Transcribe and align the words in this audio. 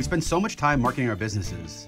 We 0.00 0.04
spend 0.04 0.24
so 0.24 0.40
much 0.40 0.56
time 0.56 0.80
marketing 0.80 1.10
our 1.10 1.14
businesses, 1.14 1.86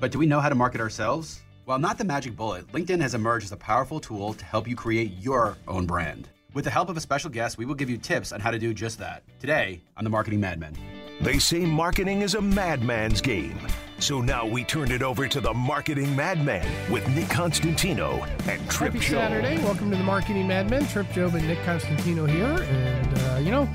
but 0.00 0.10
do 0.10 0.18
we 0.18 0.26
know 0.26 0.40
how 0.40 0.48
to 0.48 0.56
market 0.56 0.80
ourselves? 0.80 1.40
While 1.66 1.78
not 1.78 1.98
the 1.98 2.04
magic 2.04 2.34
bullet, 2.34 2.66
LinkedIn 2.72 3.00
has 3.00 3.14
emerged 3.14 3.44
as 3.44 3.52
a 3.52 3.56
powerful 3.56 4.00
tool 4.00 4.34
to 4.34 4.44
help 4.44 4.66
you 4.66 4.74
create 4.74 5.12
your 5.20 5.56
own 5.68 5.86
brand. 5.86 6.28
With 6.52 6.64
the 6.64 6.72
help 6.72 6.88
of 6.88 6.96
a 6.96 7.00
special 7.00 7.30
guest, 7.30 7.56
we 7.56 7.64
will 7.64 7.76
give 7.76 7.88
you 7.88 7.96
tips 7.96 8.32
on 8.32 8.40
how 8.40 8.50
to 8.50 8.58
do 8.58 8.74
just 8.74 8.98
that. 8.98 9.22
Today 9.38 9.80
on 9.96 10.02
the 10.02 10.10
Marketing 10.10 10.40
Madmen. 10.40 10.76
They 11.20 11.38
say 11.38 11.64
marketing 11.64 12.22
is 12.22 12.34
a 12.34 12.42
madman's 12.42 13.20
game. 13.20 13.60
So 14.00 14.20
now 14.20 14.44
we 14.44 14.64
turn 14.64 14.90
it 14.90 15.02
over 15.02 15.28
to 15.28 15.40
the 15.40 15.54
Marketing 15.54 16.16
Madman 16.16 16.66
with 16.90 17.08
Nick 17.10 17.28
Constantino 17.28 18.26
and 18.48 18.68
Trip 18.68 18.94
Happy 18.94 18.98
Joe. 18.98 19.18
Saturday. 19.18 19.58
Welcome 19.58 19.92
to 19.92 19.96
the 19.96 20.02
Marketing 20.02 20.48
Madmen. 20.48 20.88
Trip 20.88 21.08
Job 21.12 21.36
and 21.36 21.46
Nick 21.46 21.62
Constantino 21.62 22.26
here. 22.26 22.64
And, 22.64 23.18
uh, 23.18 23.38
you 23.40 23.52
know, 23.52 23.68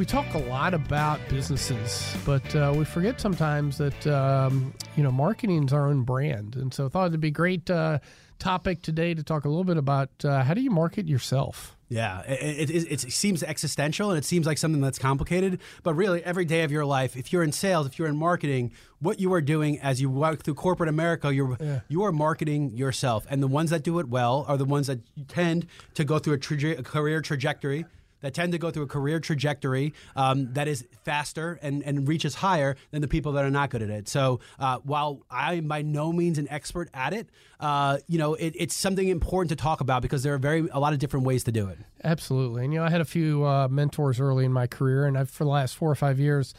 we 0.00 0.06
talk 0.06 0.32
a 0.32 0.38
lot 0.38 0.72
about 0.72 1.20
businesses, 1.28 2.16
but 2.24 2.56
uh, 2.56 2.72
we 2.74 2.86
forget 2.86 3.20
sometimes 3.20 3.76
that, 3.76 4.06
um, 4.06 4.72
you 4.96 5.02
know, 5.02 5.12
marketing 5.12 5.62
is 5.64 5.74
our 5.74 5.88
own 5.88 6.04
brand. 6.04 6.56
And 6.56 6.72
so 6.72 6.86
I 6.86 6.88
thought 6.88 7.08
it'd 7.08 7.20
be 7.20 7.28
a 7.28 7.30
great 7.30 7.68
uh, 7.68 7.98
topic 8.38 8.80
today 8.80 9.12
to 9.12 9.22
talk 9.22 9.44
a 9.44 9.48
little 9.50 9.62
bit 9.62 9.76
about 9.76 10.08
uh, 10.24 10.42
how 10.42 10.54
do 10.54 10.62
you 10.62 10.70
market 10.70 11.06
yourself? 11.06 11.76
Yeah, 11.90 12.22
it, 12.22 12.70
it, 12.70 12.92
it, 12.92 13.12
seems 13.12 13.42
existential 13.42 14.08
and 14.08 14.16
it 14.16 14.24
seems 14.24 14.46
like 14.46 14.56
something 14.56 14.80
that's 14.80 14.98
complicated, 14.98 15.60
but 15.82 15.92
really, 15.92 16.24
every 16.24 16.46
day 16.46 16.62
of 16.62 16.72
your 16.72 16.86
life, 16.86 17.14
if 17.14 17.30
you're 17.30 17.42
in 17.42 17.52
sales, 17.52 17.86
if 17.86 17.98
you're 17.98 18.08
in 18.08 18.16
marketing, 18.16 18.72
what 19.00 19.20
you 19.20 19.30
are 19.34 19.42
doing 19.42 19.80
as 19.80 20.00
you 20.00 20.08
walk 20.08 20.38
through 20.44 20.54
corporate 20.54 20.88
America, 20.88 21.34
you're 21.34 21.58
yeah. 21.60 21.80
you 21.88 22.04
are 22.04 22.12
marketing 22.12 22.70
yourself, 22.70 23.26
and 23.28 23.42
the 23.42 23.48
ones 23.48 23.70
that 23.70 23.82
do 23.82 23.98
it 23.98 24.08
well 24.08 24.46
are 24.46 24.56
the 24.56 24.64
ones 24.64 24.86
that 24.86 25.00
tend 25.28 25.66
to 25.94 26.04
go 26.04 26.20
through 26.20 26.34
a, 26.34 26.38
traje- 26.38 26.78
a 26.78 26.82
career 26.84 27.20
trajectory 27.20 27.84
that 28.20 28.34
tend 28.34 28.52
to 28.52 28.58
go 28.58 28.70
through 28.70 28.84
a 28.84 28.88
career 28.88 29.20
trajectory 29.20 29.94
um, 30.16 30.52
that 30.54 30.68
is 30.68 30.86
faster 31.04 31.58
and, 31.62 31.82
and 31.82 32.08
reaches 32.08 32.34
higher 32.36 32.76
than 32.90 33.02
the 33.02 33.08
people 33.08 33.32
that 33.32 33.44
are 33.44 33.50
not 33.50 33.70
good 33.70 33.82
at 33.82 33.90
it. 33.90 34.08
So 34.08 34.40
uh, 34.58 34.78
while 34.78 35.22
I 35.30 35.54
am 35.54 35.68
by 35.68 35.82
no 35.82 36.12
means 36.12 36.38
an 36.38 36.48
expert 36.50 36.88
at 36.94 37.12
it, 37.12 37.28
uh, 37.58 37.98
you 38.06 38.18
know, 38.18 38.34
it, 38.34 38.54
it's 38.56 38.74
something 38.74 39.08
important 39.08 39.50
to 39.50 39.56
talk 39.56 39.80
about 39.80 40.02
because 40.02 40.22
there 40.22 40.34
are 40.34 40.38
very 40.38 40.68
a 40.72 40.80
lot 40.80 40.92
of 40.92 40.98
different 40.98 41.26
ways 41.26 41.44
to 41.44 41.52
do 41.52 41.68
it. 41.68 41.78
Absolutely, 42.02 42.64
and 42.64 42.72
you 42.72 42.80
know, 42.80 42.86
I 42.86 42.90
had 42.90 43.00
a 43.00 43.06
few 43.06 43.44
uh, 43.44 43.68
mentors 43.68 44.20
early 44.20 44.44
in 44.44 44.52
my 44.52 44.66
career, 44.66 45.04
and 45.04 45.18
I've, 45.18 45.30
for 45.30 45.44
the 45.44 45.50
last 45.50 45.76
four 45.76 45.90
or 45.90 45.94
five 45.94 46.18
years 46.18 46.54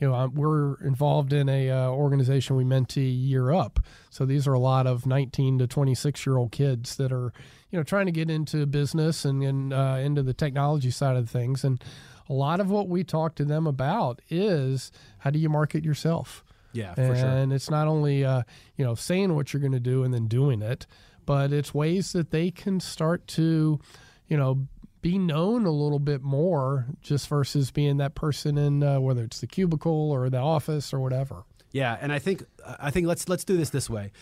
you 0.00 0.08
know, 0.08 0.30
we're 0.34 0.74
involved 0.82 1.32
in 1.32 1.48
a 1.48 1.70
uh, 1.70 1.88
organization 1.88 2.56
we 2.56 2.64
mentee 2.64 3.28
Year 3.28 3.52
Up. 3.52 3.80
So 4.10 4.24
these 4.24 4.46
are 4.46 4.52
a 4.52 4.58
lot 4.58 4.86
of 4.86 5.06
19 5.06 5.58
to 5.58 5.66
26 5.66 6.26
year 6.26 6.36
old 6.36 6.52
kids 6.52 6.96
that 6.96 7.12
are, 7.12 7.32
you 7.74 7.80
know, 7.80 7.82
trying 7.82 8.06
to 8.06 8.12
get 8.12 8.30
into 8.30 8.66
business 8.66 9.24
and, 9.24 9.42
and 9.42 9.72
uh, 9.72 9.98
into 10.00 10.22
the 10.22 10.32
technology 10.32 10.92
side 10.92 11.16
of 11.16 11.28
things. 11.28 11.64
And 11.64 11.82
a 12.28 12.32
lot 12.32 12.60
of 12.60 12.70
what 12.70 12.88
we 12.88 13.02
talk 13.02 13.34
to 13.34 13.44
them 13.44 13.66
about 13.66 14.22
is 14.30 14.92
how 15.18 15.30
do 15.30 15.40
you 15.40 15.48
market 15.48 15.84
yourself? 15.84 16.44
Yeah, 16.72 16.94
for 16.94 17.00
and 17.00 17.18
sure. 17.18 17.28
And 17.28 17.52
it's 17.52 17.68
not 17.68 17.88
only, 17.88 18.24
uh, 18.24 18.44
you 18.76 18.84
know, 18.84 18.94
saying 18.94 19.34
what 19.34 19.52
you're 19.52 19.60
going 19.60 19.72
to 19.72 19.80
do 19.80 20.04
and 20.04 20.14
then 20.14 20.28
doing 20.28 20.62
it, 20.62 20.86
but 21.26 21.52
it's 21.52 21.74
ways 21.74 22.12
that 22.12 22.30
they 22.30 22.52
can 22.52 22.78
start 22.78 23.26
to, 23.26 23.80
you 24.28 24.36
know, 24.36 24.68
be 25.02 25.18
known 25.18 25.66
a 25.66 25.72
little 25.72 25.98
bit 25.98 26.22
more 26.22 26.86
just 27.02 27.26
versus 27.26 27.72
being 27.72 27.96
that 27.96 28.14
person 28.14 28.56
in 28.56 28.84
uh, 28.84 29.00
whether 29.00 29.24
it's 29.24 29.40
the 29.40 29.48
cubicle 29.48 30.12
or 30.12 30.30
the 30.30 30.38
office 30.38 30.94
or 30.94 31.00
whatever. 31.00 31.42
Yeah, 31.72 31.98
and 32.00 32.12
I 32.12 32.20
think 32.20 32.44
I 32.64 32.92
think 32.92 33.08
let's 33.08 33.28
let's 33.28 33.42
do 33.42 33.56
this 33.56 33.70
this 33.70 33.90
way. 33.90 34.12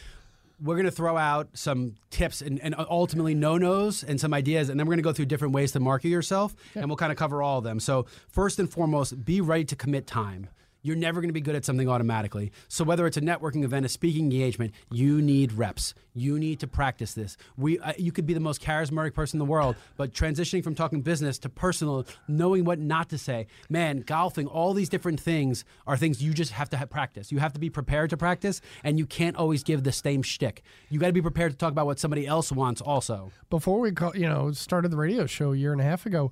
We're 0.62 0.77
going 0.77 0.87
to 0.87 0.91
throw 0.93 1.17
out 1.17 1.49
some 1.55 1.95
tips 2.11 2.41
and, 2.41 2.61
and 2.61 2.75
ultimately 2.78 3.34
no 3.34 3.59
nos 3.59 4.05
and 4.05 4.21
some 4.21 4.33
ideas, 4.33 4.69
and 4.69 4.78
then 4.78 4.87
we're 4.87 4.93
going 4.93 4.99
to 4.99 5.09
go 5.09 5.12
through 5.12 5.27
different 5.27 5.55
ways 5.55 5.73
to 5.73 5.81
market 5.81 6.09
yourself, 6.09 6.55
yeah. 6.75 6.83
and 6.83 6.91
we'll 6.91 6.97
kind 6.97 7.11
of 7.12 7.19
cover 7.19 7.43
all 7.43 7.59
of 7.59 7.65
them. 7.65 7.81
So, 7.81 8.06
first 8.28 8.59
and 8.59 8.71
foremost, 8.71 9.25
be 9.25 9.41
ready 9.41 9.65
to 9.65 9.77
commit 9.77 10.06
time 10.06 10.49
you're 10.82 10.97
never 10.97 11.20
going 11.20 11.28
to 11.28 11.34
be 11.34 11.41
good 11.41 11.54
at 11.54 11.65
something 11.65 11.88
automatically. 11.88 12.53
So 12.69 12.84
whether 12.84 13.06
it's 13.06 13.16
a 13.16 13.20
networking 13.20 13.65
event, 13.65 13.87
a 13.87 13.88
speaking 13.88 14.25
engagement, 14.25 14.72
you 14.91 15.22
need 15.22 15.53
reps. 15.53 15.94
You 16.15 16.38
need 16.38 16.60
to 16.60 16.66
practice 16.66 17.15
this. 17.15 17.37
We, 17.56 17.78
uh, 17.78 17.93
you 17.97 18.12
could 18.12 18.26
be 18.26 18.34
the 18.34 18.41
most 18.41 18.60
charismatic 18.60 19.15
person 19.15 19.37
in 19.37 19.38
the 19.38 19.50
world, 19.50 19.76
but 19.97 20.12
transitioning 20.12 20.62
from 20.62 20.75
talking 20.75 21.00
business 21.00 21.38
to 21.38 21.48
personal, 21.48 22.04
knowing 22.28 22.65
what 22.65 22.78
not 22.78 23.09
to 23.10 23.19
say, 23.19 23.47
man, 23.70 24.00
golfing, 24.00 24.47
all 24.47 24.75
these 24.75 24.88
different 24.88 25.20
things 25.20 25.65
are 25.87 25.97
things 25.97 26.22
you 26.22 26.34
just 26.34 26.53
have 26.53 26.69
to 26.70 26.76
have 26.76 26.91
practice. 26.91 27.32
You 27.32 27.38
have 27.38 27.54
to 27.54 27.60
be 27.60 27.70
prepared 27.70 28.10
to 28.10 28.16
practice, 28.16 28.60
and 28.84 28.99
you 28.99 29.06
can't 29.06 29.37
always 29.37 29.62
give 29.62 29.84
the 29.84 29.93
same 29.93 30.22
shtick. 30.22 30.62
You 30.91 30.99
got 30.99 31.06
to 31.06 31.12
be 31.12 31.22
prepared 31.22 31.53
to 31.53 31.59
talk 31.59 31.72
about 31.72 31.87
what 31.87 31.99
somebody 31.99 32.26
else 32.26 32.53
wants 32.53 32.81
also. 32.81 33.31
Before 33.49 33.81
we, 33.81 33.93
call, 33.93 34.14
you 34.14 34.28
know, 34.28 34.53
started 34.53 34.91
the 34.91 34.97
radio 34.97 35.26
show 35.26 35.53
a 35.53 35.56
year 35.56 35.72
and 35.72 35.81
a 35.81 35.84
half 35.84 36.04
ago. 36.04 36.31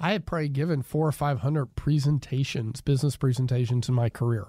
I 0.00 0.12
had 0.12 0.26
probably 0.26 0.48
given 0.48 0.82
four 0.82 1.06
or 1.06 1.12
five 1.12 1.40
hundred 1.40 1.74
presentations, 1.74 2.80
business 2.80 3.16
presentations 3.16 3.88
in 3.88 3.94
my 3.94 4.08
career. 4.08 4.46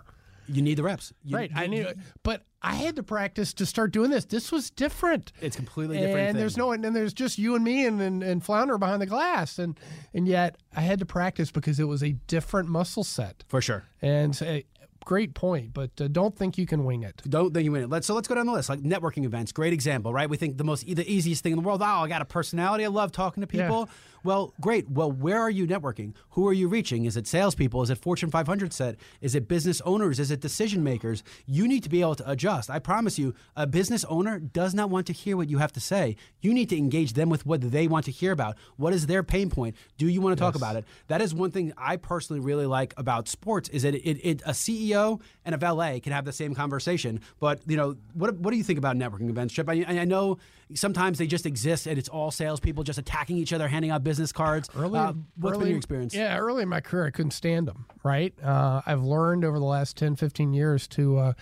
You 0.47 0.61
need 0.61 0.77
the 0.77 0.83
reps, 0.83 1.13
you, 1.23 1.35
right? 1.35 1.51
You, 1.51 1.57
I 1.57 1.67
knew, 1.67 1.87
but 2.23 2.43
I 2.61 2.73
had 2.75 2.95
to 2.95 3.03
practice 3.03 3.53
to 3.53 3.65
start 3.65 3.91
doing 3.91 4.09
this. 4.09 4.25
This 4.25 4.51
was 4.51 4.71
different. 4.71 5.31
It's 5.41 5.55
completely 5.55 5.97
different. 5.97 6.19
And 6.19 6.27
thing. 6.35 6.39
there's 6.39 6.57
no, 6.57 6.71
and 6.71 6.83
there's 6.83 7.13
just 7.13 7.37
you 7.37 7.55
and 7.55 7.63
me 7.63 7.85
and, 7.85 8.01
and 8.01 8.23
and 8.23 8.43
Flounder 8.43 8.77
behind 8.77 9.01
the 9.01 9.05
glass, 9.05 9.59
and 9.59 9.79
and 10.13 10.27
yet 10.27 10.57
I 10.75 10.81
had 10.81 10.99
to 10.99 11.05
practice 11.05 11.51
because 11.51 11.79
it 11.79 11.87
was 11.87 12.03
a 12.03 12.13
different 12.27 12.67
muscle 12.67 13.03
set 13.03 13.43
for 13.47 13.61
sure. 13.61 13.85
And 14.01 14.35
say, 14.35 14.65
great 15.05 15.33
point, 15.33 15.73
but 15.73 15.91
uh, 15.99 16.07
don't 16.07 16.35
think 16.35 16.57
you 16.57 16.65
can 16.65 16.85
wing 16.85 17.03
it. 17.03 17.21
Don't 17.27 17.53
think 17.53 17.65
you 17.65 17.71
win 17.71 17.83
it. 17.83 17.89
Let's 17.89 18.07
so 18.07 18.13
let's 18.13 18.27
go 18.27 18.35
down 18.35 18.45
the 18.45 18.53
list. 18.53 18.69
Like 18.69 18.81
networking 18.81 19.25
events, 19.25 19.51
great 19.51 19.73
example, 19.73 20.13
right? 20.13 20.29
We 20.29 20.37
think 20.37 20.57
the 20.57 20.63
most 20.63 20.85
the 20.85 21.09
easiest 21.11 21.43
thing 21.43 21.53
in 21.53 21.59
the 21.59 21.65
world. 21.65 21.81
Oh, 21.81 21.85
I 21.85 22.07
got 22.07 22.21
a 22.21 22.25
personality. 22.25 22.85
I 22.85 22.87
love 22.87 23.11
talking 23.11 23.41
to 23.41 23.47
people. 23.47 23.85
Yeah. 23.87 23.93
Well, 24.23 24.53
great. 24.59 24.89
Well, 24.89 25.11
where 25.11 25.39
are 25.39 25.49
you 25.49 25.65
networking? 25.65 26.13
Who 26.31 26.47
are 26.47 26.53
you 26.53 26.67
reaching? 26.67 27.05
Is 27.05 27.15
it 27.15 27.25
salespeople? 27.25 27.81
Is 27.83 27.89
it 27.89 27.97
Fortune 27.97 28.29
500 28.29 28.73
set? 28.73 28.97
Is 29.21 29.33
it 29.33 29.47
business 29.47 29.81
owners? 29.81 30.19
Is 30.19 30.29
it 30.29 30.41
decision 30.41 30.83
makers? 30.83 31.23
You 31.45 31.67
need 31.69 31.83
to 31.83 31.89
be 31.89 32.01
able 32.01 32.15
to 32.15 32.29
adjust. 32.29 32.69
I 32.69 32.79
promise 32.79 33.17
you, 33.17 33.33
a 33.55 33.65
business 33.65 34.03
owner 34.05 34.39
does 34.39 34.73
not 34.73 34.89
want 34.89 35.07
to 35.07 35.13
hear 35.13 35.37
what 35.37 35.49
you 35.49 35.59
have 35.59 35.71
to 35.73 35.79
say. 35.79 36.17
You 36.41 36.53
need 36.53 36.69
to 36.69 36.77
engage 36.77 37.13
them 37.13 37.29
with 37.29 37.45
what 37.45 37.61
they 37.71 37.87
want 37.87 38.05
to 38.05 38.11
hear 38.11 38.33
about. 38.33 38.57
What 38.75 38.93
is 38.93 39.07
their 39.07 39.23
pain 39.23 39.49
point? 39.49 39.75
Do 39.97 40.07
you 40.07 40.19
want 40.19 40.37
to 40.37 40.43
yes. 40.43 40.47
talk 40.51 40.55
about 40.55 40.75
it? 40.75 40.83
That 41.07 41.21
is 41.21 41.33
one 41.33 41.51
thing 41.51 41.71
I 41.77 41.95
personally 41.95 42.41
really 42.41 42.65
like 42.65 42.93
about 42.97 43.29
sports 43.29 43.69
is 43.69 43.83
that 43.83 43.95
it, 43.95 44.01
it, 44.03 44.19
it, 44.23 44.41
a 44.41 44.51
CEO 44.51 44.88
and 44.93 45.55
a 45.55 45.57
valet 45.57 45.99
can 45.99 46.11
have 46.11 46.25
the 46.25 46.33
same 46.33 46.55
conversation. 46.55 47.21
But 47.39 47.61
you 47.67 47.77
know, 47.77 47.95
what 48.13 48.37
what 48.37 48.51
do 48.51 48.57
you 48.57 48.63
think 48.63 48.79
about 48.79 48.95
networking 48.95 49.29
events, 49.29 49.53
Chip? 49.53 49.69
I, 49.69 49.85
I 49.87 50.05
know 50.05 50.37
sometimes 50.75 51.17
they 51.17 51.27
just 51.27 51.45
exist 51.45 51.87
and 51.87 51.97
it's 51.97 52.09
all 52.09 52.31
salespeople 52.31 52.83
just 52.83 52.99
attacking 52.99 53.37
each 53.37 53.53
other, 53.53 53.67
handing 53.67 53.91
out 53.91 54.03
business 54.03 54.31
cards. 54.31 54.69
Early, 54.75 54.99
uh, 54.99 55.13
what's 55.35 55.55
early, 55.55 55.63
been 55.63 55.69
your 55.69 55.77
experience? 55.77 56.13
Yeah, 56.13 56.37
early 56.37 56.63
in 56.63 56.69
my 56.69 56.81
career, 56.81 57.05
I 57.07 57.11
couldn't 57.11 57.31
stand 57.31 57.67
them, 57.67 57.85
right? 58.03 58.33
Uh, 58.43 58.81
I've 58.85 59.03
learned 59.03 59.45
over 59.45 59.59
the 59.59 59.65
last 59.65 59.97
10, 59.97 60.15
15 60.15 60.53
years 60.53 60.87
to, 60.89 61.17
uh, 61.17 61.33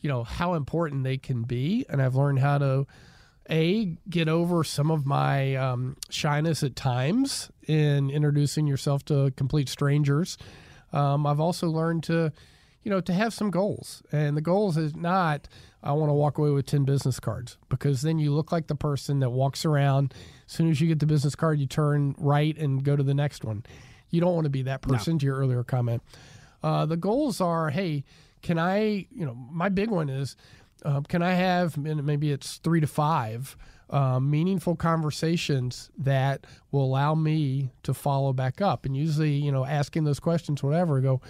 you 0.00 0.08
know, 0.08 0.24
how 0.24 0.54
important 0.54 1.04
they 1.04 1.18
can 1.18 1.42
be. 1.42 1.84
And 1.88 2.00
I've 2.00 2.14
learned 2.14 2.38
how 2.38 2.58
to, 2.58 2.86
A, 3.50 3.96
get 4.08 4.28
over 4.28 4.64
some 4.64 4.90
of 4.90 5.04
my 5.04 5.54
um, 5.56 5.96
shyness 6.08 6.62
at 6.62 6.76
times 6.76 7.50
in 7.66 8.10
introducing 8.10 8.66
yourself 8.66 9.04
to 9.06 9.32
complete 9.36 9.68
strangers. 9.68 10.38
Um, 10.92 11.26
I've 11.26 11.40
also 11.40 11.68
learned 11.68 12.04
to, 12.04 12.32
you 12.88 12.94
know, 12.94 13.02
to 13.02 13.12
have 13.12 13.34
some 13.34 13.50
goals. 13.50 14.02
And 14.12 14.34
the 14.34 14.40
goals 14.40 14.78
is 14.78 14.96
not, 14.96 15.46
I 15.82 15.92
want 15.92 16.08
to 16.08 16.14
walk 16.14 16.38
away 16.38 16.48
with 16.48 16.64
10 16.64 16.84
business 16.84 17.20
cards 17.20 17.58
because 17.68 18.00
then 18.00 18.18
you 18.18 18.32
look 18.32 18.50
like 18.50 18.68
the 18.68 18.74
person 18.74 19.20
that 19.20 19.28
walks 19.28 19.66
around. 19.66 20.14
As 20.46 20.54
soon 20.54 20.70
as 20.70 20.80
you 20.80 20.88
get 20.88 20.98
the 20.98 21.04
business 21.04 21.34
card, 21.34 21.60
you 21.60 21.66
turn 21.66 22.14
right 22.16 22.56
and 22.56 22.82
go 22.82 22.96
to 22.96 23.02
the 23.02 23.12
next 23.12 23.44
one. 23.44 23.62
You 24.08 24.22
don't 24.22 24.34
want 24.34 24.46
to 24.46 24.50
be 24.50 24.62
that 24.62 24.80
person, 24.80 25.16
no. 25.16 25.18
to 25.18 25.26
your 25.26 25.36
earlier 25.36 25.62
comment. 25.64 26.02
Uh, 26.62 26.86
the 26.86 26.96
goals 26.96 27.42
are 27.42 27.68
hey, 27.68 28.04
can 28.40 28.58
I, 28.58 29.06
you 29.14 29.26
know, 29.26 29.34
my 29.34 29.68
big 29.68 29.90
one 29.90 30.08
is, 30.08 30.34
uh, 30.82 31.02
can 31.02 31.22
I 31.22 31.34
have, 31.34 31.76
maybe 31.76 32.32
it's 32.32 32.56
three 32.56 32.80
to 32.80 32.86
five, 32.86 33.54
uh, 33.90 34.18
meaningful 34.18 34.76
conversations 34.76 35.90
that 35.98 36.46
will 36.72 36.86
allow 36.86 37.14
me 37.14 37.68
to 37.82 37.92
follow 37.92 38.32
back 38.32 38.62
up? 38.62 38.86
And 38.86 38.96
usually, 38.96 39.32
you 39.32 39.52
know, 39.52 39.66
asking 39.66 40.04
those 40.04 40.20
questions, 40.20 40.62
whatever, 40.62 41.02
go, 41.02 41.20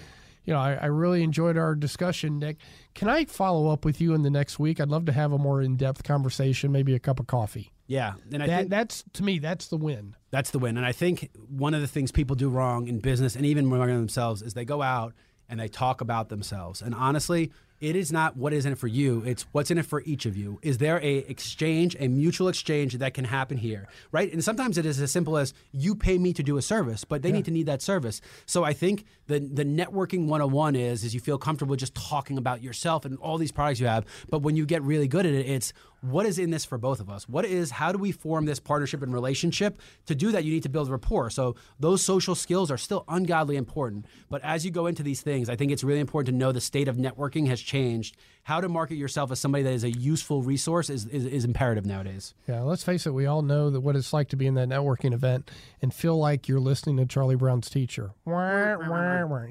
you 0.49 0.55
know, 0.55 0.61
I, 0.61 0.79
I, 0.81 0.87
really 0.87 1.23
enjoyed 1.23 1.59
our 1.59 1.75
discussion, 1.75 2.39
Nick. 2.39 2.57
Can 2.95 3.11
I 3.11 3.27
follow 3.27 3.69
up 3.69 3.85
with 3.85 4.01
you 4.01 4.15
in 4.15 4.23
the 4.23 4.31
next 4.31 4.59
week? 4.59 4.81
I'd 4.81 4.89
love 4.89 5.05
to 5.05 5.13
have 5.13 5.31
a 5.31 5.37
more 5.37 5.61
in 5.61 5.77
depth 5.77 6.05
conversation, 6.05 6.73
maybe 6.73 6.95
a 6.95 6.99
cup 6.99 7.21
of 7.21 7.27
coffee. 7.27 7.71
Yeah, 7.87 8.15
and 8.33 8.43
I 8.43 8.47
that, 8.47 8.57
think 8.57 8.71
that's 8.71 9.05
to 9.13 9.23
me 9.23 9.41
that's 9.41 9.69
the 9.69 9.77
win. 9.77 10.17
That's 10.31 10.51
the 10.51 10.59
win, 10.59 10.79
and 10.79 10.87
I 10.87 10.93
think 10.93 11.29
one 11.51 11.75
of 11.75 11.83
the 11.83 11.87
things 11.87 12.13
people 12.13 12.35
do 12.35 12.49
wrong 12.49 12.89
in 12.89 12.99
business 12.99 13.37
and 13.37 13.45
even 13.45 13.67
among 13.67 13.89
themselves 13.89 14.41
is 14.41 14.55
they 14.55 14.65
go 14.65 14.81
out 14.81 15.13
and 15.51 15.61
they 15.61 15.69
talk 15.69 16.01
about 16.01 16.31
themselves. 16.31 16.81
And 16.81 16.95
honestly, 16.95 17.53
it 17.81 17.95
is 17.95 18.11
not 18.11 18.37
what 18.37 18.53
is 18.53 18.67
in 18.67 18.73
it 18.73 18.79
for 18.79 18.89
you 18.89 19.23
it's 19.25 19.47
what's 19.53 19.71
in 19.71 19.79
it 19.79 19.87
for 19.87 20.03
each 20.03 20.27
of 20.27 20.37
you 20.37 20.59
is 20.63 20.79
there 20.79 21.01
a 21.03 21.19
exchange 21.19 21.97
a 22.01 22.09
mutual 22.09 22.49
exchange 22.49 22.95
that 22.95 23.15
can 23.15 23.25
happen 23.25 23.57
here 23.57 23.87
right 24.13 24.33
and 24.33 24.43
sometimes 24.43 24.79
it 24.79 24.87
is 24.87 25.01
as 25.01 25.11
simple 25.11 25.37
as 25.37 25.55
you 25.73 25.95
pay 25.95 26.19
me 26.19 26.33
to 26.33 26.43
do 26.43 26.57
a 26.57 26.63
service 26.63 27.05
but 27.05 27.23
they 27.23 27.29
yeah. 27.29 27.37
need 27.37 27.45
to 27.45 27.51
need 27.51 27.67
that 27.67 27.83
service 27.83 28.21
so 28.47 28.65
i 28.65 28.73
think 28.73 29.05
the 29.29 29.39
the 29.39 29.65
networking 29.65 30.27
101 30.27 30.75
is 30.75 31.05
is 31.05 31.15
you 31.15 31.21
feel 31.21 31.39
comfortable 31.39 31.77
just 31.77 31.95
talking 31.95 32.37
about 32.37 32.63
yourself 32.63 33.05
and 33.05 33.17
all 33.19 33.39
these 33.39 33.53
products 33.53 33.79
you 33.79 33.87
have 33.87 34.05
but 34.29 34.41
when 34.41 34.57
you 34.57 34.67
get 34.67 34.83
really 34.83 35.07
good 35.07 35.25
at 35.25 35.33
it 35.33 35.47
it's 35.47 35.73
what 36.01 36.27
is 36.27 36.39
in 36.39 36.51
this 36.51 36.65
for 36.65 36.79
both 36.79 37.01
of 37.01 37.11
us? 37.11 37.29
What 37.29 37.45
is, 37.45 37.73
how 37.73 37.91
do 37.93 37.99
we 37.99 38.13
form 38.13 38.45
this 38.45 38.61
partnership 38.61 39.03
and 39.03 39.13
relationship? 39.13 39.81
To 40.07 40.15
do 40.15 40.31
that, 40.33 40.45
you 40.45 40.53
need 40.53 40.63
to 40.63 40.69
build 40.69 40.89
rapport. 40.89 41.31
So 41.31 41.57
those 41.81 42.03
social 42.03 42.35
skills 42.35 42.71
are 42.71 42.77
still 42.77 43.05
ungodly 43.09 43.57
important. 43.57 44.07
But 44.31 44.43
as 44.45 44.65
you 44.65 44.71
go 44.71 44.87
into 44.87 45.03
these 45.03 45.23
things, 45.23 45.49
I 45.49 45.57
think 45.57 45.73
it's 45.73 45.83
really 45.83 46.01
important 46.01 46.35
to 46.35 46.39
know 46.39 46.53
the 46.53 46.61
state 46.61 46.89
of 46.89 46.97
networking 46.97 47.49
has 47.49 47.61
changed. 47.61 48.17
How 48.49 48.63
to 48.63 48.69
market 48.71 48.95
yourself 48.95 49.31
as 49.31 49.39
somebody 49.39 49.63
that 49.65 49.75
is 49.75 49.85
a 49.85 49.91
useful 49.91 50.41
resource 50.41 50.89
is, 50.89 51.05
is, 51.05 51.27
is 51.27 51.45
imperative 51.45 51.85
nowadays. 51.85 52.33
Yeah, 52.49 52.63
let's 52.63 52.83
face 52.83 53.07
it, 53.07 53.13
we 53.13 53.27
all 53.27 53.43
know 53.43 53.69
that 53.69 53.81
what 53.81 53.95
it's 53.95 54.15
like 54.15 54.31
to 54.31 54.37
be 54.37 54.47
in 54.47 54.55
that 54.55 54.71
networking 54.71 55.13
event 55.13 55.51
and 55.83 55.93
feel 55.93 56.17
like 56.17 56.49
you're 56.49 56.59
listening 56.59 56.97
to 56.97 57.05
Charlie 57.05 57.35
Brown's 57.35 57.69
teacher. 57.69 58.13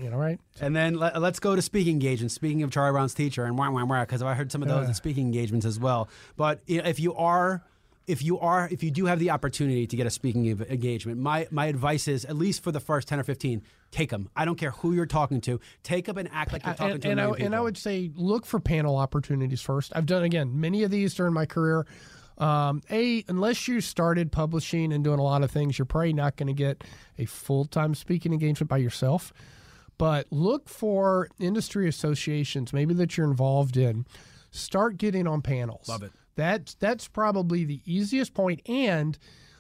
You 0.02 0.10
know, 0.10 0.18
right? 0.18 0.40
And 0.60 0.76
then 0.76 0.96
let, 0.96 1.16
us 1.16 1.40
go 1.40 1.56
to 1.56 1.62
speaking 1.62 1.94
engagements. 1.94 2.34
Speaking 2.34 2.64
of 2.64 2.72
Charlie 2.72 2.94
Brown's 2.94 3.14
teacher, 3.14 3.46
and 3.46 3.56
because 3.56 4.24
I 4.24 4.34
heard 4.34 4.52
some 4.52 4.64
of 4.64 4.68
those 4.68 4.86
yeah. 4.86 4.88
in 4.88 4.94
speaking 4.96 5.28
engagements 5.28 5.68
as 5.68 5.80
well. 5.80 6.10
But 6.36 6.62
if 6.66 7.00
you 7.00 7.14
are 7.14 7.62
if 8.08 8.24
you 8.24 8.40
are 8.40 8.68
if 8.72 8.82
you 8.84 8.92
do 8.92 9.06
have 9.06 9.20
the 9.20 9.30
opportunity 9.30 9.86
to 9.86 9.96
get 9.96 10.08
a 10.08 10.10
speaking 10.10 10.48
engagement 10.70 11.20
my 11.20 11.48
my 11.52 11.66
advice 11.66 12.08
is 12.08 12.26
at 12.26 12.36
least 12.36 12.64
for 12.64 12.72
the 12.72 12.80
first 12.80 13.08
10 13.08 13.20
or 13.20 13.24
15 13.24 13.62
take 13.92 14.10
them 14.10 14.30
i 14.36 14.46
don't 14.46 14.58
care 14.58 14.72
who 14.72 14.94
you're 14.94 15.06
talking 15.06 15.42
to. 15.42 15.60
Take 15.84 16.06
them 16.06 16.18
and 16.18 16.30
act 16.32 16.54
like 16.54 16.66
you're 16.66 16.76
talking 16.76 16.94
and, 16.94 17.02
to 17.02 17.10
and, 17.12 17.22
I, 17.22 17.30
and 17.32 17.56
I 17.56 17.62
would 17.62 17.78
say 17.78 18.12
look 18.16 18.46
for 18.46 18.60
panel 18.60 18.98
opportunities 18.98 19.62
first. 19.62 19.92
I've 19.96 20.06
done 20.06 20.24
again 20.24 20.60
many 20.60 20.84
of 20.84 20.92
these 20.92 21.14
during 21.14 21.34
my 21.34 21.46
career. 21.46 21.86
Um, 22.38 22.84
a 22.92 23.24
unless 23.28 23.68
you 23.68 23.82
started 23.82 24.32
publishing 24.32 24.94
and 24.94 25.04
doing 25.04 25.20
a 25.20 25.24
lot 25.24 25.42
of 25.42 25.50
things 25.50 25.80
you're 25.80 25.88
probably 25.88 26.14
not 26.14 26.36
going 26.36 26.48
to 26.48 26.54
get 26.54 26.84
a 27.18 27.26
full-time 27.26 27.96
speaking 27.96 28.34
engagement 28.34 28.70
by 28.70 28.78
yourself. 28.78 29.34
But 29.98 30.28
look 30.30 30.70
for 30.70 31.30
industry 31.40 31.88
associations 31.88 32.74
maybe 32.74 32.94
that 32.96 33.18
you're 33.18 33.28
involved 33.28 33.78
in. 33.78 34.06
Start 34.52 34.98
getting 34.98 35.28
on 35.28 35.42
panels. 35.42 35.90
Love 35.90 36.04
it 36.04 36.12
that's 36.38 36.76
that's 36.76 37.10
probably 37.10 37.66
the 37.66 37.82
easiest 37.86 38.34
point. 38.34 38.62
And 38.70 39.18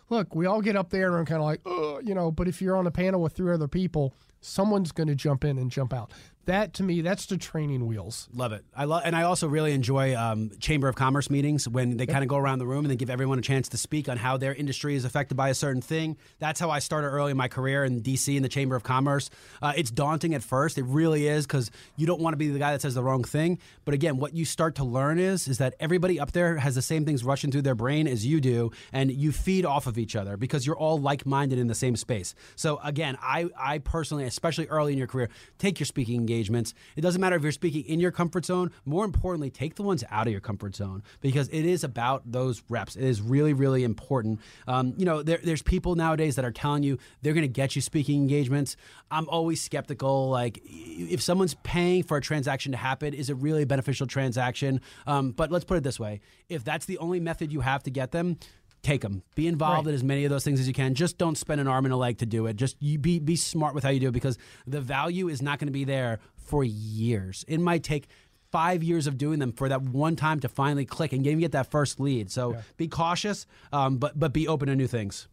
look, 0.09 0.33
we 0.33 0.45
all 0.45 0.62
get 0.62 0.77
up 0.77 0.91
there 0.91 1.07
and 1.07 1.18
I'm 1.18 1.25
kind 1.25 1.41
of 1.41 1.45
like, 1.45 2.06
you 2.07 2.15
know. 2.15 2.31
But 2.31 2.47
if 2.47 2.62
you're 2.62 2.77
on 2.77 2.88
a 2.88 2.91
panel 2.91 3.21
with 3.21 3.33
three 3.33 3.53
other 3.53 3.68
people, 3.68 4.13
someone's 4.39 4.94
going 4.94 5.07
to 5.07 5.15
jump 5.15 5.44
in 5.44 5.57
and 5.57 5.69
jump 5.69 5.94
out 5.94 6.12
that 6.48 6.74
to 6.76 6.84
me, 6.84 7.02
that's 7.02 7.28
the 7.28 7.38
training 7.38 7.86
wheels. 7.88 8.28
Love 8.34 8.52
it. 8.52 8.66
I 8.76 8.86
love, 8.86 9.04
and 9.06 9.16
I 9.16 9.24
also 9.24 9.48
really 9.48 9.72
enjoy 9.72 10.16
um, 10.16 10.52
Chamber 10.60 10.88
of 10.88 10.96
Commerce 10.96 11.30
meetings 11.30 11.68
when 11.68 11.98
they 11.98 12.06
yep. 12.06 12.14
kind 12.14 12.24
of 12.24 12.30
go 12.30 12.38
around 12.38 12.60
the 12.60 12.66
room 12.66 12.84
and 12.84 12.92
they 12.92 12.96
give 12.96 13.10
everyone 13.10 13.38
a 13.38 13.42
chance 13.42 13.70
to 13.70 13.78
speak 13.78 14.10
on 14.10 14.18
how 14.18 14.38
their 14.38 14.54
industry 14.54 14.96
is 14.96 15.06
affected 15.06 15.36
by 15.36 15.50
a 15.50 15.54
certain 15.54 15.82
thing. 15.82 16.18
That's 16.40 16.60
how 16.60 16.70
I 16.70 16.80
started 16.80 17.08
early 17.08 17.32
in 17.32 17.38
my 17.38 17.48
career 17.48 17.84
in 17.84 18.02
DC 18.02 18.36
in 18.36 18.44
the 18.44 18.50
Chamber 18.50 18.76
of 18.76 18.84
Commerce. 18.84 19.30
Uh, 19.62 19.74
it's 19.76 19.92
daunting 19.92 20.34
at 20.34 20.44
first, 20.44 20.78
it 20.78 20.86
really 20.86 21.28
is, 21.28 21.46
because 21.46 21.70
you 21.96 22.08
don't 22.08 22.22
want 22.22 22.34
to 22.34 22.38
be 22.38 22.48
the 22.48 22.60
guy 22.60 22.72
that 22.72 22.82
says 22.82 22.96
the 22.96 23.04
wrong 23.04 23.24
thing. 23.24 23.60
But 23.86 23.94
again, 23.94 24.18
what 24.18 24.34
you 24.34 24.46
start 24.46 24.76
to 24.76 24.84
learn 24.84 25.20
is 25.20 25.48
is 25.48 25.58
that 25.58 25.76
everybody 25.80 26.20
up 26.20 26.32
there 26.32 26.58
has 26.58 26.76
the 26.76 26.82
same 26.82 27.06
things 27.06 27.24
rushing 27.24 27.52
through 27.52 27.64
their 27.64 27.76
brain 27.76 28.08
as 28.08 28.26
you 28.26 28.42
do, 28.42 28.72
and 28.94 29.12
you 29.12 29.32
feed 29.32 29.66
off 29.66 29.86
of 29.86 29.98
each 29.98 30.16
other 30.16 30.38
because 30.38 30.66
you're 30.66 30.78
all 30.78 30.98
like 30.98 31.26
minded 31.26 31.60
in 31.60 31.68
the 31.68 31.76
same 31.76 31.96
space. 31.96 32.34
So 32.56 32.80
again, 32.84 33.18
I 33.22 33.50
I 33.60 33.80
personally, 33.80 34.24
especially 34.24 34.68
early 34.68 34.94
in 34.94 34.98
your 34.98 35.08
career, 35.08 35.30
take 35.58 35.80
your 35.80 35.86
speaking 35.86 36.16
engagement 36.16 36.37
engagements. 36.38 36.74
It 36.95 37.01
doesn't 37.01 37.19
matter 37.19 37.36
if 37.36 37.42
you're 37.42 37.51
speaking 37.51 37.84
in 37.86 38.00
your 38.00 38.12
comfort 38.12 38.45
zone. 38.45 38.72
More 38.86 39.06
importantly, 39.06 39.50
take 39.50 39.75
the 39.75 39.84
ones 39.84 40.04
out 40.12 40.28
of 40.28 40.31
your 40.31 40.42
comfort 40.42 40.75
zone 40.75 41.04
because 41.19 41.48
it 41.50 41.66
is 41.66 41.84
about 41.84 42.31
those 42.31 42.62
reps. 42.69 42.95
It 42.95 43.04
is 43.04 43.22
really, 43.22 43.54
really 43.54 43.84
important. 43.84 44.39
Um, 44.68 44.94
you 44.98 45.06
know, 45.06 45.24
there, 45.24 45.39
there's 45.44 45.62
people 45.62 45.95
nowadays 45.95 46.36
that 46.36 46.45
are 46.45 46.51
telling 46.51 46.84
you 46.84 47.00
they're 47.22 47.34
going 47.34 47.42
to 47.42 47.48
get 47.48 47.75
you 47.75 47.81
speaking 47.81 48.22
engagements. 48.22 48.78
I'm 49.10 49.28
always 49.30 49.62
skeptical. 49.62 50.30
Like, 50.30 50.60
if 50.63 51.22
someone's 51.22 51.56
paying 51.63 52.04
for 52.04 52.18
a 52.18 52.22
transaction 52.22 52.72
to 52.72 52.78
happen, 52.78 53.13
is 53.13 53.30
it 53.30 53.38
really 53.38 53.63
a 53.63 53.68
beneficial 53.68 54.06
transaction? 54.06 54.81
Um, 55.07 55.31
but 55.31 55.51
let's 55.51 55.66
put 55.66 55.78
it 55.78 55.84
this 55.84 56.00
way: 56.00 56.22
if 56.50 56.63
that's 56.63 56.86
the 56.86 56.98
only 57.00 57.19
method 57.19 57.51
you 57.51 57.62
have 57.62 57.84
to 57.84 57.89
get 57.89 58.12
them, 58.12 58.38
take 58.81 59.01
them. 59.01 59.24
Be 59.35 59.47
involved 59.47 59.85
right. 59.85 59.91
in 59.91 59.95
as 59.95 60.03
many 60.03 60.25
of 60.25 60.29
those 60.29 60.44
things 60.44 60.59
as 60.59 60.68
you 60.68 60.74
can. 60.74 60.94
Just 60.94 61.18
don't 61.18 61.38
spend 61.38 61.62
an 61.62 61.68
arm 61.68 61.85
and 61.85 61.94
a 61.94 61.97
leg 61.97 62.18
to 62.19 62.25
do 62.25 62.45
it. 62.47 62.56
Just 62.56 62.77
you 62.79 62.97
be 62.97 63.19
be 63.19 63.35
smart 63.35 63.75
with 63.75 63.83
how 63.83 63.89
you 63.89 64.00
do 64.00 64.09
it 64.09 64.13
because 64.13 64.38
the 64.65 64.81
value 64.81 65.27
is 65.27 65.41
not 65.41 65.59
going 65.59 65.68
to 65.68 65.74
be 65.74 65.83
there 65.83 66.19
for 66.35 66.63
years. 66.63 67.44
It 67.47 67.59
might 67.59 67.83
take 67.83 68.07
five 68.51 68.83
years 68.83 69.07
of 69.07 69.18
doing 69.18 69.39
them 69.39 69.51
for 69.51 69.69
that 69.69 69.81
one 69.81 70.15
time 70.15 70.39
to 70.39 70.50
finally 70.50 70.85
click 70.85 71.13
and 71.13 71.24
get 71.24 71.51
that 71.51 71.69
first 71.69 72.00
lead. 72.00 72.31
So 72.31 72.53
yeah. 72.53 72.62
be 72.77 72.88
cautious, 72.88 73.45
um, 73.74 73.97
but 73.97 74.18
but 74.18 74.33
be 74.33 74.47
open 74.47 74.68
to 74.68 74.75
new 74.75 74.88
things. 74.88 75.27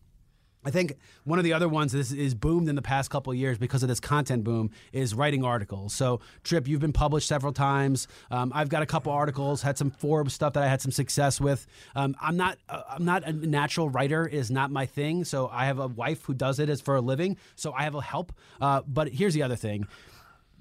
I 0.65 0.71
think 0.71 0.97
one 1.25 1.39
of 1.39 1.45
the 1.45 1.53
other 1.53 1.69
ones 1.69 1.93
that 1.93 2.11
is 2.11 2.35
boomed 2.35 2.69
in 2.69 2.75
the 2.75 2.83
past 2.83 3.11
couple 3.11 3.33
of 3.33 3.39
years 3.39 3.59
because 3.59 3.83
of 3.83 3.89
this 3.89 4.01
content 4.01 4.45
boom 4.45 4.71
is 4.93 5.15
writing 5.15 5.45
articles. 5.45 5.93
So, 5.95 6.21
Trip, 6.43 6.67
you've 6.67 6.81
been 6.81 6.93
published 6.93 7.29
several 7.29 7.53
times. 7.53 8.09
Um, 8.31 8.51
I've 8.55 8.69
got 8.69 8.83
a 8.83 8.87
couple 8.87 9.13
articles, 9.13 9.63
had 9.63 9.77
some 9.77 9.91
Forbes 9.91 10.33
stuff 10.33 10.55
that 10.55 10.63
I 10.63 10.69
had 10.69 10.81
some 10.81 10.91
success 10.91 11.41
with. 11.41 11.67
Um, 11.95 12.17
I'm 12.21 12.37
not, 12.37 12.59
uh, 12.69 12.83
I'm 12.89 13.05
not 13.05 13.25
a 13.25 13.33
natural 13.33 13.91
writer; 13.91 14.27
is 14.27 14.51
not 14.51 14.71
my 14.71 14.87
thing. 14.87 15.25
So, 15.25 15.49
I 15.53 15.67
have 15.67 15.79
a 15.79 15.89
wife 15.89 16.25
who 16.25 16.35
does 16.35 16.59
it 16.59 16.69
as 16.69 16.81
for 16.81 16.97
a 16.97 17.01
living. 17.01 17.37
So, 17.57 17.73
I 17.73 17.83
have 17.83 17.95
a 17.95 18.03
help. 18.03 18.33
Uh, 18.61 18.83
but 18.87 19.09
here's 19.09 19.35
the 19.35 19.43
other 19.43 19.57
thing: 19.57 19.87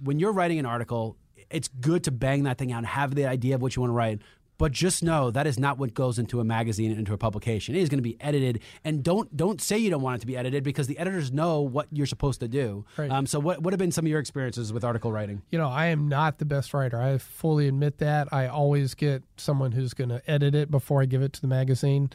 when 0.03 0.19
you're 0.19 0.33
writing 0.33 0.59
an 0.59 0.65
article, 0.65 1.15
it's 1.49 1.69
good 1.79 2.03
to 2.05 2.11
bang 2.11 2.43
that 2.43 2.57
thing 2.57 2.71
out 2.71 2.79
and 2.79 2.87
have 2.87 3.15
the 3.15 3.25
idea 3.25 3.55
of 3.55 3.61
what 3.61 3.75
you 3.75 3.81
want 3.81 3.91
to 3.91 3.95
write. 3.95 4.21
But 4.63 4.71
just 4.71 5.03
know 5.03 5.29
that 5.29 5.45
is 5.45 5.59
not 5.59 5.77
what 5.77 5.93
goes 5.93 6.17
into 6.17 6.39
a 6.39 6.45
magazine 6.45 6.89
and 6.89 6.97
into 6.97 7.11
a 7.11 7.17
publication. 7.17 7.75
It 7.75 7.81
is 7.81 7.89
going 7.89 7.97
to 7.97 8.01
be 8.01 8.15
edited, 8.21 8.61
and 8.85 9.03
don't 9.03 9.35
don't 9.35 9.59
say 9.59 9.77
you 9.77 9.89
don't 9.89 10.01
want 10.01 10.15
it 10.15 10.19
to 10.21 10.25
be 10.25 10.37
edited 10.37 10.63
because 10.63 10.87
the 10.87 10.97
editors 10.97 11.33
know 11.33 11.59
what 11.59 11.87
you're 11.91 12.05
supposed 12.05 12.39
to 12.39 12.47
do. 12.47 12.85
Right. 12.95 13.11
Um, 13.11 13.25
so, 13.25 13.41
what 13.41 13.61
what 13.61 13.73
have 13.73 13.77
been 13.77 13.91
some 13.91 14.05
of 14.05 14.09
your 14.09 14.21
experiences 14.21 14.71
with 14.71 14.85
article 14.85 15.11
writing? 15.11 15.41
You 15.51 15.59
know, 15.59 15.67
I 15.67 15.87
am 15.87 16.07
not 16.07 16.37
the 16.37 16.45
best 16.45 16.73
writer. 16.73 16.97
I 16.97 17.17
fully 17.17 17.67
admit 17.67 17.97
that. 17.97 18.29
I 18.31 18.47
always 18.47 18.95
get 18.95 19.25
someone 19.35 19.73
who's 19.73 19.93
going 19.93 20.11
to 20.11 20.21
edit 20.31 20.55
it 20.55 20.71
before 20.71 21.01
I 21.01 21.07
give 21.07 21.21
it 21.21 21.33
to 21.33 21.41
the 21.41 21.49
magazine. 21.49 22.09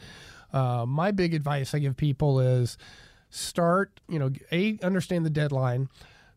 Uh, 0.51 0.87
my 0.87 1.11
big 1.11 1.35
advice 1.35 1.75
I 1.75 1.77
give 1.77 1.97
people 1.97 2.39
is 2.39 2.79
start. 3.29 3.99
You 4.09 4.17
know, 4.17 4.31
a 4.51 4.79
understand 4.81 5.23
the 5.23 5.29
deadline. 5.29 5.87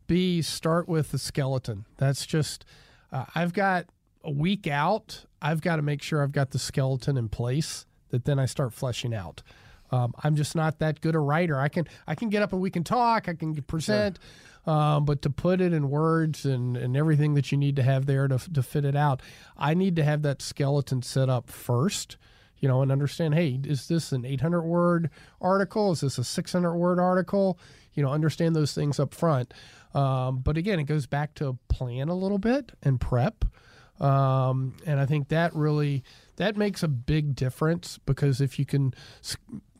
B 0.05 0.43
start 0.43 0.87
with 0.87 1.09
the 1.09 1.17
skeleton. 1.17 1.87
That's 1.97 2.27
just 2.27 2.65
uh, 3.11 3.25
I've 3.33 3.53
got 3.53 3.87
a 4.23 4.31
week 4.31 4.67
out, 4.67 5.25
I've 5.43 5.61
got 5.61 5.75
to 5.75 5.81
make 5.81 6.01
sure 6.01 6.23
I've 6.23 6.31
got 6.31 6.51
the 6.51 6.59
skeleton 6.59 7.17
in 7.17 7.27
place 7.27 7.85
that 8.09 8.23
then 8.23 8.39
I 8.39 8.45
start 8.45 8.73
fleshing 8.73 9.13
out. 9.13 9.43
Um, 9.91 10.13
I'm 10.23 10.35
just 10.35 10.55
not 10.55 10.79
that 10.79 11.01
good 11.01 11.13
a 11.13 11.19
writer. 11.19 11.59
I 11.59 11.67
can 11.67 11.87
I 12.07 12.15
can 12.15 12.29
get 12.29 12.41
up 12.41 12.53
and 12.53 12.61
we 12.61 12.71
can 12.71 12.83
talk. 12.83 13.29
I 13.29 13.33
can 13.33 13.53
present, 13.63 14.17
sure. 14.65 14.73
um, 14.73 15.05
but 15.05 15.21
to 15.21 15.29
put 15.29 15.61
it 15.61 15.73
in 15.73 15.89
words 15.89 16.45
and, 16.45 16.75
and 16.75 16.97
everything 16.97 17.35
that 17.35 17.51
you 17.51 17.59
need 17.59 17.75
to 17.75 17.83
have 17.83 18.07
there 18.07 18.27
to 18.27 18.39
to 18.53 18.63
fit 18.63 18.85
it 18.85 18.95
out, 18.95 19.21
I 19.55 19.75
need 19.75 19.95
to 19.97 20.03
have 20.03 20.23
that 20.23 20.41
skeleton 20.41 21.03
set 21.03 21.29
up 21.29 21.49
first. 21.49 22.17
You 22.57 22.69
know, 22.69 22.81
and 22.81 22.93
understand. 22.93 23.33
Hey, 23.33 23.59
is 23.65 23.89
this 23.89 24.13
an 24.13 24.23
800 24.23 24.61
word 24.61 25.09
article? 25.41 25.91
Is 25.91 25.99
this 25.99 26.17
a 26.17 26.23
600 26.23 26.75
word 26.75 26.97
article? 26.97 27.59
You 27.93 28.03
know, 28.03 28.09
understand 28.09 28.55
those 28.55 28.73
things 28.73 29.01
up 29.01 29.13
front. 29.13 29.53
Um, 29.93 30.39
but 30.39 30.55
again, 30.55 30.79
it 30.79 30.85
goes 30.85 31.05
back 31.05 31.35
to 31.35 31.57
plan 31.67 32.07
a 32.07 32.15
little 32.15 32.39
bit 32.39 32.71
and 32.81 33.01
prep. 33.01 33.43
Um, 33.99 34.75
and 34.85 34.99
I 34.99 35.05
think 35.05 35.29
that 35.29 35.55
really 35.55 36.03
that 36.37 36.57
makes 36.57 36.83
a 36.83 36.87
big 36.87 37.35
difference 37.35 37.99
because 38.05 38.41
if 38.41 38.57
you 38.57 38.65
can 38.65 38.93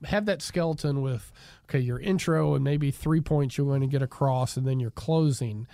have 0.06 0.26
that 0.26 0.42
skeleton 0.42 1.02
with 1.02 1.32
okay 1.66 1.80
your 1.80 2.00
intro 2.00 2.54
and 2.54 2.64
maybe 2.64 2.92
three 2.92 3.22
points 3.22 3.58
you're 3.58 3.68
going 3.68 3.82
to 3.82 3.88
get 3.88 4.02
across 4.02 4.56
and 4.56 4.68
then 4.68 4.80
your 4.80 4.92
closing 4.92 5.68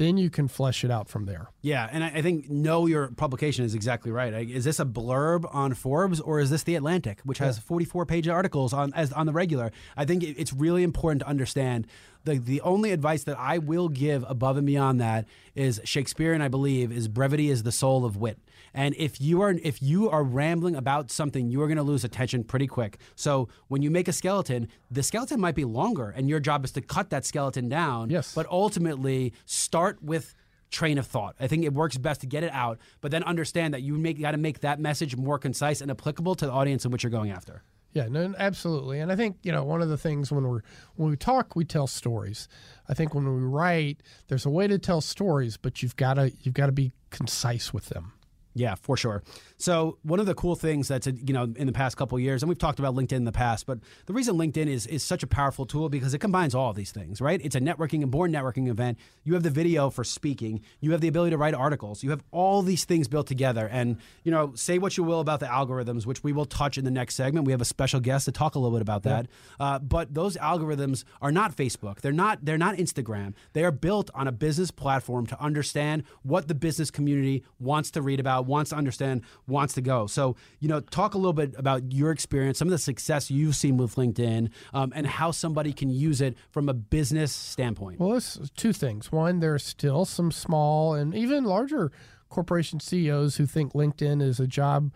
then 0.00 0.16
you 0.16 0.30
can 0.30 0.48
flesh 0.48 0.82
it 0.82 0.90
out 0.90 1.10
from 1.10 1.26
there. 1.26 1.50
Yeah, 1.60 1.86
and 1.92 2.02
I, 2.02 2.22
think 2.22 2.48
know 2.48 2.86
your 2.86 3.08
publication 3.08 3.66
is 3.66 3.74
exactly 3.74 4.10
right. 4.10 4.32
Is 4.32 4.64
this 4.64 4.80
a 4.80 4.86
blurb 4.86 5.44
on 5.54 5.74
Forbes 5.74 6.20
or 6.20 6.40
is 6.40 6.48
this 6.48 6.62
the 6.62 6.74
Atlantic, 6.74 7.20
which 7.24 7.36
has 7.36 7.58
44 7.58 8.06
page 8.06 8.26
articles 8.26 8.72
on 8.72 8.94
as 8.94 9.12
on 9.12 9.26
the 9.26 9.32
regular? 9.32 9.72
I 9.98 10.06
think 10.06 10.22
it's 10.22 10.54
really 10.54 10.84
important 10.84 11.20
to 11.20 11.28
understand 11.28 11.86
the 12.24 12.38
the 12.38 12.60
only 12.62 12.92
advice 12.92 13.24
that 13.24 13.38
I 13.38 13.58
will 13.58 13.88
give 13.88 14.24
above 14.28 14.56
and 14.56 14.66
beyond 14.66 15.00
that 15.00 15.26
is 15.54 15.80
Shakespearean. 15.84 16.42
I 16.42 16.48
believe 16.48 16.92
is 16.92 17.08
brevity 17.08 17.50
is 17.50 17.62
the 17.62 17.72
soul 17.72 18.04
of 18.04 18.16
wit. 18.16 18.38
And 18.72 18.94
if 18.96 19.20
you 19.20 19.40
are 19.42 19.50
if 19.62 19.82
you 19.82 20.08
are 20.10 20.22
rambling 20.22 20.76
about 20.76 21.10
something, 21.10 21.48
you 21.48 21.60
are 21.62 21.66
going 21.66 21.76
to 21.76 21.82
lose 21.82 22.04
attention 22.04 22.44
pretty 22.44 22.66
quick. 22.66 22.98
So 23.16 23.48
when 23.68 23.82
you 23.82 23.90
make 23.90 24.08
a 24.08 24.12
skeleton, 24.12 24.68
the 24.90 25.02
skeleton 25.02 25.40
might 25.40 25.54
be 25.54 25.64
longer, 25.64 26.10
and 26.10 26.28
your 26.28 26.40
job 26.40 26.64
is 26.64 26.72
to 26.72 26.80
cut 26.80 27.10
that 27.10 27.24
skeleton 27.24 27.68
down. 27.68 28.10
Yes. 28.10 28.34
But 28.34 28.46
ultimately, 28.50 29.32
start 29.46 30.02
with 30.02 30.34
train 30.70 30.98
of 30.98 31.06
thought. 31.06 31.34
I 31.40 31.46
think 31.48 31.64
it 31.64 31.74
works 31.74 31.98
best 31.98 32.20
to 32.20 32.26
get 32.26 32.44
it 32.44 32.52
out, 32.52 32.78
but 33.00 33.10
then 33.10 33.24
understand 33.24 33.74
that 33.74 33.82
you 33.82 33.94
make 33.94 34.20
got 34.20 34.32
to 34.32 34.36
make 34.36 34.60
that 34.60 34.78
message 34.78 35.16
more 35.16 35.38
concise 35.38 35.80
and 35.80 35.90
applicable 35.90 36.36
to 36.36 36.46
the 36.46 36.52
audience 36.52 36.84
in 36.84 36.90
which 36.90 37.02
you're 37.02 37.10
going 37.10 37.30
after. 37.30 37.64
Yeah, 37.92 38.06
no, 38.08 38.32
absolutely. 38.38 39.00
And 39.00 39.10
I 39.10 39.16
think 39.16 39.38
you 39.42 39.50
know 39.50 39.64
one 39.64 39.82
of 39.82 39.88
the 39.88 39.98
things 39.98 40.30
when 40.30 40.46
we're 40.46 40.62
when 40.96 41.10
we 41.10 41.16
talk, 41.16 41.56
we 41.56 41.64
tell 41.64 41.86
stories. 41.86 42.48
I 42.88 42.94
think 42.94 43.14
when 43.14 43.24
we 43.24 43.42
write, 43.42 44.02
there's 44.28 44.46
a 44.46 44.50
way 44.50 44.68
to 44.68 44.78
tell 44.78 45.00
stories, 45.00 45.56
but 45.56 45.82
you've 45.82 45.96
got 45.96 46.14
to 46.14 46.32
you've 46.42 46.54
got 46.54 46.66
to 46.66 46.72
be 46.72 46.92
concise 47.10 47.72
with 47.74 47.86
them. 47.86 48.12
Yeah, 48.54 48.74
for 48.74 48.96
sure. 48.96 49.22
So 49.58 49.98
one 50.02 50.18
of 50.18 50.26
the 50.26 50.34
cool 50.34 50.56
things 50.56 50.88
that's 50.88 51.06
you 51.06 51.32
know 51.32 51.52
in 51.56 51.66
the 51.66 51.72
past 51.72 51.96
couple 51.96 52.18
years, 52.18 52.42
and 52.42 52.48
we've 52.48 52.58
talked 52.58 52.80
about 52.80 52.94
LinkedIn 52.94 53.12
in 53.12 53.24
the 53.24 53.32
past, 53.32 53.64
but 53.66 53.78
the 54.06 54.12
reason 54.12 54.36
LinkedIn 54.36 54.66
is 54.66 54.86
is 54.86 55.04
such 55.04 55.22
a 55.22 55.26
powerful 55.26 55.66
tool 55.66 55.88
because 55.88 56.14
it 56.14 56.18
combines 56.18 56.54
all 56.54 56.70
of 56.70 56.76
these 56.76 56.90
things, 56.90 57.20
right? 57.20 57.40
It's 57.44 57.54
a 57.54 57.60
networking 57.60 58.02
and 58.02 58.10
born 58.10 58.32
networking 58.32 58.68
event. 58.68 58.98
You 59.22 59.34
have 59.34 59.44
the 59.44 59.50
video 59.50 59.88
for 59.88 60.02
speaking. 60.02 60.62
You 60.80 60.90
have 60.92 61.00
the 61.00 61.08
ability 61.08 61.30
to 61.30 61.38
write 61.38 61.54
articles. 61.54 62.02
You 62.02 62.10
have 62.10 62.24
all 62.32 62.62
these 62.62 62.84
things 62.84 63.06
built 63.06 63.28
together. 63.28 63.68
And 63.68 63.98
you 64.24 64.32
know, 64.32 64.52
say 64.56 64.78
what 64.78 64.96
you 64.96 65.04
will 65.04 65.20
about 65.20 65.38
the 65.40 65.46
algorithms, 65.46 66.04
which 66.06 66.24
we 66.24 66.32
will 66.32 66.46
touch 66.46 66.76
in 66.76 66.84
the 66.84 66.90
next 66.90 67.14
segment. 67.14 67.46
We 67.46 67.52
have 67.52 67.60
a 67.60 67.66
special 67.66 68.00
guest 68.00 68.24
to 68.24 68.32
talk 68.32 68.56
a 68.56 68.58
little 68.58 68.76
bit 68.76 68.82
about 68.82 69.04
that. 69.04 69.26
Yeah. 69.60 69.66
Uh, 69.66 69.78
but 69.78 70.12
those 70.12 70.36
algorithms 70.36 71.04
are 71.22 71.30
not 71.30 71.56
Facebook. 71.56 72.00
They're 72.00 72.12
not. 72.12 72.44
They're 72.44 72.58
not 72.58 72.76
Instagram. 72.76 73.34
They 73.52 73.64
are 73.64 73.70
built 73.70 74.10
on 74.14 74.26
a 74.26 74.32
business 74.32 74.70
platform 74.70 75.26
to 75.26 75.40
understand 75.40 76.02
what 76.22 76.48
the 76.48 76.54
business 76.54 76.90
community 76.90 77.44
wants 77.58 77.90
to 77.92 78.02
read 78.02 78.18
about, 78.18 78.39
wants 78.46 78.70
to 78.70 78.76
understand, 78.76 79.22
wants 79.46 79.74
to 79.74 79.80
go. 79.80 80.06
So, 80.06 80.36
you 80.58 80.68
know, 80.68 80.80
talk 80.80 81.14
a 81.14 81.18
little 81.18 81.32
bit 81.32 81.54
about 81.56 81.92
your 81.92 82.10
experience, 82.10 82.58
some 82.58 82.68
of 82.68 82.72
the 82.72 82.78
success 82.78 83.30
you've 83.30 83.56
seen 83.56 83.76
with 83.76 83.96
LinkedIn, 83.96 84.50
um, 84.72 84.92
and 84.94 85.06
how 85.06 85.30
somebody 85.30 85.72
can 85.72 85.90
use 85.90 86.20
it 86.20 86.36
from 86.50 86.68
a 86.68 86.74
business 86.74 87.32
standpoint. 87.32 88.00
Well, 88.00 88.16
it's 88.16 88.38
two 88.56 88.72
things. 88.72 89.12
One, 89.12 89.40
there's 89.40 89.64
still 89.64 90.04
some 90.04 90.30
small 90.30 90.94
and 90.94 91.14
even 91.14 91.44
larger 91.44 91.92
corporation 92.28 92.80
CEOs 92.80 93.36
who 93.36 93.46
think 93.46 93.72
LinkedIn 93.72 94.22
is 94.22 94.40
a 94.40 94.46
job 94.46 94.92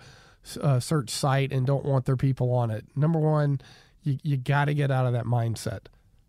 uh, 0.60 0.80
search 0.80 1.10
site 1.10 1.52
and 1.52 1.66
don't 1.66 1.84
want 1.84 2.04
their 2.04 2.16
people 2.16 2.52
on 2.52 2.70
it. 2.70 2.84
Number 2.96 3.18
one, 3.18 3.60
you, 4.02 4.18
you 4.22 4.36
got 4.36 4.66
to 4.66 4.74
get 4.74 4.90
out 4.90 5.06
of 5.06 5.12
that 5.12 5.24
mindset, 5.24 5.86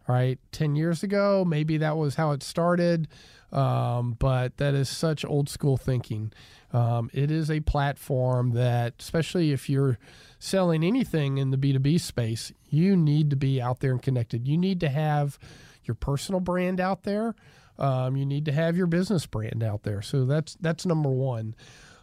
right? 0.07 0.39
10 0.51 0.75
years 0.75 1.03
ago, 1.03 1.45
maybe 1.45 1.77
that 1.77 1.98
was 1.98 2.15
how 2.15 2.31
it 2.31 2.41
started, 2.41 3.07
um, 3.55 4.17
but 4.19 4.57
that 4.57 4.74
is 4.74 4.89
such 4.89 5.24
old 5.24 5.47
school 5.47 5.77
thinking. 5.77 6.33
Um, 6.74 7.09
it 7.13 7.31
is 7.31 7.50
a 7.50 7.62
platform 7.62 8.51
that, 8.51 8.95
especially 9.00 9.53
if 9.53 9.69
you're 9.69 9.97
selling 10.39 10.83
anything 10.83 11.38
in 11.38 11.51
the 11.51 11.57
B2B 11.57 12.01
space, 12.01 12.51
you 12.69 12.97
need 12.97 13.29
to 13.29 13.38
be 13.38 13.62
out 13.62 13.79
there 13.79 13.91
and 13.91 14.01
connected. 14.01 14.45
You 14.45 14.57
need 14.57 14.81
to 14.81 14.89
have 14.89 15.39
your 15.85 15.95
personal 15.95 16.41
brand 16.41 16.81
out 16.81 17.03
there. 17.03 17.33
Um, 17.79 18.17
you 18.17 18.25
need 18.25 18.43
to 18.45 18.51
have 18.51 18.75
your 18.75 18.88
business 18.88 19.25
brand 19.25 19.63
out 19.63 19.83
there. 19.83 20.01
So 20.01 20.25
that's 20.25 20.55
that's 20.59 20.85
number 20.85 21.09
one. 21.09 21.55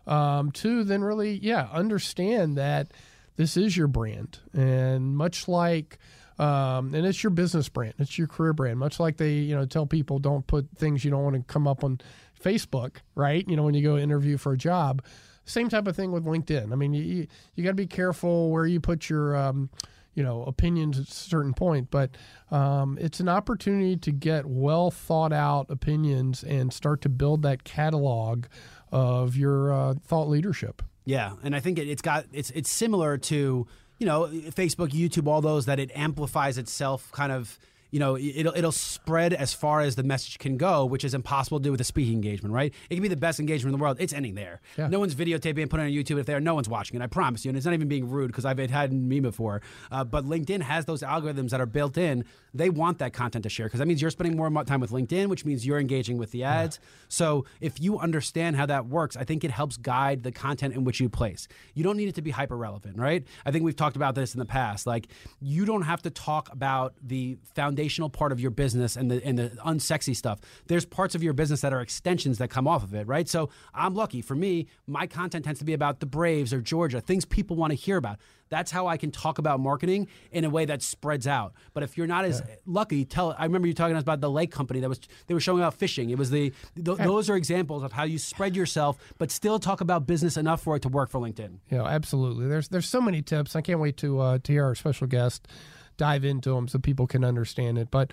Um, 0.07 0.53
two, 0.53 0.85
then 0.85 1.05
really, 1.05 1.33
yeah, 1.35 1.69
understand 1.71 2.57
that 2.57 2.93
this 3.37 3.59
is 3.59 3.77
your 3.77 3.89
brand, 3.89 4.39
and 4.55 5.15
much 5.17 5.49
like. 5.49 5.99
Um, 6.39 6.95
and 6.95 7.07
it's 7.07 7.23
your 7.23 7.31
business 7.31 7.69
brand, 7.69 7.95
it's 7.99 8.19
your 8.19 8.27
career 8.27 8.53
brand. 8.53 8.79
Much 8.79 8.99
like 8.99 9.17
they, 9.17 9.33
you 9.33 9.55
know, 9.55 9.67
tell 9.67 9.87
people 9.87 10.19
don't 10.19 10.47
put 10.47 10.67
things 10.77 11.05
you 11.05 11.11
don't 11.11 11.23
want 11.25 11.37
to 11.37 11.43
come 11.53 11.67
up 11.67 11.85
on 11.85 12.01
Facebook, 12.43 12.97
right? 13.15 13.47
You 13.49 13.57
know, 13.57 13.63
when 13.63 13.75
you 13.75 13.83
go 13.83 13.97
interview 13.97 14.37
for 14.37 14.53
a 14.53 14.59
job. 14.59 15.03
Same 15.45 15.69
type 15.69 15.89
of 15.89 15.97
thing 15.97 16.13
with 16.13 16.25
LinkedIn. 16.25 16.73
I 16.73 16.77
mean, 16.77 16.95
you 16.95 17.27
you 17.55 17.65
got 17.65 17.71
to 17.71 17.75
be 17.75 17.87
careful 17.87 18.51
where 18.51 18.65
you 18.65 18.79
put 18.79 19.11
your 19.11 19.37
um, 19.37 19.71
you 20.15 20.23
know 20.23 20.45
opinions 20.45 20.99
at 20.99 21.09
a 21.09 21.13
certain 21.13 21.55
point, 21.55 21.91
but 21.91 22.17
um, 22.51 22.99
it's 23.01 23.21
an 23.21 23.29
opportunity 23.29 23.97
to 23.97 24.13
get 24.13 24.47
well 24.47 24.91
thought 24.91 25.33
out 25.33 25.67
opinions 25.69 26.45
and 26.45 26.73
start 26.73 27.01
to 27.03 27.09
build 27.09 27.43
that 27.43 27.65
catalog 27.65 28.47
of 28.91 29.37
your 29.37 29.73
uh, 29.73 29.95
thought 30.07 30.29
leadership. 30.29 30.83
Yeah, 31.05 31.33
and 31.43 31.57
I 31.57 31.61
think 31.61 31.79
it, 31.79 31.89
it's 31.89 32.03
got 32.03 32.27
it's 32.33 32.51
it's 32.51 32.71
similar 32.71 33.19
to 33.19 33.67
you 34.03 34.07
know 34.07 34.27
Facebook, 34.51 34.89
YouTube, 34.89 35.29
all 35.29 35.41
those 35.41 35.67
that 35.67 35.79
it 35.79 35.93
amplifies 35.95 36.59
itself 36.59 37.13
kind 37.13 37.31
of 37.31 37.57
you 37.93 37.99
know, 37.99 38.17
it'll 38.17 38.55
it'll 38.57 38.73
spread 38.73 39.35
as 39.35 39.53
far 39.53 39.83
as 39.83 39.97
the 39.97 40.03
message 40.03 40.39
can 40.39 40.57
go, 40.57 40.87
which 40.87 41.05
is 41.05 41.13
impossible 41.13 41.59
to 41.61 41.63
do 41.63 41.71
with 41.71 41.81
a 41.81 41.85
speaking 41.85 42.15
engagement, 42.15 42.55
right? 42.55 42.73
It 42.89 42.95
can 42.95 43.03
be 43.03 43.09
the 43.09 43.17
best 43.17 43.39
engagement 43.39 43.75
in 43.75 43.79
the 43.79 43.83
world. 43.83 43.99
It's 44.01 44.15
ending 44.15 44.35
there. 44.35 44.63
Yeah. 44.79 44.89
No 44.89 44.99
one's 44.99 45.15
videotaping 45.15 45.61
and 45.61 45.71
putting 45.71 45.87
it 45.87 45.91
on 45.91 45.95
YouTube. 45.95 46.19
If 46.19 46.25
there, 46.25 46.41
no 46.41 46.55
one's 46.55 46.71
watching 46.71 46.99
it. 46.99 47.05
I 47.05 47.07
promise 47.07 47.45
you. 47.45 47.51
And 47.51 47.57
it's 47.57 47.67
not 47.67 47.75
even 47.75 47.89
being 47.89 48.09
rude 48.09 48.29
because 48.29 48.47
I've 48.47 48.59
had 48.59 48.95
me 48.95 49.21
before. 49.21 49.61
Uh, 49.91 50.05
but 50.05 50.25
LinkedIn 50.25 50.63
has 50.63 50.87
those 50.87 51.03
algorithms 51.03 51.51
that 51.51 51.61
are 51.61 51.67
built 51.67 51.99
in. 51.99 52.25
They 52.55 52.71
want 52.71 52.99
that 52.99 53.13
content 53.13 53.43
to 53.43 53.51
share 53.51 53.67
because 53.67 53.79
that 53.79 53.87
means 53.87 54.01
you're 54.01 54.11
spending 54.11 54.39
more 54.39 54.51
time 54.65 54.81
with 54.81 54.91
LinkedIn, 54.91 55.29
which 55.29 55.45
means 55.45 55.67
you're 55.67 55.79
engaging 55.79 56.17
with 56.17 56.31
the 56.31 56.45
ads. 56.45 56.79
Yeah. 56.81 56.89
So 57.09 57.45
if 57.61 57.79
you 57.79 57.99
understand 57.99 58.57
how 58.57 58.65
that 58.67 58.87
works, 58.87 59.19
I 59.19 59.25
think 59.25 59.45
it 59.45 59.51
helps 59.51 59.77
guide 59.77 60.23
the 60.23 60.33
content 60.33 60.73
in 60.73 60.85
which 60.85 60.99
you 60.99 61.11
place. 61.11 61.47
You 61.75 61.85
don't 61.85 61.99
need 61.99 62.09
it 62.09 62.15
to 62.15 62.23
be 62.23 62.31
hyper 62.31 62.57
relevant, 62.57 62.97
right? 62.97 63.23
I 63.45 63.51
think 63.51 63.65
we've 63.65 63.77
talked 63.77 63.97
about 63.97 64.15
this 64.15 64.35
in 64.35 64.39
the 64.39 64.47
past. 64.47 64.87
Like 64.87 65.09
you 65.41 65.67
don't 65.67 65.83
have 65.83 66.01
to 66.03 66.11
talk 66.11 66.51
about 66.51 66.95
the 67.03 67.37
foundation 67.55 67.82
foundational 67.83 68.09
part 68.09 68.31
of 68.31 68.39
your 68.39 68.51
business 68.51 68.97
and 68.97 69.11
the 69.11 69.25
and 69.25 69.39
the 69.39 69.49
unsexy 69.67 70.15
stuff. 70.15 70.39
There's 70.67 70.85
parts 70.85 71.15
of 71.15 71.23
your 71.23 71.33
business 71.33 71.63
that 71.63 71.73
are 71.73 71.81
extensions 71.81 72.39
that 72.39 72.49
come 72.49 72.69
off 72.69 72.85
of 72.85 72.95
it, 72.95 73.07
right? 73.09 73.29
So 73.29 73.51
I'm 73.75 73.95
lucky. 73.95 74.23
For 74.23 74.37
me, 74.37 74.69
my 74.87 75.07
content 75.07 75.45
tends 75.45 75.59
to 75.59 75.65
be 75.65 75.73
about 75.73 75.99
the 76.01 76.07
Braves 76.07 76.53
or 76.53 76.61
Georgia, 76.61 77.01
things 77.01 77.25
people 77.25 77.57
want 77.57 77.73
to 77.73 77.75
hear 77.75 77.97
about. 77.97 78.19
That's 78.51 78.71
how 78.71 78.87
I 78.87 78.99
can 78.99 79.11
talk 79.11 79.39
about 79.39 79.61
marketing 79.61 80.09
in 80.31 80.45
a 80.45 80.51
way 80.51 80.67
that 80.67 80.83
spreads 80.83 81.27
out. 81.27 81.55
But 81.73 81.85
if 81.85 81.97
you're 81.97 82.07
not 82.07 82.27
as 82.27 82.43
yeah. 82.47 82.57
lucky, 82.67 83.07
tell. 83.07 83.35
I 83.39 83.45
remember 83.45 83.67
you 83.67 83.73
talking 83.73 83.97
about 83.97 84.21
the 84.21 84.31
lake 84.31 84.53
company 84.53 84.81
that 84.81 84.91
was 84.91 85.01
they 85.27 85.35
were 85.35 85.41
showing 85.41 85.61
about 85.61 85.75
fishing. 85.75 86.11
It 86.11 86.19
was 86.19 86.31
the 86.31 86.53
th- 86.77 86.99
those 86.99 87.31
are 87.31 87.37
examples 87.37 87.83
of 87.83 87.93
how 87.93 88.05
you 88.05 88.19
spread 88.19 88.55
yourself, 88.55 88.99
but 89.19 89.31
still 89.31 89.59
talk 89.59 89.81
about 89.81 90.07
business 90.07 90.37
enough 90.37 90.63
for 90.63 90.77
it 90.77 90.83
to 90.83 90.89
work 90.89 91.09
for 91.09 91.19
LinkedIn. 91.19 91.61
Yeah, 91.71 91.85
absolutely. 91.85 92.47
There's 92.47 92.69
there's 92.69 92.89
so 92.89 93.01
many 93.01 93.23
tips. 93.23 93.57
I 93.57 93.63
can't 93.63 93.81
wait 93.81 93.97
to 93.99 94.21
uh, 94.21 94.39
to 94.43 94.53
hear 94.53 94.67
our 94.67 94.75
special 94.75 95.07
guest 95.07 95.49
dive 95.97 96.25
into 96.25 96.55
them 96.55 96.69
so 96.69 96.79
people 96.79 97.07
can 97.07 97.25
understand 97.25 97.79
it. 97.79 97.91
But 97.91 98.13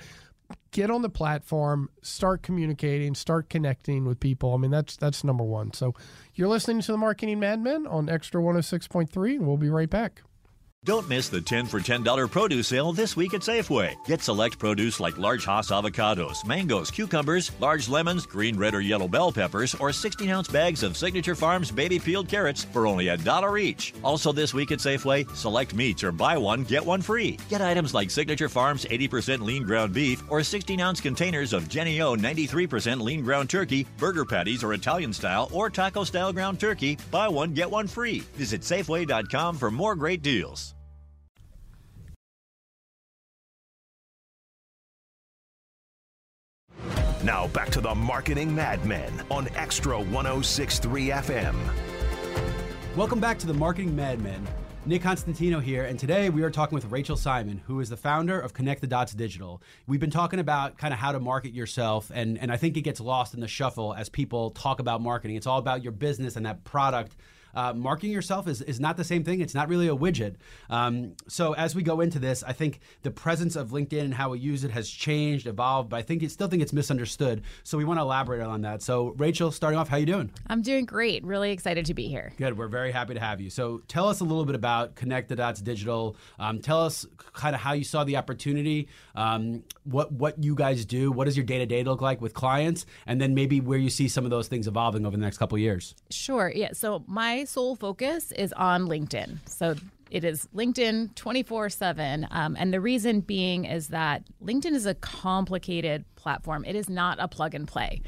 get 0.72 0.90
on 0.90 1.02
the 1.02 1.10
platform, 1.10 1.90
start 2.02 2.42
communicating, 2.42 3.16
start 3.16 3.50
connecting 3.50 4.06
with 4.06 4.20
people. 4.20 4.54
I 4.54 4.58
mean, 4.58 4.72
that's 4.72 4.98
that's 4.98 5.24
number 5.24 5.44
one. 5.44 5.74
So 5.74 5.94
you're 6.36 6.48
listening 6.48 6.82
to 6.82 6.92
the 6.92 6.98
Marketing 6.98 7.40
Madmen 7.40 7.88
on 7.88 8.08
Xtra 8.08 8.42
106.3, 8.42 9.36
and 9.36 9.48
we'll 9.48 9.58
be 9.58 9.70
right 9.70 9.90
back. 9.90 10.22
Don't 10.90 11.10
miss 11.10 11.30
the 11.30 11.40
10 11.40 11.68
for 11.68 11.82
$10 11.82 12.32
produce 12.32 12.70
sale 12.70 12.92
this 12.92 13.16
week 13.16 13.36
at 13.36 13.42
Safeway. 13.42 13.94
Get 14.06 14.24
select 14.24 14.58
produce 14.58 15.00
like 15.00 15.20
large 15.20 15.46
Hass 15.46 15.70
avocados, 15.70 16.44
mangoes, 16.48 16.90
cucumbers, 16.90 17.52
large 17.60 17.88
lemons, 17.88 18.26
green, 18.26 18.58
red, 18.58 18.74
or 18.74 18.82
yellow 18.82 19.08
bell 19.08 19.32
peppers, 19.32 19.76
or 19.76 19.92
16 19.94 20.30
ounce 20.32 20.48
bags 20.48 20.82
of 20.82 20.98
Signature 20.98 21.36
Farms 21.36 21.70
baby 21.70 22.00
peeled 22.00 22.28
carrots 22.28 22.64
for 22.64 22.88
only 22.88 23.10
a 23.10 23.18
dollar 23.18 23.60
each. 23.60 23.94
Also, 24.04 24.32
this 24.32 24.56
week 24.56 24.72
at 24.72 24.80
Safeway, 24.80 25.30
select 25.36 25.76
meats 25.76 26.04
or 26.04 26.12
buy 26.12 26.38
one, 26.38 26.64
get 26.64 26.84
one 26.84 27.02
free. 27.02 27.38
Get 27.50 27.62
items 27.62 27.94
like 27.94 28.10
Signature 28.10 28.50
Farms 28.50 28.86
80% 28.86 29.42
lean 29.42 29.64
ground 29.64 29.94
beef 29.94 30.24
or 30.30 30.42
16 30.42 30.80
ounce 30.80 31.02
containers 31.02 31.52
of 31.52 31.70
Jennie-O 31.70 32.16
93% 32.16 33.00
lean 33.00 33.22
ground 33.22 33.48
turkey, 33.50 33.86
burger 33.98 34.26
patties 34.26 34.64
or 34.64 34.74
Italian 34.74 35.14
style 35.14 35.50
or 35.52 35.70
taco 35.70 36.04
style 36.04 36.34
ground 36.34 36.60
turkey. 36.60 36.98
Buy 37.12 37.28
one, 37.28 37.54
get 37.54 37.70
one 37.70 37.86
free. 37.86 38.22
Visit 38.38 38.62
Safeway.com 38.62 39.56
for 39.58 39.70
more 39.70 39.94
great 39.94 40.24
deals. 40.24 40.74
Now 47.22 47.48
back 47.48 47.70
to 47.72 47.82
the 47.82 47.94
Marketing 47.94 48.56
Madmen 48.56 49.12
on 49.30 49.48
Xtra 49.48 49.98
1063 50.10 51.10
FM. 51.10 51.56
Welcome 52.96 53.20
back 53.20 53.38
to 53.40 53.48
the 53.48 53.54
Marketing 53.54 53.94
Madmen. 53.94 54.48
Nick 54.86 55.02
Constantino 55.02 55.60
here, 55.60 55.84
and 55.84 56.00
today 56.00 56.30
we 56.30 56.44
are 56.44 56.50
talking 56.50 56.76
with 56.76 56.86
Rachel 56.86 57.18
Simon, 57.18 57.62
who 57.68 57.82
is 57.82 57.90
the 57.90 57.98
founder 57.98 58.40
of 58.40 58.54
Connect 58.54 58.80
the 58.80 58.88
Dots 58.88 59.14
Digital. 59.14 59.62
We've 59.86 60.00
been 60.00 60.10
talking 60.10 60.40
about 60.40 60.78
kind 60.78 60.94
of 60.94 61.00
how 61.00 61.12
to 61.12 61.20
market 61.20 61.52
yourself, 61.52 62.10
and, 62.16 62.38
and 62.38 62.54
I 62.54 62.56
think 62.56 62.78
it 62.78 62.82
gets 62.82 63.02
lost 63.02 63.34
in 63.34 63.42
the 63.42 63.50
shuffle 63.50 63.94
as 63.94 64.08
people 64.08 64.52
talk 64.52 64.80
about 64.80 65.02
marketing. 65.02 65.36
It's 65.36 65.46
all 65.46 65.60
about 65.60 65.84
your 65.84 65.92
business 65.92 66.38
and 66.38 66.46
that 66.46 66.64
product 66.64 67.18
uh, 67.54 67.74
marketing 67.74 68.12
yourself 68.12 68.48
is, 68.48 68.62
is 68.62 68.80
not 68.80 68.98
the 68.98 69.04
same 69.04 69.24
thing. 69.24 69.42
It's 69.42 69.56
not 69.56 69.70
really 69.70 69.88
a 69.88 69.96
widget. 69.96 70.36
Um, 70.70 71.16
so 71.28 71.54
as 71.54 71.76
we 71.76 71.84
go 71.84 72.02
into 72.02 72.20
this, 72.20 72.44
I 72.44 72.54
think 72.54 72.80
the 73.04 73.12
presence 73.12 73.56
of 73.56 73.70
LinkedIn 73.70 74.02
and 74.02 74.14
how 74.14 74.30
we 74.30 74.40
use 74.40 74.64
it 74.64 74.72
has 74.72 74.90
changed, 74.90 75.48
evolved, 75.48 75.90
but 75.90 75.98
I 75.98 76.02
think 76.02 76.24
it, 76.24 76.32
still 76.32 76.48
think 76.48 76.62
it's 76.62 76.74
misunderstood. 76.74 77.44
So 77.64 77.78
we 77.78 77.86
want 77.86 78.00
to 78.00 78.04
elaborate 78.04 78.42
on 78.42 78.62
that. 78.62 78.82
So 78.82 79.14
Rachel, 79.18 79.52
starting 79.52 79.80
off, 79.80 79.90
how 79.90 79.98
you 79.98 80.06
doing? 80.06 80.32
I'm 80.48 80.62
doing 80.62 80.86
great. 80.86 81.24
Really 81.24 81.52
excited 81.52 81.86
to 81.86 81.94
be 81.94 82.08
here. 82.08 82.34
Good. 82.38 82.58
We're 82.58 82.68
very 82.68 82.92
happy 82.92 83.14
to 83.14 83.20
have 83.20 83.42
you. 83.42 83.50
So 83.50 83.82
tell 83.88 84.08
us 84.08 84.20
a 84.20 84.24
little 84.24 84.46
bit 84.46 84.56
about 84.56 84.96
Connect 84.96 85.30
the 85.30 85.36
Dots 85.36 85.62
Digital. 85.62 86.16
Um, 86.38 86.60
tell 86.60 86.84
us 86.84 87.06
kind 87.34 87.56
of 87.56 87.62
how 87.62 87.74
you 87.74 87.84
saw 87.84 88.04
the 88.04 88.18
opportunity, 88.18 88.88
um, 89.16 89.64
what 89.84 90.12
what 90.12 90.44
you 90.44 90.56
guys 90.56 90.86
do, 90.86 91.12
what 91.12 91.26
does 91.26 91.36
your 91.38 91.46
day 91.46 91.58
to 91.60 91.66
day 91.66 91.84
look 91.84 92.02
like 92.02 92.22
with 92.22 92.34
clients, 92.34 92.86
and 93.06 93.20
then 93.20 93.34
maybe 93.34 93.60
where 93.60 93.78
you 93.78 93.90
see 93.90 94.08
some 94.08 94.24
of 94.24 94.30
those 94.30 94.48
things 94.48 94.68
evolving 94.68 95.06
over 95.06 95.16
the 95.16 95.24
next 95.24 95.38
couple 95.38 95.58
years. 95.58 95.96
Sure. 96.10 96.52
Yeah. 96.54 96.74
So 96.74 97.04
my 97.08 97.39
sole 97.46 97.76
focus 97.76 98.32
is 98.32 98.54
on 98.54 98.88
LinkedIn. 98.88 99.48
So 99.48 99.76
it 100.10 100.24
is 100.24 100.48
LinkedIn 100.56 101.16
24 101.16 101.70
7. 101.70 102.28
Um, 102.32 102.56
and 102.60 102.74
the 102.74 102.82
reason 102.82 103.22
being 103.22 103.66
is 103.66 103.90
that 103.90 104.24
LinkedIn 104.44 104.74
is 104.74 104.86
a 104.86 104.96
complicated 104.96 106.06
platform, 106.16 106.66
it 106.66 106.76
is 106.76 106.90
not 106.90 107.18
a 107.20 107.28
plug 107.28 107.54
and 107.54 107.68
play, 107.68 108.02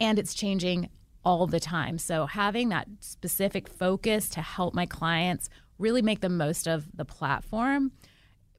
and 0.00 0.18
it's 0.18 0.34
changing 0.34 0.88
all 1.24 1.46
the 1.46 1.60
time. 1.60 1.98
So 1.98 2.26
having 2.26 2.68
that 2.68 2.88
specific 3.00 3.68
focus 3.68 4.28
to 4.30 4.42
help 4.42 4.74
my 4.74 4.86
clients 4.86 5.48
really 5.78 6.02
make 6.02 6.20
the 6.20 6.28
most 6.28 6.66
of 6.66 6.86
the 6.96 7.04
platform 7.04 7.92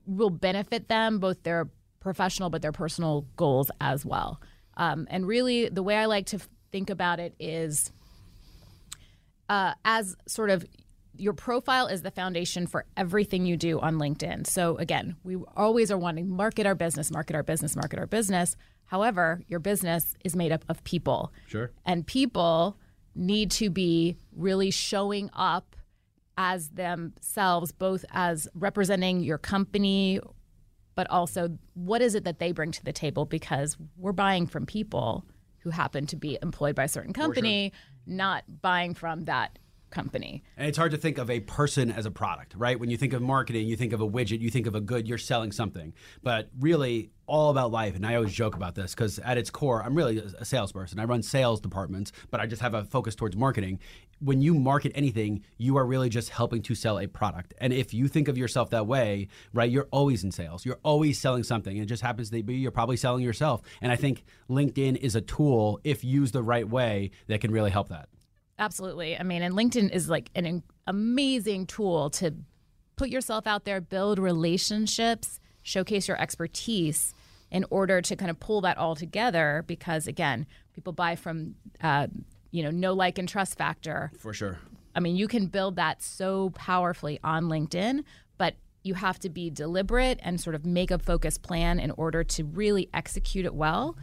will 0.05 0.29
benefit 0.29 0.88
them 0.88 1.19
both 1.19 1.43
their 1.43 1.69
professional 2.00 2.50
but 2.50 2.62
their 2.62 2.72
personal 2.72 3.25
goals 3.36 3.72
as 3.81 4.05
well. 4.05 4.41
Um, 4.77 5.07
and 5.10 5.25
really, 5.25 5.69
the 5.69 5.84
way 5.84 5.95
I 5.95 6.05
like 6.05 6.27
to 6.27 6.39
think 6.72 6.89
about 6.89 7.19
it 7.19 7.34
is 7.39 7.91
uh, 9.50 9.74
as 9.84 10.16
sort 10.28 10.50
of 10.50 10.66
your 11.18 11.34
profile 11.34 11.88
is 11.88 12.02
the 12.02 12.12
foundation 12.12 12.68
for 12.68 12.86
everything 12.98 13.46
you 13.46 13.58
do 13.58 13.80
on 13.80 13.96
LinkedIn. 13.96 14.48
So 14.48 14.78
again, 14.78 15.16
we 15.24 15.38
always 15.56 15.92
are 15.92 15.98
wanting 15.98 16.30
market 16.30 16.66
our 16.66 16.75
business, 16.75 17.12
market 17.12 17.36
our 17.36 17.44
business, 17.44 17.75
market 17.75 18.00
our 18.00 18.08
business. 18.08 18.56
However, 18.86 19.42
your 19.48 19.60
business 19.60 20.16
is 20.24 20.36
made 20.36 20.52
up 20.52 20.66
of 20.70 20.84
people. 20.84 21.32
Sure. 21.48 21.72
And 21.86 22.06
people 22.06 22.78
need 23.16 23.50
to 23.52 23.70
be 23.70 24.18
really 24.36 24.72
showing 24.72 25.30
up 25.34 25.75
as 26.38 26.70
themselves, 26.70 27.72
both 27.72 28.04
as 28.12 28.48
representing 28.54 29.22
your 29.22 29.38
company, 29.38 30.20
but 30.96 31.10
also 31.10 31.58
what 31.74 32.02
is 32.02 32.14
it 32.14 32.25
that 32.25 32.40
they 32.40 32.52
bring 32.52 32.72
to 32.72 32.84
the 32.84 32.94
table 32.94 33.25
because 33.25 33.78
we're 33.98 34.12
buying 34.12 34.48
from 34.48 34.66
people 34.66 35.25
who 35.60 35.70
happen 35.70 36.06
to 36.06 36.16
be 36.16 36.38
employed 36.42 36.75
by 36.75 36.84
a 36.84 36.88
certain 36.88 37.14
company, 37.14 37.72
sure. 37.74 37.82
Not 38.05 38.43
buying 38.62 38.93
from 38.93 39.25
that 39.25 39.59
company. 39.89 40.43
And 40.57 40.67
it's 40.67 40.77
hard 40.77 40.91
to 40.91 40.97
think 40.97 41.17
of 41.17 41.29
a 41.29 41.39
person 41.39 41.89
as 41.91 42.05
a 42.05 42.12
product, 42.12 42.53
right? 42.57 42.79
When 42.79 42.89
you 42.89 42.97
think 42.97 43.13
of 43.13 43.21
marketing, 43.21 43.67
you 43.67 43.75
think 43.75 43.93
of 43.93 44.01
a 44.01 44.07
widget, 44.07 44.41
you 44.41 44.50
think 44.50 44.67
of 44.67 44.75
a 44.75 44.81
good, 44.81 45.07
you're 45.07 45.17
selling 45.17 45.51
something. 45.51 45.93
But 46.21 46.50
really, 46.59 47.12
all 47.27 47.50
about 47.50 47.71
life. 47.71 47.95
And 47.95 48.05
I 48.05 48.15
always 48.15 48.33
joke 48.33 48.55
about 48.55 48.75
this 48.75 48.93
because 48.93 49.19
at 49.19 49.38
its 49.38 49.50
core, 49.50 49.81
I'm 49.83 49.95
really 49.95 50.17
a 50.17 50.45
salesperson. 50.45 51.00
I 51.00 51.05
run 51.05 51.24
sales 51.24 51.59
departments, 51.59 52.12
but 52.29 52.39
I 52.39 52.45
just 52.45 52.62
have 52.62 52.74
a 52.74 52.83
focus 52.83 53.15
towards 53.15 53.35
marketing. 53.35 53.79
When 54.19 54.41
you 54.41 54.53
market 54.53 54.93
anything, 54.95 55.43
you 55.57 55.77
are 55.77 55.86
really 55.86 56.10
just 56.10 56.29
helping 56.29 56.62
to 56.63 56.75
sell 56.75 57.00
a 57.00 57.07
product. 57.07 57.53
And 57.60 57.74
if 57.74 57.93
you 57.93 58.07
think 58.07 58.27
of 58.27 58.38
yourself 58.38 58.69
that 58.69 58.88
way, 58.88 59.27
right, 59.53 59.69
you're 59.69 59.88
always 59.91 60.24
in 60.24 60.31
sales. 60.31 60.65
You're 60.65 60.79
always 60.84 61.19
selling 61.19 61.43
something. 61.43 61.75
It 61.75 61.86
just 61.86 62.01
happens 62.01 62.29
to 62.29 62.41
be 62.41 62.55
you're 62.55 62.72
probably 62.72 62.98
selling 62.98 63.24
yourself. 63.24 63.62
And 63.81 63.91
I 63.91 63.98
think 63.98 64.24
LinkedIn 64.50 64.98
is 64.98 65.15
a 65.15 65.22
tool, 65.22 65.79
if 65.84 66.03
used 66.03 66.34
the 66.34 66.43
right 66.43 66.67
way, 66.67 67.12
that 67.27 67.41
can 67.41 67.51
really 67.51 67.72
help 67.72 67.89
that. 67.89 68.07
Absolutely. 68.57 69.19
I 69.19 69.24
mean, 69.24 69.41
and 69.41 69.53
LinkedIn 69.53 69.91
is 69.91 70.10
like 70.10 70.29
an 70.34 70.63
amazing 70.88 71.65
tool 71.67 72.10
to 72.12 72.34
put 72.95 73.10
yourself 73.10 73.45
out 73.45 73.65
there, 73.65 73.81
build 73.81 74.17
relationships, 74.17 75.41
showcase 75.63 76.07
your 76.07 76.19
expertise 76.22 77.13
in 77.51 77.65
order 77.69 78.01
to 78.01 78.15
kind 78.15 78.31
of 78.31 78.39
pull 78.39 78.62
that 78.62 78.77
all 78.77 78.95
together. 78.95 79.63
Because 79.67 80.07
again, 80.07 80.48
people 80.74 80.93
buy 80.93 81.17
from, 81.17 81.55
uh, 81.81 82.07
you 82.55 82.63
know, 82.63 82.71
no 82.71 82.93
like 82.93 83.17
and 83.17 83.27
trust 83.27 83.57
factor. 83.57 84.12
For 84.17 84.33
sure. 84.33 84.59
I 84.95 85.01
mean, 85.01 85.17
you 85.17 85.27
can 85.27 85.47
build 85.47 85.75
that 85.75 86.01
so 86.01 86.51
powerfully 86.51 87.19
on 87.21 87.45
LinkedIn, 87.45 88.05
but 88.38 88.55
you 88.81 88.93
have 88.93 89.19
to 89.19 89.29
be 89.29 89.50
deliberate 89.50 90.19
and 90.24 90.39
sort 90.39 90.55
of 90.55 90.65
make 90.65 90.89
a 90.89 90.97
focused 90.97 91.41
plan 91.41 91.79
in 91.81 91.91
order 91.91 92.24
to 92.24 92.45
really 92.45 92.89
execute 92.93 93.45
it 93.45 93.53
well 93.53 93.97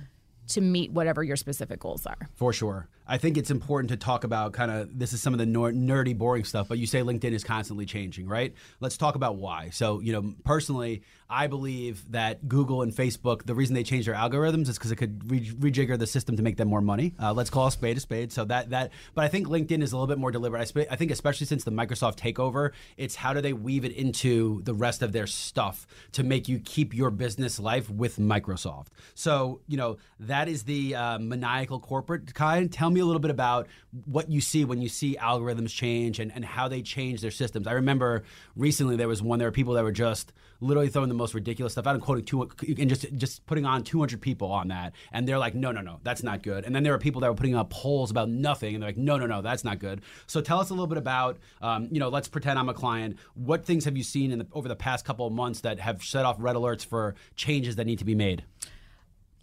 to 0.49 0.61
meet 0.61 0.93
whatever 0.93 1.25
your 1.25 1.37
specific 1.37 1.81
goals 1.81 2.05
are. 2.05 2.29
For 2.35 2.53
sure. 2.53 2.89
I 3.13 3.19
think 3.19 3.37
it's 3.37 3.51
important 3.51 3.91
to 3.91 3.99
talk 3.99 4.25
about 4.25 4.55
kind 4.55 4.71
of 4.71 4.99
this 4.99 5.13
is 5.13 5.21
some 5.21 5.35
of 5.35 5.39
the 5.39 5.45
nerdy, 5.45 6.17
boring 6.17 6.45
stuff, 6.45 6.67
but 6.67 6.79
you 6.79 6.87
say 6.87 7.01
LinkedIn 7.01 7.33
is 7.33 7.45
constantly 7.45 7.85
changing, 7.85 8.27
right? 8.27 8.55
Let's 8.81 8.97
talk 8.97 9.17
about 9.17 9.37
why. 9.37 9.69
So, 9.69 10.01
you 10.01 10.15
know, 10.15 10.33
personally, 10.45 11.03
I 11.29 11.47
believe 11.47 12.11
that 12.13 12.49
Google 12.49 12.81
and 12.81 12.91
Facebook, 12.91 13.45
the 13.45 13.55
reason 13.55 13.75
they 13.75 13.83
changed 13.83 14.09
their 14.09 14.15
algorithms 14.15 14.69
is 14.69 14.79
because 14.79 14.93
it 14.93 14.97
could 14.97 15.31
re- 15.31 15.51
rejigger 15.51 15.99
the 15.99 16.07
system 16.07 16.39
to 16.39 16.43
make 16.43 16.57
them 16.57 16.69
more 16.69 16.81
money. 16.81 17.15
Uh, 17.21 17.35
let's 17.35 17.51
call 17.51 17.67
a 17.67 17.73
spade 17.73 17.99
a 17.99 18.01
spade. 18.01 18.33
So 18.33 18.47
that 18.47 18.71
that, 18.71 18.93
but 19.15 19.25
I 19.25 19.29
think 19.29 19.47
LinkedIn 19.47 19.83
is 19.83 19.93
a 19.93 19.97
little 19.97 20.07
bit 20.07 20.19
more 20.19 20.31
deliberate. 20.31 20.61
I, 20.61 20.65
sp- 20.65 20.89
I 20.91 20.97
think 20.97 21.11
especially 21.11 21.47
since 21.47 21.65
the 21.65 21.71
Microsoft 21.71 22.17
takeover, 22.17 22.71
it's 22.97 23.15
how 23.15 23.35
do 23.35 23.43
they 23.43 23.53
weave 23.53 23.85
it 23.85 23.93
into 23.93 24.63
the 24.63 24.73
rest 24.73 25.03
of 25.03 25.13
their 25.13 25.27
stuff 25.27 25.87
to 26.13 26.23
make 26.23 26.49
you 26.49 26.59
keep 26.61 26.95
your 26.95 27.11
business 27.11 27.61
life 27.61 27.91
with 27.91 28.19
Microsoft. 28.19 28.87
So 29.15 29.61
you 29.69 29.77
know 29.77 29.99
that 30.21 30.49
is 30.49 30.63
the 30.65 30.95
uh, 30.95 31.19
maniacal 31.19 31.79
corporate 31.79 32.33
kind. 32.33 32.73
Tell 32.73 32.89
me 32.89 33.02
a 33.03 33.07
little 33.07 33.21
bit 33.21 33.31
about 33.31 33.67
what 34.07 34.31
you 34.31 34.41
see 34.41 34.65
when 34.65 34.81
you 34.81 34.89
see 34.89 35.17
algorithms 35.21 35.71
change 35.71 36.19
and, 36.19 36.33
and 36.35 36.45
how 36.45 36.69
they 36.69 36.83
change 36.83 37.21
their 37.21 37.31
systems. 37.31 37.67
I 37.67 37.73
remember 37.73 38.25
recently 38.57 38.97
there 38.97 39.09
was 39.09 39.23
one, 39.23 39.39
there 39.39 39.49
were 39.49 39.53
people 39.53 39.75
that 39.75 39.85
were 39.85 39.93
just 39.93 40.33
literally 40.63 40.89
throwing 40.89 41.09
the 41.09 41.15
most 41.15 41.35
ridiculous 41.35 41.73
stuff 41.73 41.87
out. 41.87 41.95
And 41.95 42.03
quoting 42.03 42.25
two 42.25 42.49
and 42.79 42.89
just 42.89 43.13
just 43.17 43.45
putting 43.47 43.67
on 43.67 43.83
200 43.83 44.21
people 44.21 44.51
on 44.51 44.69
that. 44.69 44.95
And 45.13 45.29
they're 45.29 45.39
like 45.39 45.55
no 45.55 45.73
no 45.73 45.81
no 45.83 46.01
that's 46.03 46.23
not 46.23 46.43
good. 46.43 46.65
And 46.65 46.75
then 46.75 46.83
there 46.83 46.93
were 46.93 46.99
people 46.99 47.21
that 47.21 47.29
were 47.29 47.35
putting 47.37 47.55
up 47.55 47.71
polls 47.71 48.11
about 48.11 48.29
nothing 48.29 48.75
and 48.75 48.83
they're 48.83 48.91
like 48.91 48.97
no 48.97 49.19
no 49.19 49.27
no 49.27 49.43
that's 49.43 49.65
not 49.65 49.79
good. 49.79 50.01
So 50.27 50.41
tell 50.41 50.61
us 50.61 50.71
a 50.71 50.73
little 50.73 50.87
bit 50.87 50.99
about 50.99 51.39
um, 51.61 51.89
you 51.91 51.99
know 52.01 52.09
let's 52.09 52.29
pretend 52.29 52.59
i'm 52.59 52.69
a 52.69 52.75
client. 52.75 53.19
What 53.35 53.65
things 53.65 53.85
have 53.85 53.97
you 53.97 54.05
seen 54.05 54.31
in 54.33 54.39
the, 54.39 54.47
over 54.53 54.69
the 54.69 54.77
past 54.77 55.05
couple 55.05 55.27
of 55.27 55.33
months 55.33 55.61
that 55.61 55.81
have 55.81 56.03
set 56.03 56.25
off 56.25 56.37
red 56.39 56.57
alerts 56.57 56.87
for 56.87 57.15
changes 57.37 57.77
that 57.77 57.87
need 57.87 57.99
to 57.99 58.05
be 58.05 58.15
made 58.15 58.45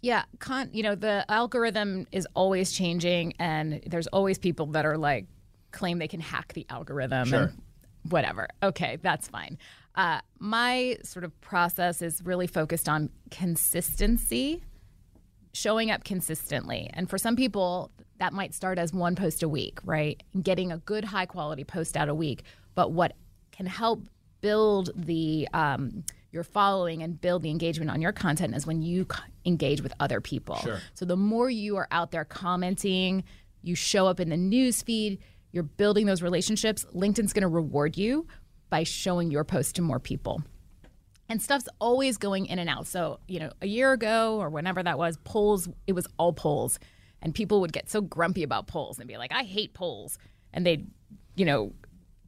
yeah, 0.02 0.24
con- 0.38 0.70
you 0.72 0.82
know, 0.82 0.94
the 0.94 1.24
algorithm 1.30 2.06
is 2.12 2.26
always 2.34 2.72
changing, 2.72 3.34
and 3.38 3.82
there's 3.86 4.06
always 4.08 4.38
people 4.38 4.66
that 4.66 4.86
are 4.86 4.96
like 4.96 5.26
claim 5.72 5.98
they 5.98 6.08
can 6.08 6.20
hack 6.20 6.52
the 6.54 6.66
algorithm 6.68 7.28
sure. 7.28 7.42
and 7.42 7.62
whatever. 8.08 8.48
Okay, 8.62 8.98
that's 9.02 9.28
fine. 9.28 9.58
Uh, 9.94 10.20
my 10.38 10.96
sort 11.02 11.24
of 11.24 11.38
process 11.40 12.00
is 12.00 12.22
really 12.24 12.46
focused 12.46 12.88
on 12.88 13.10
consistency, 13.30 14.62
showing 15.52 15.90
up 15.90 16.04
consistently. 16.04 16.88
And 16.94 17.10
for 17.10 17.18
some 17.18 17.36
people, 17.36 17.90
that 18.18 18.32
might 18.32 18.54
start 18.54 18.78
as 18.78 18.92
one 18.92 19.16
post 19.16 19.42
a 19.42 19.48
week, 19.48 19.78
right? 19.84 20.22
Getting 20.40 20.72
a 20.72 20.78
good 20.78 21.04
high 21.04 21.26
quality 21.26 21.64
post 21.64 21.96
out 21.96 22.08
a 22.08 22.14
week. 22.14 22.44
But 22.74 22.92
what 22.92 23.14
can 23.50 23.66
help 23.66 24.02
build 24.40 24.90
the 24.94 25.48
um, 25.52 26.04
your 26.32 26.44
following 26.44 27.02
and 27.02 27.20
build 27.20 27.42
the 27.42 27.50
engagement 27.50 27.90
on 27.90 28.00
your 28.00 28.12
content 28.12 28.54
is 28.54 28.66
when 28.66 28.82
you 28.82 29.06
engage 29.44 29.82
with 29.82 29.92
other 29.98 30.20
people. 30.20 30.56
Sure. 30.56 30.80
So 30.94 31.04
the 31.04 31.16
more 31.16 31.50
you 31.50 31.76
are 31.76 31.88
out 31.90 32.12
there 32.12 32.24
commenting, 32.24 33.24
you 33.62 33.74
show 33.74 34.06
up 34.06 34.20
in 34.20 34.28
the 34.28 34.36
news 34.36 34.82
feed, 34.82 35.18
you're 35.52 35.64
building 35.64 36.06
those 36.06 36.22
relationships, 36.22 36.86
LinkedIn's 36.94 37.32
going 37.32 37.42
to 37.42 37.48
reward 37.48 37.96
you 37.96 38.26
by 38.68 38.84
showing 38.84 39.30
your 39.30 39.44
post 39.44 39.74
to 39.76 39.82
more 39.82 39.98
people. 39.98 40.42
And 41.28 41.40
stuff's 41.40 41.68
always 41.80 42.16
going 42.16 42.46
in 42.46 42.58
and 42.58 42.68
out. 42.68 42.86
So, 42.86 43.20
you 43.28 43.40
know, 43.40 43.52
a 43.60 43.66
year 43.66 43.92
ago 43.92 44.38
or 44.38 44.48
whenever 44.48 44.82
that 44.82 44.98
was, 44.98 45.16
polls, 45.24 45.68
it 45.86 45.92
was 45.92 46.06
all 46.18 46.32
polls. 46.32 46.78
And 47.22 47.34
people 47.34 47.60
would 47.60 47.72
get 47.72 47.90
so 47.90 48.00
grumpy 48.00 48.42
about 48.42 48.66
polls 48.66 48.98
and 48.98 49.06
be 49.06 49.16
like, 49.16 49.32
I 49.32 49.42
hate 49.42 49.74
polls. 49.74 50.18
And 50.52 50.66
they'd, 50.66 50.90
you 51.36 51.44
know, 51.44 51.72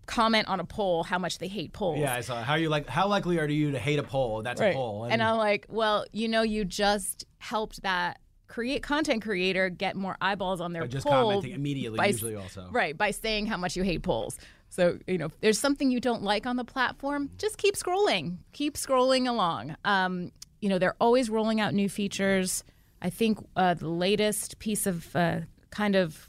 comment 0.07 0.49
on 0.49 0.61
a 0.61 0.65
poll 0.65 1.05
how 1.05 1.19
much 1.19 1.39
they 1.39 1.49
hate 1.49 1.73
polls. 1.73 1.99
Yeah, 1.99 2.15
I 2.15 2.21
saw. 2.21 2.43
How 2.43 2.55
you 2.55 2.69
like? 2.69 2.89
How 2.89 3.09
likely 3.09 3.39
are 3.39 3.49
you 3.49 3.73
to 3.73 3.79
hate 3.79 3.99
a 3.99 4.03
poll? 4.03 4.43
That's 4.43 4.61
right. 4.61 4.75
a 4.75 4.75
poll. 4.75 5.05
And, 5.05 5.15
and 5.15 5.23
I'm 5.23 5.37
like, 5.37 5.67
well, 5.69 6.05
you 6.13 6.29
know, 6.29 6.43
you 6.43 6.65
just 6.65 7.25
helped 7.39 7.83
that 7.83 8.19
create 8.49 8.83
content 8.83 9.23
creator 9.23 9.71
get 9.71 9.97
more 9.97 10.17
eyeballs 10.21 10.61
on 10.61 10.73
their 10.75 10.83
by 10.83 10.89
just 10.89 11.07
poll 11.07 11.31
commenting 11.31 11.53
immediately. 11.53 11.97
By, 11.97 12.07
usually, 12.09 12.37
also 12.37 12.69
right 12.71 12.97
by 12.97 13.11
saying 13.11 13.47
how 13.47 13.57
much 13.57 13.77
you 13.77 13.83
hate 13.83 14.03
polls. 14.03 14.39
So 14.69 14.99
you 15.07 15.19
know, 15.19 15.27
if 15.27 15.41
there's 15.41 15.59
something 15.59 15.91
you 15.91 16.01
don't 16.01 16.23
like 16.23 16.47
on 16.47 16.57
the 16.57 16.65
platform, 16.65 17.31
just 17.39 17.59
keep 17.59 17.77
scrolling. 17.77 18.39
Keep 18.53 18.75
scrolling 18.75 19.29
along. 19.29 19.77
Um, 19.85 20.33
you 20.61 20.69
know, 20.69 20.79
they're 20.79 20.97
always 21.01 21.29
rolling 21.29 21.61
out 21.61 21.75
new 21.75 21.89
features. 21.89 22.63
I 23.01 23.11
think 23.11 23.39
uh, 23.57 23.75
the 23.75 23.89
latest 23.89 24.59
piece 24.59 24.87
of 24.87 25.15
uh, 25.17 25.41
kind 25.71 25.97
of 25.97 26.29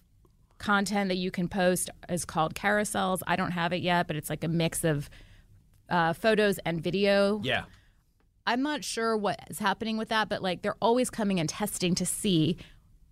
content 0.63 1.09
that 1.09 1.17
you 1.17 1.29
can 1.29 1.47
post 1.47 1.89
is 2.09 2.23
called 2.23 2.55
carousels. 2.55 3.21
I 3.27 3.35
don't 3.35 3.51
have 3.51 3.73
it 3.73 3.81
yet, 3.81 4.07
but 4.07 4.15
it's 4.15 4.29
like 4.29 4.43
a 4.43 4.47
mix 4.47 4.83
of 4.83 5.09
uh, 5.89 6.13
photos 6.13 6.57
and 6.59 6.81
video. 6.81 7.41
Yeah. 7.43 7.65
I'm 8.47 8.61
not 8.61 8.83
sure 8.83 9.15
what 9.17 9.39
is 9.49 9.59
happening 9.59 9.97
with 9.97 10.09
that, 10.09 10.29
but 10.29 10.41
like 10.41 10.61
they're 10.61 10.77
always 10.81 11.09
coming 11.09 11.39
and 11.39 11.49
testing 11.49 11.95
to 11.95 12.05
see 12.05 12.57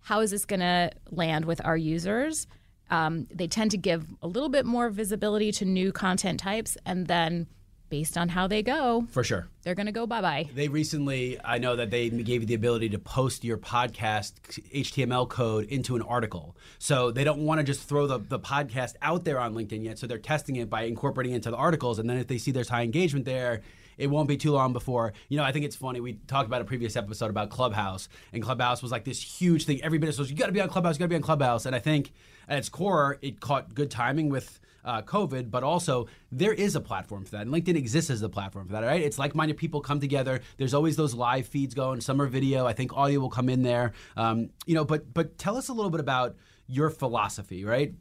how 0.00 0.20
is 0.20 0.30
this 0.30 0.46
going 0.46 0.60
to 0.60 0.90
land 1.10 1.44
with 1.44 1.60
our 1.64 1.76
users. 1.76 2.46
Um, 2.90 3.26
they 3.30 3.46
tend 3.46 3.70
to 3.72 3.78
give 3.78 4.06
a 4.22 4.26
little 4.26 4.48
bit 4.48 4.66
more 4.66 4.88
visibility 4.88 5.52
to 5.52 5.64
new 5.64 5.92
content 5.92 6.40
types, 6.40 6.76
and 6.84 7.06
then 7.06 7.46
based 7.92 8.16
on 8.16 8.30
how 8.30 8.46
they 8.46 8.62
go, 8.62 9.06
for 9.10 9.22
sure, 9.22 9.46
they're 9.64 9.74
going 9.74 9.84
to 9.84 9.92
go 9.92 10.06
bye 10.06 10.22
bye. 10.22 10.48
They 10.54 10.68
recently, 10.68 11.38
I 11.44 11.58
know 11.58 11.76
that 11.76 11.90
they 11.90 12.08
gave 12.08 12.40
you 12.40 12.46
the 12.46 12.54
ability 12.54 12.88
to 12.88 12.98
post 12.98 13.44
your 13.44 13.58
podcast 13.58 14.32
HTML 14.72 15.28
code 15.28 15.66
into 15.66 15.94
an 15.94 16.00
article. 16.00 16.56
So 16.78 17.10
they 17.10 17.22
don't 17.22 17.44
want 17.44 17.58
to 17.58 17.64
just 17.64 17.86
throw 17.86 18.06
the, 18.06 18.18
the 18.18 18.40
podcast 18.40 18.94
out 19.02 19.26
there 19.26 19.38
on 19.38 19.54
LinkedIn 19.54 19.84
yet. 19.84 19.98
So 19.98 20.06
they're 20.06 20.16
testing 20.16 20.56
it 20.56 20.70
by 20.70 20.84
incorporating 20.84 21.34
it 21.34 21.36
into 21.36 21.50
the 21.50 21.58
articles. 21.58 21.98
And 21.98 22.08
then 22.08 22.16
if 22.16 22.28
they 22.28 22.38
see 22.38 22.50
there's 22.50 22.70
high 22.70 22.80
engagement 22.82 23.26
there, 23.26 23.60
it 23.98 24.06
won't 24.06 24.26
be 24.26 24.38
too 24.38 24.52
long 24.52 24.72
before. 24.72 25.12
You 25.28 25.36
know, 25.36 25.44
I 25.44 25.52
think 25.52 25.66
it's 25.66 25.76
funny. 25.76 26.00
We 26.00 26.14
talked 26.26 26.46
about 26.46 26.62
a 26.62 26.64
previous 26.64 26.96
episode 26.96 27.28
about 27.28 27.50
Clubhouse, 27.50 28.08
and 28.32 28.42
Clubhouse 28.42 28.80
was 28.80 28.90
like 28.90 29.04
this 29.04 29.20
huge 29.20 29.66
thing. 29.66 29.82
Every 29.82 29.98
business 29.98 30.18
was, 30.18 30.30
you 30.30 30.36
got 30.38 30.46
to 30.46 30.52
be 30.52 30.62
on 30.62 30.70
Clubhouse, 30.70 30.94
you 30.94 31.00
got 31.00 31.04
to 31.04 31.10
be 31.10 31.16
on 31.16 31.20
Clubhouse. 31.20 31.66
And 31.66 31.76
I 31.76 31.78
think 31.78 32.10
at 32.48 32.56
its 32.56 32.70
core, 32.70 33.18
it 33.20 33.40
caught 33.40 33.74
good 33.74 33.90
timing 33.90 34.30
with 34.30 34.60
uh, 34.84 35.02
COVID, 35.02 35.50
but 35.50 35.62
also 35.62 36.06
there 36.30 36.52
is 36.52 36.74
a 36.76 36.80
platform 36.80 37.24
for 37.24 37.32
that. 37.32 37.42
And 37.42 37.50
LinkedIn 37.50 37.76
exists 37.76 38.10
as 38.10 38.22
a 38.22 38.28
platform 38.28 38.66
for 38.66 38.72
that, 38.72 38.84
right? 38.84 39.00
It's 39.00 39.18
like 39.18 39.34
minded 39.34 39.56
people 39.56 39.80
come 39.80 40.00
together. 40.00 40.40
There's 40.56 40.74
always 40.74 40.96
those 40.96 41.14
live 41.14 41.46
feeds 41.46 41.74
going, 41.74 42.00
some 42.00 42.20
are 42.20 42.26
video. 42.26 42.66
I 42.66 42.72
think 42.72 42.92
audio 42.92 43.20
will 43.20 43.30
come 43.30 43.48
in 43.48 43.62
there. 43.62 43.92
Um, 44.16 44.50
you 44.66 44.74
know, 44.74 44.84
but 44.84 45.12
but 45.12 45.38
tell 45.38 45.56
us 45.56 45.68
a 45.68 45.72
little 45.72 45.90
bit 45.90 46.00
about 46.00 46.36
your 46.66 46.90
philosophy, 46.90 47.64
right? 47.64 47.94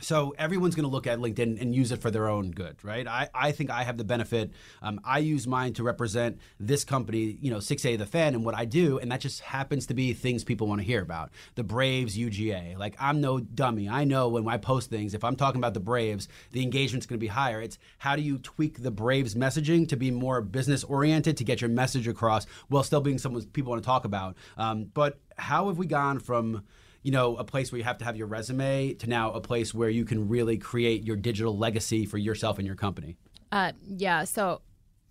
So 0.00 0.34
everyone's 0.38 0.74
going 0.74 0.84
to 0.84 0.90
look 0.90 1.06
at 1.06 1.18
LinkedIn 1.18 1.60
and 1.60 1.74
use 1.74 1.92
it 1.92 2.00
for 2.00 2.10
their 2.10 2.28
own 2.28 2.50
good, 2.50 2.76
right? 2.82 3.06
I, 3.06 3.28
I 3.34 3.52
think 3.52 3.70
I 3.70 3.82
have 3.82 3.98
the 3.98 4.04
benefit. 4.04 4.52
Um, 4.82 5.00
I 5.04 5.18
use 5.18 5.46
mine 5.46 5.72
to 5.74 5.82
represent 5.82 6.38
this 6.60 6.84
company, 6.84 7.36
you 7.40 7.50
know, 7.50 7.60
680 7.60 7.96
the 7.98 8.10
fan 8.10 8.34
and 8.34 8.44
what 8.44 8.54
I 8.54 8.64
do, 8.64 8.98
and 8.98 9.10
that 9.10 9.20
just 9.20 9.40
happens 9.40 9.86
to 9.86 9.94
be 9.94 10.12
things 10.12 10.44
people 10.44 10.66
want 10.66 10.80
to 10.80 10.86
hear 10.86 11.02
about. 11.02 11.30
The 11.56 11.64
Braves 11.64 12.16
UGA. 12.16 12.78
Like 12.78 12.96
I'm 12.98 13.20
no 13.20 13.40
dummy. 13.40 13.88
I 13.88 14.04
know 14.04 14.28
when 14.28 14.46
I 14.48 14.56
post 14.56 14.90
things, 14.90 15.14
if 15.14 15.24
I'm 15.24 15.36
talking 15.36 15.60
about 15.60 15.74
the 15.74 15.80
Braves, 15.80 16.28
the 16.52 16.62
engagement's 16.62 17.06
going 17.06 17.18
to 17.18 17.20
be 17.20 17.28
higher. 17.28 17.60
It's 17.60 17.78
how 17.98 18.16
do 18.16 18.22
you 18.22 18.38
tweak 18.38 18.82
the 18.82 18.90
Braves 18.90 19.34
messaging 19.34 19.88
to 19.88 19.96
be 19.96 20.10
more 20.10 20.40
business 20.40 20.84
oriented 20.84 21.36
to 21.38 21.44
get 21.44 21.60
your 21.60 21.70
message 21.70 22.06
across 22.06 22.46
while 22.68 22.82
still 22.82 23.00
being 23.00 23.18
someone 23.18 23.44
people 23.46 23.70
want 23.70 23.82
to 23.82 23.86
talk 23.86 24.04
about. 24.04 24.36
Um, 24.56 24.90
but 24.94 25.18
how 25.36 25.68
have 25.68 25.78
we 25.78 25.86
gone 25.86 26.18
from 26.18 26.64
you 27.02 27.12
know, 27.12 27.36
a 27.36 27.44
place 27.44 27.70
where 27.70 27.78
you 27.78 27.84
have 27.84 27.98
to 27.98 28.04
have 28.04 28.16
your 28.16 28.26
resume 28.26 28.94
to 28.94 29.08
now 29.08 29.32
a 29.32 29.40
place 29.40 29.72
where 29.72 29.88
you 29.88 30.04
can 30.04 30.28
really 30.28 30.58
create 30.58 31.04
your 31.04 31.16
digital 31.16 31.56
legacy 31.56 32.04
for 32.04 32.18
yourself 32.18 32.58
and 32.58 32.66
your 32.66 32.76
company? 32.76 33.16
Uh, 33.52 33.72
yeah. 33.86 34.24
So 34.24 34.60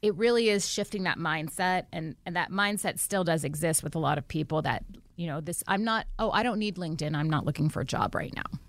it 0.02 0.16
really 0.16 0.50
is 0.50 0.68
shifting 0.68 1.04
that 1.04 1.18
mindset, 1.18 1.86
and 1.92 2.16
and 2.26 2.36
that 2.36 2.52
mindset 2.52 3.00
still 3.00 3.24
does 3.24 3.44
exist 3.44 3.84
with 3.84 3.96
a 3.96 4.00
lot 4.00 4.18
of 4.18 4.28
people. 4.28 4.62
That 4.62 4.84
you 5.16 5.28
know, 5.28 5.42
this 5.42 5.64
I'm 5.68 5.84
not. 5.84 6.06
Oh, 6.20 6.32
I 6.32 6.44
don't 6.44 6.60
need 6.60 6.76
LinkedIn. 6.76 7.16
I'm 7.16 7.30
not 7.30 7.46
looking 7.46 7.70
for 7.70 7.82
a 7.82 7.86
job 7.86 8.14
right 8.14 8.34
now. 8.36 8.60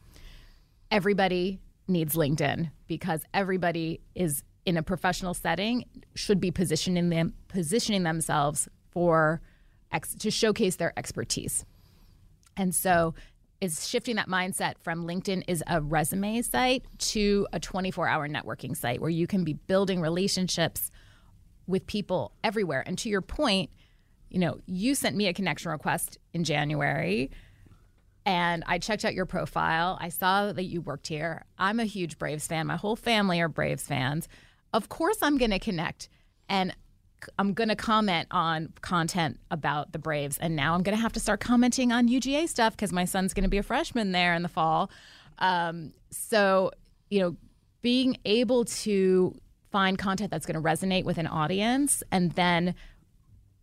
Everybody 0.91 1.61
needs 1.87 2.15
LinkedIn 2.15 2.71
because 2.87 3.23
everybody 3.35 4.01
is 4.15 4.43
in 4.65 4.77
a 4.77 4.83
professional 4.83 5.35
setting 5.35 5.85
should 6.15 6.41
be 6.41 6.51
positioning 6.51 7.09
them 7.11 7.35
positioning 7.49 8.03
themselves 8.03 8.69
for 8.91 9.41
ex, 9.93 10.15
to 10.15 10.31
showcase 10.31 10.77
their 10.77 10.93
expertise. 10.99 11.65
And 12.59 12.75
so 12.75 13.15
is 13.61 13.89
shifting 13.89 14.17
that 14.17 14.29
mindset 14.29 14.75
from 14.81 15.07
LinkedIn 15.07 15.45
is 15.49 15.65
a 15.67 15.81
resume 15.81 16.43
site 16.43 16.85
to 16.99 17.47
a 17.53 17.59
24-hour 17.59 18.29
networking 18.29 18.77
site 18.77 19.01
where 19.01 19.11
you 19.11 19.27
can 19.27 19.45
be 19.45 19.55
building 19.55 20.01
relationships 20.01 20.91
with 21.67 21.87
people 21.87 22.33
everywhere. 22.45 22.85
And 22.87 22.97
to 22.99 23.09
your 23.09 23.23
point, 23.23 23.71
you 24.31 24.39
know, 24.39 24.59
you 24.67 24.95
sent 24.95 25.17
me 25.17 25.27
a 25.27 25.33
connection 25.33 25.71
request 25.71 26.19
in 26.35 26.45
January 26.45 27.31
and 28.27 28.63
I 28.67 28.79
checked 28.79 29.05
out 29.07 29.15
your 29.15 29.27
profile. 29.27 29.97
I 30.01 30.11
saw 30.11 30.53
that 30.53 30.65
you 30.65 30.83
worked 30.83 31.09
here. 31.09 31.47
I'm 31.59 31.81
a 31.81 31.85
huge 31.85 32.19
Braves 32.19 32.47
fan. 32.47 32.67
My 32.67 32.77
whole 32.77 32.97
family 32.97 33.41
are 33.41 33.49
Braves 33.49 33.85
fans. 33.85 34.29
Of 34.75 34.91
course 34.91 35.19
I'm 35.23 35.39
going 35.39 35.51
to 35.51 35.59
connect. 35.59 36.11
And 36.49 36.77
I'm 37.39 37.53
going 37.55 37.69
to 37.69 37.77
comment 37.77 38.29
on 38.31 38.73
content 38.81 39.39
about 39.51 39.93
the 39.93 39.99
Braves, 39.99 40.39
and 40.39 40.55
now 40.57 40.75
I'm 40.75 40.83
going 40.83 40.97
to 40.97 41.03
have 41.03 41.13
to 41.15 41.21
start 41.21 41.41
commenting 41.41 41.93
on 41.93 42.09
UGA 42.09 42.49
stuff 42.49 42.77
because 42.77 42.93
my 42.93 43.05
son's 43.05 43.35
going 43.35 43.45
to 43.45 43.51
be 43.51 43.59
a 43.59 43.63
freshman 43.63 44.13
there 44.13 44.35
in 44.35 44.43
the 44.43 44.49
fall. 44.49 44.91
Um, 45.39 45.93
so, 46.11 46.73
you 47.11 47.21
know, 47.21 47.37
being 47.83 48.19
able 48.25 48.65
to 48.65 49.35
find 49.71 49.99
content 49.99 50.31
that's 50.31 50.47
going 50.47 50.61
to 50.61 50.67
resonate 50.67 51.05
with 51.05 51.19
an 51.19 51.27
audience 51.27 52.03
and 52.11 52.33
then 52.33 52.75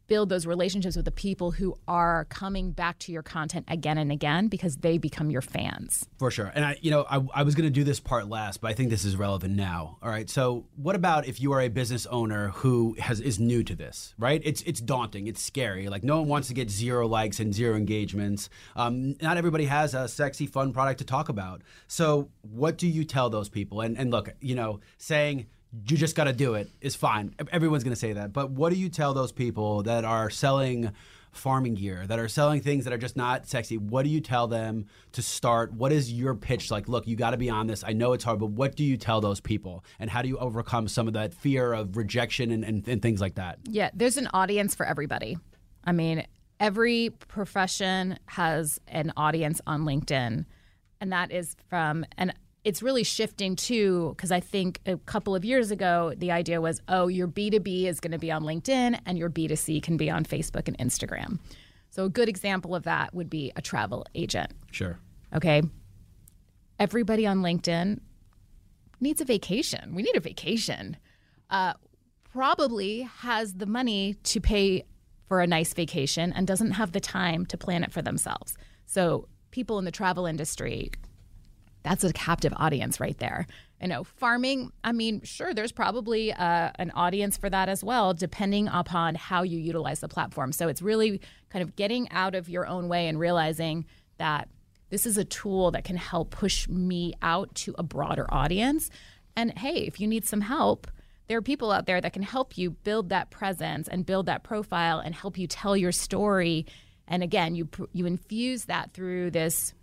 build 0.08 0.30
those 0.30 0.46
relationships 0.46 0.96
with 0.96 1.06
the 1.06 1.12
people 1.12 1.52
who 1.52 1.78
are 1.88 2.26
coming 2.26 2.72
back 2.72 3.00
to 3.00 3.12
your 3.12 3.24
content 3.24 3.66
again 3.68 3.98
and 3.98 4.12
again 4.12 4.48
because 4.48 4.78
they 4.78 4.98
become 4.98 5.30
your 5.30 5.42
fans. 5.42 6.08
For 6.18 6.32
sure. 6.32 6.52
And 6.54 6.66
I, 6.66 6.78
you 6.82 6.92
know, 6.92 7.06
I, 7.10 7.22
I 7.34 7.44
was 7.44 7.56
going 7.56 7.66
to 7.66 7.74
do 7.74 7.84
this 7.84 8.00
part 8.00 8.28
last, 8.28 8.62
but 8.62 8.70
I 8.70 8.74
think 8.74 8.90
this 8.90 9.06
is 9.06 9.16
relevant 9.16 9.56
now. 9.56 9.98
All 10.02 10.10
right. 10.10 10.30
So, 10.30 10.66
what 10.76 10.96
about 10.96 11.28
if 11.28 11.42
you 11.42 11.52
are 11.54 11.62
a 11.62 11.70
business 11.70 12.06
owner 12.08 12.50
who 12.50 12.96
has 13.00 13.20
is 13.20 13.40
new 13.40 13.64
to 13.64 13.76
this? 13.76 14.14
Right. 14.18 14.42
It's 14.44 14.62
it's 14.64 14.80
daunting. 14.80 15.28
It's 15.28 15.42
scary. 15.42 15.90
Like 15.90 16.04
no 16.04 16.20
one 16.20 16.28
wants 16.28 16.48
to 16.50 16.54
get 16.54 16.70
zero 16.70 17.08
likes 17.08 17.40
and 17.40 17.54
zero 17.54 17.76
engagements. 17.76 18.50
Um, 18.76 19.16
not 19.22 19.38
everybody 19.38 19.66
has 19.66 19.94
a 19.94 20.08
sexy, 20.08 20.46
fun 20.46 20.74
product 20.74 21.00
to 21.00 21.06
talk 21.06 21.30
about. 21.30 21.62
So, 21.88 22.30
what 22.42 22.78
do 22.78 22.88
you 22.88 23.04
tell 23.04 23.30
those 23.30 23.50
people? 23.50 23.82
And 23.82 23.98
and 23.98 24.12
look, 24.12 24.34
you 24.40 24.56
know, 24.56 24.80
saying 24.98 25.48
you 25.88 25.98
just 25.98 26.16
got 26.16 26.26
to 26.26 26.34
do 26.34 26.56
it. 26.56 26.70
is 26.82 26.96
fine. 26.96 27.36
Everyone's 27.52 27.84
going 27.84 27.94
to 27.94 28.00
say 28.00 28.14
that. 28.14 28.34
But 28.34 28.52
what 28.52 28.72
do 28.72 28.80
you 28.80 28.90
tell 28.90 29.14
those 29.14 29.32
people 29.32 29.84
that 29.84 30.06
are 30.06 30.30
selling 30.30 30.92
farming 31.32 31.76
gear, 31.76 32.06
that 32.08 32.18
are 32.18 32.30
selling 32.30 32.62
things 32.62 32.86
that 32.86 32.94
are 32.94 32.98
just 32.98 33.18
not 33.18 33.48
sexy? 33.48 33.78
What 33.78 34.04
do 34.04 34.10
you 34.10 34.22
tell 34.22 34.48
them 34.48 34.86
to 35.12 35.22
start? 35.22 35.74
What 35.74 35.92
is 35.92 36.12
your 36.12 36.34
pitch 36.34 36.72
like? 36.72 36.88
Look, 36.88 37.08
you 37.08 37.16
got 37.16 37.32
to 37.32 37.38
be 37.38 37.50
on 37.50 37.68
this. 37.68 37.84
I 37.86 37.94
know 37.94 38.14
it's 38.14 38.24
hard, 38.24 38.40
but 38.40 38.52
what 38.52 38.76
do 38.76 38.84
you 38.84 38.98
tell 38.98 39.22
those 39.22 39.40
people? 39.40 39.84
And 40.00 40.10
how 40.10 40.22
do 40.22 40.30
you 40.30 40.38
overcome 40.38 40.88
some 40.88 41.08
of 41.08 41.14
that 41.14 41.34
fear 41.34 41.74
of 41.74 41.98
rejection 41.98 42.52
and, 42.52 42.64
and, 42.64 42.88
and 42.88 43.02
things 43.02 43.20
like 43.20 43.36
that? 43.36 43.60
Yeah, 43.70 43.90
there's 43.94 44.18
an 44.18 44.30
audience 44.34 44.76
for 44.76 44.86
everybody. 44.86 45.38
I 45.84 45.92
mean, 45.92 46.26
every 46.60 47.12
profession 47.28 48.18
has 48.28 48.80
an 48.88 49.12
audience 49.18 49.62
on 49.68 49.82
LinkedIn. 49.82 50.46
And 51.02 51.12
that 51.12 51.32
is 51.32 51.56
from, 51.70 52.06
and 52.18 52.34
it's 52.66 52.82
really 52.82 53.04
shifting 53.04 53.56
too 53.56 54.14
because 54.18 54.32
I 54.32 54.40
think 54.40 54.82
a 54.86 54.98
couple 54.98 55.36
of 55.36 55.46
years 55.46 55.72
ago 55.72 56.14
the 56.18 56.32
idea 56.32 56.60
was 56.60 56.82
oh 56.90 57.08
your 57.08 57.28
B2B 57.28 57.86
is 57.86 58.00
going 58.00 58.12
to 58.12 58.18
be 58.18 58.32
on 58.32 58.44
LinkedIn 58.44 59.00
and 59.06 59.18
your 59.18 59.30
B2C 59.30 59.82
can 59.82 59.96
be 59.96 60.10
on 60.10 60.26
Facebook 60.26 60.68
and 60.68 60.78
Instagram. 60.80 61.40
So 61.92 62.04
a 62.06 62.10
good 62.10 62.28
example 62.28 62.76
of 62.76 62.84
that 62.84 63.14
would 63.14 63.30
be 63.30 63.54
a 63.56 63.62
travel 63.62 64.06
agent. 64.16 64.52
Sure. 64.72 65.00
Okay. 65.34 65.62
Everybody 66.78 67.26
on 67.26 67.38
LinkedIn 67.40 68.00
needs 69.00 69.22
a 69.22 69.26
vacation. 69.26 69.96
We 69.96 70.02
need 70.02 70.18
a 70.18 70.20
vacation. 70.20 70.98
Uh, 71.50 71.74
probably 72.34 73.02
has 73.20 73.54
the 73.54 73.66
money 73.66 74.16
to 74.24 74.42
pay 74.42 74.84
for 75.28 75.40
a 75.40 75.48
nice 75.48 75.74
vacation 75.74 76.34
and 76.34 76.46
doesn't 76.46 76.72
have 76.72 76.92
the 76.92 77.00
time 77.00 77.46
to 77.46 77.58
plan 77.58 77.84
it 77.84 77.94
for 77.94 78.02
themselves. 78.02 78.58
So 78.86 79.28
people 79.52 79.80
in 79.80 79.86
the 79.86 79.92
travel 79.92 80.26
industry 80.26 80.92
that's 81.86 82.04
a 82.04 82.12
captive 82.12 82.52
audience 82.58 83.00
right 83.00 83.18
there. 83.20 83.46
You 83.80 83.88
know, 83.88 84.04
farming, 84.04 84.72
I 84.84 84.92
mean, 84.92 85.22
sure, 85.24 85.54
there's 85.54 85.72
probably 85.72 86.34
uh, 86.34 86.72
an 86.76 86.92
audience 86.96 87.38
for 87.38 87.48
that 87.48 87.70
as 87.70 87.84
well, 87.84 88.16
depending 88.16 88.68
upon 88.68 89.14
how 89.14 89.44
you 89.44 89.60
utilize 89.60 90.00
the 90.00 90.08
platform. 90.08 90.52
So 90.52 90.68
it's 90.68 90.82
really 90.82 91.22
kind 91.52 91.62
of 91.62 91.76
getting 91.76 92.10
out 92.10 92.34
of 92.34 92.50
your 92.50 92.66
own 92.66 92.90
way 92.90 93.08
and 93.08 93.20
realizing 93.20 93.86
that 94.18 94.50
this 94.90 95.06
is 95.06 95.20
a 95.20 95.24
tool 95.24 95.70
that 95.72 95.84
can 95.84 95.96
help 95.96 96.32
push 96.32 96.68
me 96.68 97.14
out 97.22 97.54
to 97.56 97.76
a 97.78 97.84
broader 97.84 98.26
audience. 98.34 98.90
And 99.36 99.56
hey, 99.56 99.86
if 99.86 100.02
you 100.02 100.08
need 100.08 100.26
some 100.26 100.42
help, 100.42 100.88
there 101.28 101.38
are 101.38 101.44
people 101.44 101.72
out 101.72 101.86
there 101.86 102.02
that 102.02 102.14
can 102.14 102.24
help 102.24 102.58
you 102.58 102.72
build 102.72 103.10
that 103.10 103.30
presence 103.30 103.88
and 103.88 104.08
build 104.08 104.26
that 104.26 104.42
profile 104.42 105.00
and 105.00 105.14
help 105.14 105.38
you 105.38 105.46
tell 105.46 105.78
your 105.78 105.92
story. 105.92 106.66
And 107.08 107.22
again, 107.22 107.54
you 107.54 107.70
you 107.94 108.08
infuse 108.08 108.66
that 108.66 108.94
through 108.94 109.30
this 109.32 109.76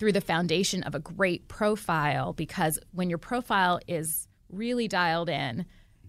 through 0.00 0.12
the 0.12 0.20
foundation 0.20 0.82
of 0.82 0.94
a 0.94 0.98
great 0.98 1.46
profile 1.46 2.32
because 2.32 2.78
when 2.92 3.10
your 3.10 3.18
profile 3.18 3.78
is 3.86 4.26
really 4.48 4.88
dialed 4.88 5.28
in, 5.28 5.66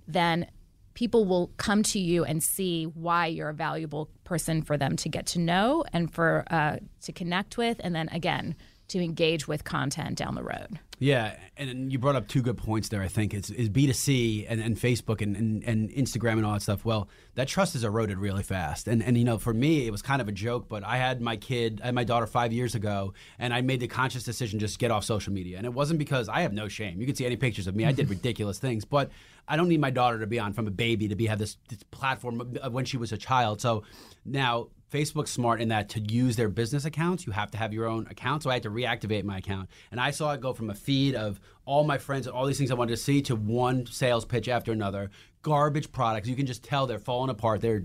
then 0.07 0.47
people 0.93 1.25
will 1.25 1.51
come 1.57 1.83
to 1.83 1.99
you 1.99 2.23
and 2.23 2.41
see 2.41 2.85
why 2.85 3.25
you're 3.25 3.49
a 3.49 3.53
valuable 3.53 4.09
person 4.23 4.61
for 4.61 4.77
them 4.77 4.95
to 4.95 5.09
get 5.09 5.25
to 5.25 5.39
know 5.39 5.83
and 5.91 6.11
for 6.13 6.45
uh, 6.49 6.77
to 7.01 7.11
connect 7.11 7.57
with, 7.57 7.79
and 7.83 7.93
then 7.93 8.07
again 8.09 8.55
to 8.91 9.03
engage 9.03 9.47
with 9.47 9.63
content 9.63 10.17
down 10.17 10.35
the 10.35 10.43
road. 10.43 10.79
Yeah, 10.99 11.35
and 11.57 11.91
you 11.91 11.97
brought 11.97 12.15
up 12.15 12.27
two 12.27 12.43
good 12.43 12.57
points 12.57 12.89
there. 12.89 13.01
I 13.01 13.07
think 13.07 13.33
is 13.33 13.49
is 13.49 13.69
B 13.69 13.87
two 13.87 13.93
C 13.93 14.45
and, 14.47 14.61
and 14.61 14.77
Facebook 14.77 15.21
and, 15.21 15.35
and, 15.35 15.63
and 15.63 15.89
Instagram 15.89 16.33
and 16.33 16.45
all 16.45 16.53
that 16.53 16.61
stuff. 16.61 16.85
Well, 16.85 17.09
that 17.33 17.47
trust 17.47 17.73
is 17.73 17.83
eroded 17.83 18.19
really 18.19 18.43
fast. 18.43 18.87
And 18.87 19.01
and 19.01 19.17
you 19.17 19.23
know, 19.23 19.39
for 19.39 19.51
me, 19.51 19.87
it 19.87 19.91
was 19.91 20.03
kind 20.03 20.21
of 20.21 20.27
a 20.27 20.31
joke, 20.31 20.69
but 20.69 20.83
I 20.83 20.97
had 20.97 21.19
my 21.19 21.37
kid, 21.37 21.81
I 21.81 21.87
had 21.87 21.95
my 21.95 22.03
daughter 22.03 22.27
five 22.27 22.53
years 22.53 22.75
ago, 22.75 23.13
and 23.39 23.51
I 23.51 23.61
made 23.61 23.79
the 23.79 23.87
conscious 23.87 24.23
decision 24.23 24.59
just 24.59 24.77
get 24.77 24.91
off 24.91 25.03
social 25.03 25.33
media. 25.33 25.57
And 25.57 25.65
it 25.65 25.73
wasn't 25.73 25.97
because 25.97 26.29
I 26.29 26.41
have 26.41 26.53
no 26.53 26.67
shame. 26.67 26.99
You 26.99 27.07
can 27.07 27.15
see 27.15 27.25
any 27.25 27.35
pictures 27.35 27.65
of 27.65 27.75
me. 27.75 27.83
I 27.83 27.93
did 27.93 28.07
ridiculous 28.11 28.59
things, 28.59 28.85
but 28.85 29.09
I 29.51 29.57
don't 29.57 29.67
need 29.67 29.81
my 29.81 29.89
daughter 29.89 30.17
to 30.19 30.27
be 30.27 30.39
on 30.39 30.53
from 30.53 30.65
a 30.65 30.71
baby 30.71 31.09
to 31.09 31.15
be 31.15 31.25
have 31.25 31.37
this, 31.37 31.57
this 31.67 31.83
platform 31.83 32.55
when 32.71 32.85
she 32.85 32.95
was 32.95 33.11
a 33.11 33.17
child. 33.17 33.59
So 33.59 33.83
now 34.23 34.69
Facebook's 34.89 35.29
smart 35.29 35.59
in 35.59 35.67
that 35.67 35.89
to 35.89 35.99
use 35.99 36.37
their 36.37 36.47
business 36.47 36.85
accounts, 36.85 37.27
you 37.27 37.33
have 37.33 37.51
to 37.51 37.57
have 37.57 37.73
your 37.73 37.85
own 37.85 38.07
account. 38.07 38.43
So 38.43 38.49
I 38.49 38.53
had 38.53 38.63
to 38.63 38.69
reactivate 38.69 39.25
my 39.25 39.39
account. 39.39 39.69
And 39.91 39.99
I 39.99 40.11
saw 40.11 40.31
it 40.31 40.39
go 40.39 40.53
from 40.53 40.69
a 40.69 40.73
feed 40.73 41.15
of 41.15 41.41
all 41.65 41.83
my 41.83 41.97
friends 41.97 42.27
and 42.27 42.33
all 42.33 42.45
these 42.45 42.57
things 42.57 42.71
I 42.71 42.75
wanted 42.75 42.91
to 42.91 43.03
see 43.03 43.21
to 43.23 43.35
one 43.35 43.85
sales 43.87 44.23
pitch 44.23 44.47
after 44.47 44.71
another. 44.71 45.11
Garbage 45.41 45.91
products. 45.91 46.29
You 46.29 46.37
can 46.37 46.45
just 46.45 46.63
tell 46.63 46.87
they're 46.87 46.97
falling 46.97 47.29
apart. 47.29 47.59
They're 47.59 47.83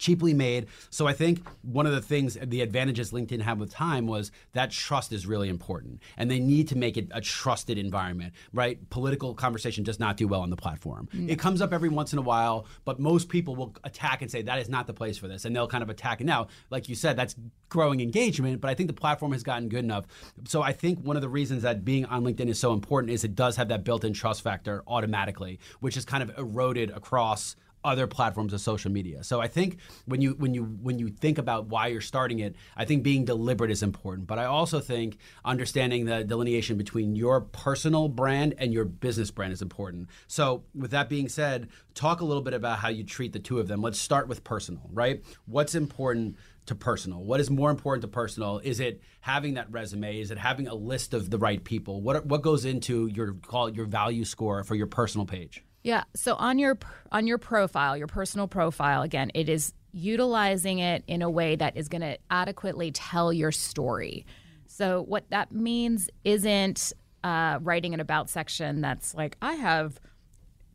cheaply 0.00 0.34
made. 0.34 0.66
So 0.90 1.06
I 1.06 1.12
think 1.12 1.46
one 1.62 1.86
of 1.86 1.92
the 1.92 2.00
things, 2.00 2.36
the 2.42 2.62
advantages 2.62 3.12
LinkedIn 3.12 3.42
had 3.42 3.60
with 3.60 3.70
time 3.70 4.08
was 4.08 4.32
that 4.52 4.72
trust 4.72 5.12
is 5.12 5.26
really 5.26 5.48
important, 5.48 6.02
and 6.16 6.28
they 6.28 6.40
need 6.40 6.66
to 6.68 6.76
make 6.76 6.96
it 6.96 7.06
a 7.12 7.20
trusted 7.20 7.78
environment. 7.78 8.32
Right? 8.52 8.78
Political 8.90 9.34
conversation 9.34 9.84
does 9.84 10.00
not 10.00 10.16
do 10.16 10.26
well 10.26 10.40
on 10.40 10.50
the 10.50 10.56
platform. 10.56 11.08
Mm. 11.14 11.30
It 11.30 11.38
comes 11.38 11.60
up 11.60 11.72
every 11.72 11.88
once 11.88 12.12
in 12.12 12.18
a 12.18 12.22
while, 12.22 12.66
but 12.84 12.98
most 12.98 13.28
people 13.28 13.54
will 13.54 13.76
attack 13.84 14.22
and 14.22 14.30
say 14.30 14.42
that 14.42 14.58
is 14.58 14.68
not 14.68 14.86
the 14.86 14.94
place 14.94 15.18
for 15.18 15.28
this, 15.28 15.44
and 15.44 15.54
they'll 15.54 15.68
kind 15.68 15.82
of 15.82 15.90
attack 15.90 16.20
it. 16.20 16.24
Now, 16.24 16.48
like 16.70 16.88
you 16.88 16.94
said, 16.94 17.16
that's 17.16 17.36
growing 17.68 18.00
engagement, 18.00 18.60
but 18.60 18.70
I 18.70 18.74
think 18.74 18.88
the 18.88 18.94
platform 18.94 19.32
has 19.32 19.42
gotten 19.42 19.68
good 19.68 19.84
enough. 19.84 20.06
So 20.48 20.62
I 20.62 20.72
think 20.72 20.98
one 21.04 21.16
of 21.16 21.22
the 21.22 21.28
reasons 21.28 21.62
that 21.62 21.84
being 21.84 22.04
on 22.06 22.24
LinkedIn 22.24 22.48
is 22.48 22.58
so 22.58 22.72
important 22.72 23.12
is 23.12 23.22
it 23.22 23.36
does 23.36 23.56
have 23.56 23.68
that 23.68 23.84
built-in 23.84 24.12
trust 24.12 24.42
factor 24.42 24.82
automatically, 24.88 25.60
which 25.78 25.96
is 25.96 26.04
kind 26.04 26.22
of 26.22 26.36
eroded 26.36 26.90
across 26.90 27.54
other 27.84 28.06
platforms 28.06 28.52
of 28.52 28.60
social 28.60 28.90
media. 28.90 29.24
So 29.24 29.40
I 29.40 29.48
think 29.48 29.78
when 30.06 30.20
you 30.20 30.32
when 30.32 30.54
you 30.54 30.64
when 30.64 30.98
you 30.98 31.08
think 31.08 31.38
about 31.38 31.66
why 31.66 31.88
you're 31.88 32.00
starting 32.00 32.40
it, 32.40 32.56
I 32.76 32.84
think 32.84 33.02
being 33.02 33.24
deliberate 33.24 33.70
is 33.70 33.82
important. 33.82 34.26
But 34.26 34.38
I 34.38 34.44
also 34.44 34.80
think 34.80 35.18
understanding 35.44 36.04
the 36.04 36.24
delineation 36.24 36.76
between 36.76 37.16
your 37.16 37.40
personal 37.40 38.08
brand 38.08 38.54
and 38.58 38.72
your 38.72 38.84
business 38.84 39.30
brand 39.30 39.52
is 39.52 39.62
important. 39.62 40.08
So 40.26 40.64
with 40.74 40.90
that 40.90 41.08
being 41.08 41.28
said, 41.28 41.68
talk 41.94 42.20
a 42.20 42.24
little 42.24 42.42
bit 42.42 42.54
about 42.54 42.78
how 42.78 42.88
you 42.88 43.04
treat 43.04 43.32
the 43.32 43.38
two 43.38 43.58
of 43.58 43.68
them. 43.68 43.80
Let's 43.80 43.98
start 43.98 44.28
with 44.28 44.44
personal, 44.44 44.88
right? 44.92 45.22
What's 45.46 45.74
important 45.74 46.36
to 46.66 46.74
personal? 46.74 47.24
What 47.24 47.40
is 47.40 47.50
more 47.50 47.70
important 47.70 48.02
to 48.02 48.08
personal? 48.08 48.58
Is 48.58 48.78
it 48.80 49.02
having 49.20 49.54
that 49.54 49.70
resume? 49.72 50.20
Is 50.20 50.30
it 50.30 50.38
having 50.38 50.68
a 50.68 50.74
list 50.74 51.14
of 51.14 51.30
the 51.30 51.38
right 51.38 51.62
people? 51.62 52.02
What 52.02 52.26
what 52.26 52.42
goes 52.42 52.64
into 52.64 53.06
your 53.06 53.32
call 53.34 53.70
your 53.70 53.86
value 53.86 54.24
score 54.24 54.62
for 54.64 54.74
your 54.74 54.86
personal 54.86 55.26
page? 55.26 55.64
Yeah. 55.82 56.04
So 56.14 56.34
on 56.34 56.58
your 56.58 56.78
on 57.10 57.26
your 57.26 57.38
profile, 57.38 57.96
your 57.96 58.06
personal 58.06 58.46
profile, 58.48 59.02
again, 59.02 59.30
it 59.34 59.48
is 59.48 59.72
utilizing 59.92 60.78
it 60.78 61.02
in 61.06 61.22
a 61.22 61.30
way 61.30 61.56
that 61.56 61.76
is 61.76 61.88
going 61.88 62.02
to 62.02 62.16
adequately 62.30 62.92
tell 62.92 63.32
your 63.32 63.50
story. 63.50 64.24
So 64.66 65.02
what 65.02 65.28
that 65.30 65.52
means 65.52 66.08
isn't 66.24 66.92
uh, 67.24 67.58
writing 67.62 67.92
an 67.94 68.00
about 68.00 68.30
section 68.30 68.80
that's 68.80 69.14
like 69.14 69.36
I 69.42 69.54
have 69.54 69.98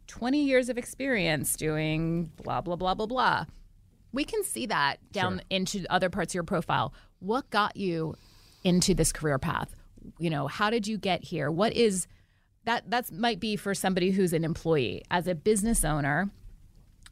20 0.07 0.43
years 0.43 0.69
of 0.69 0.77
experience 0.77 1.55
doing 1.55 2.31
blah 2.43 2.61
blah 2.61 2.75
blah 2.75 2.93
blah 2.93 3.05
blah. 3.05 3.45
We 4.11 4.23
can 4.23 4.43
see 4.43 4.65
that 4.67 4.97
down 5.11 5.33
Sure. 5.37 5.41
into 5.49 5.85
other 5.89 6.09
parts 6.09 6.31
of 6.31 6.35
your 6.35 6.43
profile. 6.43 6.93
What 7.19 7.49
got 7.49 7.75
you 7.77 8.15
into 8.63 8.93
this 8.93 9.11
career 9.11 9.37
path? 9.39 9.75
You 10.19 10.29
know, 10.29 10.47
how 10.47 10.69
did 10.69 10.87
you 10.87 10.97
get 10.97 11.23
here? 11.23 11.51
What 11.51 11.73
is 11.73 12.07
that 12.65 12.89
that 12.89 13.11
might 13.11 13.39
be 13.39 13.55
for 13.55 13.73
somebody 13.73 14.11
who's 14.11 14.33
an 14.33 14.43
employee. 14.43 15.03
As 15.09 15.27
a 15.27 15.35
business 15.35 15.85
owner 15.85 16.29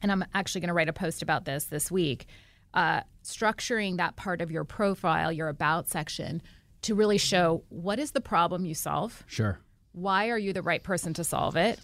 and 0.04 0.12
i'm 0.12 0.24
actually 0.36 0.62
going 0.62 0.68
to 0.68 0.74
write 0.74 0.89
a 0.89 0.94
post 0.94 1.22
about 1.24 1.46
this 1.46 1.66
this 1.66 1.89
week 1.89 2.28
uh, 2.76 3.02
structuring 3.24 3.98
that 3.98 4.16
part 4.16 4.42
of 4.42 4.52
your 4.52 4.63
profile 4.63 5.32
your 5.32 5.48
about 5.48 5.88
section 5.88 6.42
to 6.82 6.96
really 6.96 7.18
show 7.18 7.63
what 7.70 8.00
is 8.00 8.12
the 8.12 8.20
problem 8.20 8.66
you 8.66 8.76
solve. 8.76 9.24
Sure. 9.28 9.60
why 9.94 10.30
are 10.30 10.38
you 10.38 10.54
the 10.54 10.62
right 10.62 10.84
person 10.84 11.13
to 11.13 11.24
solve 11.24 11.56
it? 11.56 11.80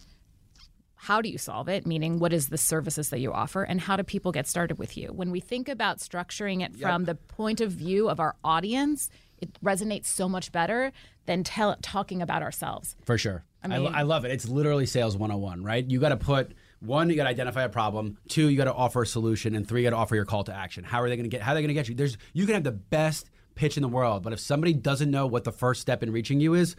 How 0.95 1.21
do 1.21 1.29
you 1.29 1.37
solve 1.37 1.69
it? 1.69 1.85
Meaning 1.87 2.19
what 2.19 2.33
is 2.33 2.49
the 2.49 2.57
services 2.57 3.09
that 3.11 3.19
you 3.19 3.31
offer 3.31 3.63
and 3.63 3.79
how 3.79 3.95
do 3.95 4.03
people 4.03 4.33
get 4.33 4.47
started 4.47 4.77
with 4.77 4.97
you? 4.97 5.13
When 5.13 5.31
we 5.31 5.39
think 5.39 5.69
about 5.69 5.99
structuring 5.99 6.65
it 6.65 6.75
from 6.75 7.05
the 7.05 7.15
point 7.15 7.61
of 7.61 7.71
view 7.71 8.09
of 8.09 8.19
our 8.19 8.35
audience 8.43 9.09
it 9.41 9.53
resonates 9.63 10.07
so 10.07 10.27
much 10.27 10.51
better 10.51 10.91
than 11.25 11.43
tell, 11.43 11.75
talking 11.81 12.21
about 12.21 12.41
ourselves. 12.41 12.97
For 13.05 13.17
sure. 13.17 13.45
I, 13.63 13.77
lo- 13.77 13.83
mean- 13.85 13.95
I 13.95 14.01
love 14.03 14.25
it. 14.25 14.31
It's 14.31 14.47
literally 14.47 14.85
sales 14.85 15.15
101, 15.17 15.63
right? 15.63 15.85
You 15.89 15.99
got 15.99 16.09
to 16.09 16.17
put 16.17 16.53
one, 16.79 17.09
you 17.09 17.15
got 17.17 17.23
to 17.25 17.29
identify 17.29 17.63
a 17.63 17.69
problem. 17.69 18.17
Two, 18.29 18.47
you 18.47 18.57
got 18.57 18.65
to 18.65 18.73
offer 18.73 19.01
a 19.01 19.07
solution, 19.07 19.53
and 19.55 19.67
three, 19.67 19.81
you 19.83 19.89
got 19.89 19.95
to 19.95 20.01
offer 20.01 20.15
your 20.15 20.25
call 20.25 20.43
to 20.45 20.53
action. 20.53 20.83
How 20.85 21.01
are 21.01 21.09
they 21.09 21.17
going 21.17 21.29
to 21.29 21.35
get? 21.35 21.41
How 21.41 21.51
are 21.51 21.55
they 21.55 21.61
going 21.61 21.67
to 21.69 21.73
get 21.73 21.89
you? 21.89 21.95
There's 21.95 22.17
you 22.33 22.45
can 22.45 22.53
have 22.55 22.63
the 22.63 22.71
best 22.71 23.29
pitch 23.55 23.75
in 23.75 23.81
the 23.81 23.89
world, 23.89 24.23
but 24.23 24.31
if 24.31 24.39
somebody 24.39 24.73
doesn't 24.73 25.11
know 25.11 25.27
what 25.27 25.43
the 25.43 25.51
first 25.51 25.81
step 25.81 26.01
in 26.03 26.11
reaching 26.11 26.39
you 26.39 26.53
is, 26.53 26.77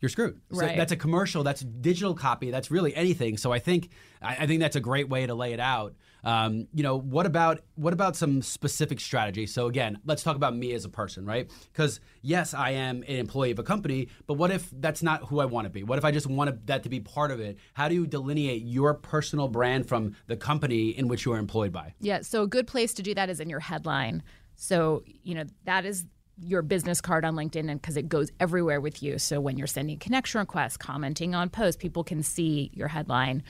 you're 0.00 0.08
screwed. 0.08 0.40
So 0.52 0.60
Right. 0.60 0.76
that's 0.76 0.92
a 0.92 0.96
commercial. 0.96 1.42
That's 1.42 1.60
digital 1.60 2.14
copy. 2.14 2.50
That's 2.50 2.70
really 2.70 2.94
anything. 2.94 3.36
So 3.36 3.52
I 3.52 3.58
think 3.58 3.90
I, 4.22 4.36
I 4.40 4.46
think 4.46 4.60
that's 4.60 4.76
a 4.76 4.80
great 4.80 5.08
way 5.10 5.26
to 5.26 5.34
lay 5.34 5.52
it 5.52 5.60
out. 5.60 5.94
Um, 6.24 6.66
you 6.72 6.82
know, 6.82 6.98
what 6.98 7.26
about 7.26 7.60
what 7.76 7.92
about 7.92 8.16
some 8.16 8.42
specific 8.42 9.00
strategy? 9.00 9.46
So 9.46 9.66
again, 9.66 9.98
let's 10.04 10.22
talk 10.22 10.36
about 10.36 10.56
me 10.56 10.72
as 10.72 10.84
a 10.84 10.88
person, 10.88 11.24
right? 11.24 11.50
Because 11.72 12.00
yes, 12.22 12.52
I 12.54 12.70
am 12.70 13.04
an 13.06 13.16
employee 13.16 13.52
of 13.52 13.58
a 13.58 13.62
company, 13.62 14.08
but 14.26 14.34
what 14.34 14.50
if 14.50 14.68
that's 14.72 15.02
not 15.02 15.24
who 15.28 15.40
I 15.40 15.44
want 15.44 15.66
to 15.66 15.70
be? 15.70 15.84
What 15.84 15.98
if 15.98 16.04
I 16.04 16.10
just 16.10 16.26
want 16.26 16.66
that 16.66 16.82
to 16.82 16.88
be 16.88 17.00
part 17.00 17.30
of 17.30 17.40
it? 17.40 17.58
How 17.74 17.88
do 17.88 17.94
you 17.94 18.06
delineate 18.06 18.62
your 18.62 18.94
personal 18.94 19.48
brand 19.48 19.88
from 19.88 20.16
the 20.26 20.36
company 20.36 20.90
in 20.90 21.08
which 21.08 21.24
you 21.24 21.32
are 21.32 21.38
employed 21.38 21.72
by? 21.72 21.94
Yeah, 22.00 22.22
so 22.22 22.42
a 22.42 22.48
good 22.48 22.66
place 22.66 22.92
to 22.94 23.02
do 23.02 23.14
that 23.14 23.30
is 23.30 23.40
in 23.40 23.48
your 23.48 23.60
headline. 23.60 24.22
So, 24.56 25.04
you 25.22 25.34
know, 25.34 25.44
that 25.64 25.84
is 25.84 26.06
your 26.42 26.62
business 26.62 27.00
card 27.00 27.24
on 27.24 27.34
LinkedIn 27.34 27.70
and 27.70 27.80
because 27.80 27.96
it 27.96 28.08
goes 28.08 28.30
everywhere 28.40 28.80
with 28.80 29.02
you. 29.02 29.18
So 29.18 29.40
when 29.40 29.56
you're 29.56 29.66
sending 29.66 29.98
connection 29.98 30.40
requests, 30.40 30.76
commenting 30.76 31.34
on 31.34 31.48
posts, 31.48 31.80
people 31.80 32.04
can 32.04 32.22
see 32.22 32.70
your 32.74 32.88
headline. 32.88 33.42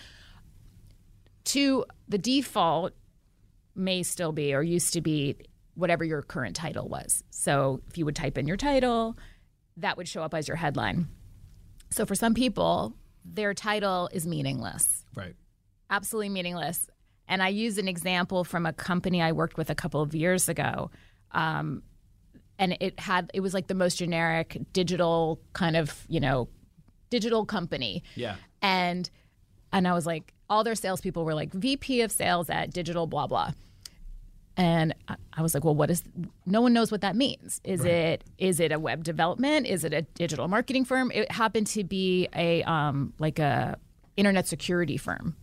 To 1.47 1.85
the 2.09 2.19
default 2.19 2.93
may 3.75 4.03
still 4.03 4.33
be 4.33 4.55
or 4.55 4.63
used 4.63 4.93
to 4.95 5.01
be 5.01 5.37
whatever 5.75 6.05
your 6.05 6.23
current 6.23 6.57
title 6.57 6.89
was. 6.89 7.23
So 7.31 7.83
if 7.89 7.99
you 7.99 8.05
would 8.05 8.17
type 8.17 8.39
in 8.39 8.47
your 8.49 8.57
title, 8.57 9.17
that 9.77 9.97
would 9.97 10.09
show 10.09 10.23
up 10.23 10.33
as 10.35 10.49
your 10.49 10.57
headline. 10.57 11.09
So 11.91 12.07
for 12.07 12.15
some 12.15 12.35
people, 12.35 12.97
their 13.25 13.55
title 13.55 14.09
is 14.13 14.27
meaningless 14.27 15.05
Right. 15.15 15.35
absolutely 15.91 16.31
meaningless. 16.31 16.89
And 17.29 17.43
I 17.43 17.49
use 17.49 17.77
an 17.79 17.89
example 17.89 18.45
from 18.45 18.67
a 18.67 18.73
company 18.73 19.21
I 19.21 19.33
worked 19.33 19.57
with 19.57 19.69
a 19.69 19.75
couple 19.75 20.01
of 20.01 20.15
years 20.15 20.49
ago. 20.49 20.91
Um, 21.33 21.83
and 22.59 22.77
it 22.81 22.99
had 22.99 23.31
it 23.35 23.41
was 23.41 23.53
like 23.53 23.67
the 23.67 23.75
most 23.75 23.97
generic 23.99 24.57
digital 24.73 25.41
kind 25.53 25.77
of, 25.77 26.05
you 26.09 26.21
know, 26.21 26.49
digital 27.11 27.45
company. 27.45 28.03
Yeah. 28.15 28.37
And 28.63 29.11
and 29.73 29.87
I 29.87 29.93
was 29.93 30.07
like, 30.07 30.33
all 30.49 30.65
their 30.65 30.75
salespeople 30.75 31.25
were 31.25 31.35
like 31.35 31.53
VP 31.53 32.01
of 32.03 32.13
sales 32.13 32.49
at 32.51 32.73
digital 32.73 33.07
blah 33.07 33.27
blah. 33.27 33.53
And 34.59 34.95
I- 35.09 35.43
was 35.43 35.53
like, 35.53 35.65
well, 35.65 35.75
what 35.75 35.91
is? 35.91 36.03
No 36.47 36.63
one 36.63 36.73
knows 36.73 36.91
what 36.91 37.03
that 37.03 37.15
means. 37.15 37.61
Is 37.63 37.85
it 37.85 38.25
is 38.39 38.59
it 38.59 38.73
a 38.73 38.79
web 38.79 39.05
development? 39.05 39.67
Is 39.67 39.85
it 39.85 39.93
a 39.93 40.03
digital 40.03 40.49
marketing 40.49 40.85
firm? 40.87 41.11
It 41.15 41.31
happened 41.31 41.67
to 41.69 41.85
be 41.85 42.27
a 42.35 42.63
um, 42.63 43.13
like 43.19 43.39
a 43.39 43.79
internet 44.17 44.49
security 44.49 44.97
firm. 44.97 45.37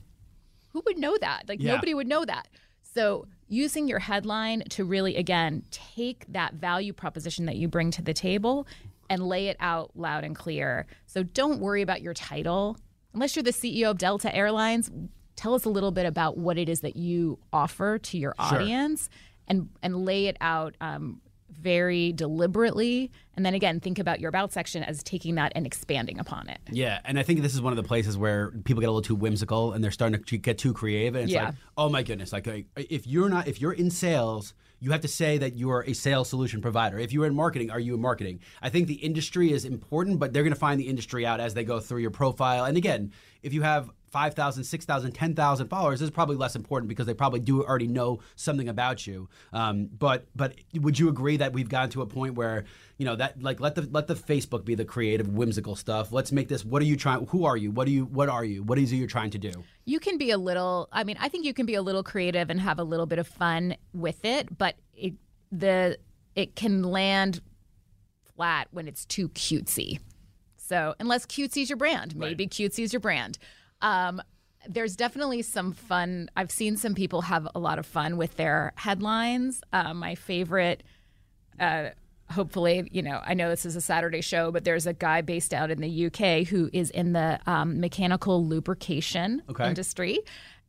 Who 0.71 0.81
would 0.87 0.97
know 0.97 1.15
that? 1.21 1.43
Like 1.47 1.61
Yeah. 1.61 1.73
nobody 1.75 1.93
would 1.93 2.07
know 2.07 2.25
that. 2.25 2.47
So 2.81 3.27
using 3.47 3.87
your 3.87 3.99
headline 3.99 4.63
to 4.69 4.83
really 4.83 5.15
again 5.15 5.63
take 5.69 6.25
that 6.29 6.55
value 6.55 6.91
proposition 6.91 7.45
that 7.45 7.55
you 7.57 7.67
bring 7.67 7.91
to 7.91 8.01
the 8.01 8.13
table 8.15 8.65
and 9.11 9.27
lay 9.27 9.47
it 9.47 9.57
out 9.59 9.91
loud 9.95 10.23
and 10.23 10.35
clear. 10.35 10.87
So 11.05 11.21
don't 11.21 11.59
worry 11.59 11.83
about 11.83 12.01
your 12.01 12.15
title. 12.15 12.77
Unless 13.13 13.35
you're 13.35 13.43
the 13.43 13.51
CEO 13.51 13.91
of 13.91 13.97
Delta 13.97 14.33
Airlines, 14.35 14.89
tell 15.35 15.53
us 15.53 15.65
a 15.65 15.69
little 15.69 15.91
bit 15.91 16.05
about 16.05 16.37
what 16.37 16.57
it 16.57 16.69
is 16.69 16.81
that 16.81 16.95
you 16.95 17.39
offer 17.51 17.97
to 17.99 18.17
your 18.17 18.33
audience 18.39 19.09
and 19.47 19.69
and 19.81 20.05
lay 20.05 20.27
it 20.27 20.37
out 20.41 20.75
um, 20.81 21.21
very 21.51 22.11
deliberately. 22.13 23.11
And 23.35 23.45
then 23.45 23.53
again, 23.53 23.79
think 23.79 23.99
about 23.99 24.19
your 24.19 24.29
about 24.29 24.51
section 24.51 24.83
as 24.83 25.03
taking 25.03 25.35
that 25.35 25.51
and 25.55 25.65
expanding 25.65 26.19
upon 26.19 26.49
it. 26.49 26.59
Yeah, 26.71 26.99
and 27.05 27.19
I 27.19 27.23
think 27.23 27.41
this 27.41 27.53
is 27.53 27.61
one 27.61 27.73
of 27.73 27.77
the 27.77 27.83
places 27.83 28.17
where 28.17 28.51
people 28.63 28.81
get 28.81 28.87
a 28.87 28.91
little 28.91 29.01
too 29.01 29.15
whimsical 29.15 29.73
and 29.73 29.83
they're 29.83 29.91
starting 29.91 30.23
to 30.23 30.37
get 30.37 30.57
too 30.57 30.73
creative. 30.73 31.15
And 31.15 31.25
it's 31.25 31.33
Yeah. 31.33 31.45
like, 31.47 31.55
oh 31.77 31.89
my 31.89 32.01
goodness, 32.03 32.33
like 32.33 32.47
like, 32.47 32.65
if 32.75 33.05
you're 33.05 33.29
not, 33.29 33.47
if 33.47 33.61
you're 33.61 33.73
in 33.73 33.91
sales, 33.91 34.53
you 34.83 34.91
have 34.91 34.99
to 34.99 35.07
say 35.07 35.37
that 35.37 35.55
you 35.55 35.71
are 35.71 35.85
a 35.85 35.93
sales 35.93 36.27
solution 36.27 36.61
provider. 36.61 36.99
If 36.99 37.13
you're 37.13 37.25
in 37.25 37.33
marketing, 37.33 37.71
are 37.71 37.79
you 37.79 37.95
in 37.95 38.01
marketing? 38.01 38.41
I 38.61 38.67
think 38.67 38.87
the 38.87 38.95
industry 38.95 39.53
is 39.53 39.63
important, 39.63 40.19
but 40.19 40.33
they're 40.33 40.43
going 40.43 40.53
to 40.53 40.59
find 40.59 40.77
the 40.77 40.89
industry 40.89 41.25
out 41.25 41.39
as 41.39 41.53
they 41.53 41.63
go 41.63 41.79
through 41.79 42.01
your 42.01 42.11
profile. 42.11 42.65
And 42.65 42.75
again, 42.75 43.13
if 43.43 43.53
you 43.53 43.61
have 43.61 43.89
5,000, 44.13 44.63
6,000, 44.63 45.11
10,000 45.11 45.67
followers, 45.67 45.99
is 46.03 46.11
probably 46.11 46.35
less 46.35 46.55
important 46.55 46.87
because 46.87 47.07
they 47.07 47.15
probably 47.15 47.39
do 47.39 47.63
already 47.63 47.87
know 47.87 48.19
something 48.35 48.69
about 48.69 49.07
you. 49.07 49.27
Um, 49.51 49.89
but 49.97 50.27
but 50.35 50.53
would 50.75 50.99
you 50.99 51.09
agree 51.09 51.37
that 51.37 51.51
we've 51.51 51.67
gotten 51.67 51.89
to 51.89 52.03
a 52.03 52.05
point 52.05 52.35
where 52.35 52.65
you 52.99 53.05
know 53.05 53.15
that 53.15 53.41
like 53.41 53.59
let 53.59 53.73
the 53.73 53.89
let 53.91 54.05
the 54.05 54.13
Facebook 54.13 54.65
be 54.65 54.75
the 54.75 54.85
creative, 54.85 55.27
whimsical 55.27 55.75
stuff. 55.75 56.11
Let's 56.11 56.31
make 56.31 56.47
this. 56.47 56.63
What 56.63 56.81
are 56.83 56.85
you 56.85 56.95
trying? 56.95 57.25
Who 57.27 57.45
are 57.45 57.57
you? 57.57 57.71
What 57.71 57.87
are 57.87 57.91
you? 57.91 58.05
What 58.05 58.29
are 58.29 58.45
you? 58.45 58.61
What 58.61 58.77
is 58.77 58.91
it 58.91 58.97
you're 58.97 59.07
trying 59.07 59.31
to 59.31 59.39
do? 59.39 59.51
You 59.85 59.99
can 59.99 60.19
be 60.19 60.29
a 60.29 60.37
little. 60.37 60.89
I 60.91 61.03
mean, 61.03 61.17
I 61.19 61.27
think 61.27 61.43
you 61.43 61.53
can 61.55 61.65
be 61.65 61.75
a 61.75 61.81
little 61.81 62.03
creative 62.03 62.51
and 62.51 62.59
have 62.59 62.77
a 62.77 62.83
little 62.83 63.07
bit 63.07 63.17
of 63.17 63.27
fun 63.27 63.75
with 63.93 64.23
it, 64.23 64.55
but 64.55 64.75
it 64.93 65.15
the 65.51 65.97
it 66.35 66.55
can 66.55 66.83
land 66.83 67.41
flat 68.35 68.67
when 68.69 68.87
it's 68.87 69.05
too 69.05 69.29
cutesy. 69.29 69.99
So 70.57 70.95
unless 70.99 71.25
cutesy's 71.25 71.69
your 71.69 71.77
brand, 71.77 72.15
maybe 72.15 72.47
cutesy's 72.47 72.93
your 72.93 72.99
brand. 72.99 73.37
Um, 73.83 74.21
there's 74.67 74.95
definitely 74.95 75.41
some 75.43 75.73
fun. 75.73 76.29
I've 76.35 76.49
seen 76.49 76.77
some 76.77 76.95
people 76.95 77.21
have 77.23 77.47
a 77.53 77.59
lot 77.59 77.77
of 77.79 77.85
fun 77.85 78.17
with 78.17 78.35
their 78.37 78.71
headlines. 78.77 79.61
Uh, 79.71 79.93
my 79.93 80.15
favorite 80.15 80.81
uh, 81.59 81.89
hopefully, 82.31 82.87
you 82.91 83.01
know, 83.03 83.21
I 83.23 83.33
know 83.35 83.49
this 83.49 83.65
is 83.65 83.75
a 83.75 83.81
Saturday 83.81 84.21
show, 84.21 84.51
but 84.51 84.63
there's 84.63 84.87
a 84.87 84.93
guy 84.93 85.21
based 85.21 85.53
out 85.53 85.69
in 85.69 85.81
the 85.81 86.05
UK 86.07 86.47
who 86.47 86.69
is 86.73 86.89
in 86.89 87.13
the 87.13 87.39
um, 87.45 87.79
mechanical 87.79 88.43
lubrication 88.45 89.43
Okay. 89.49 89.67
industry. 89.67 90.19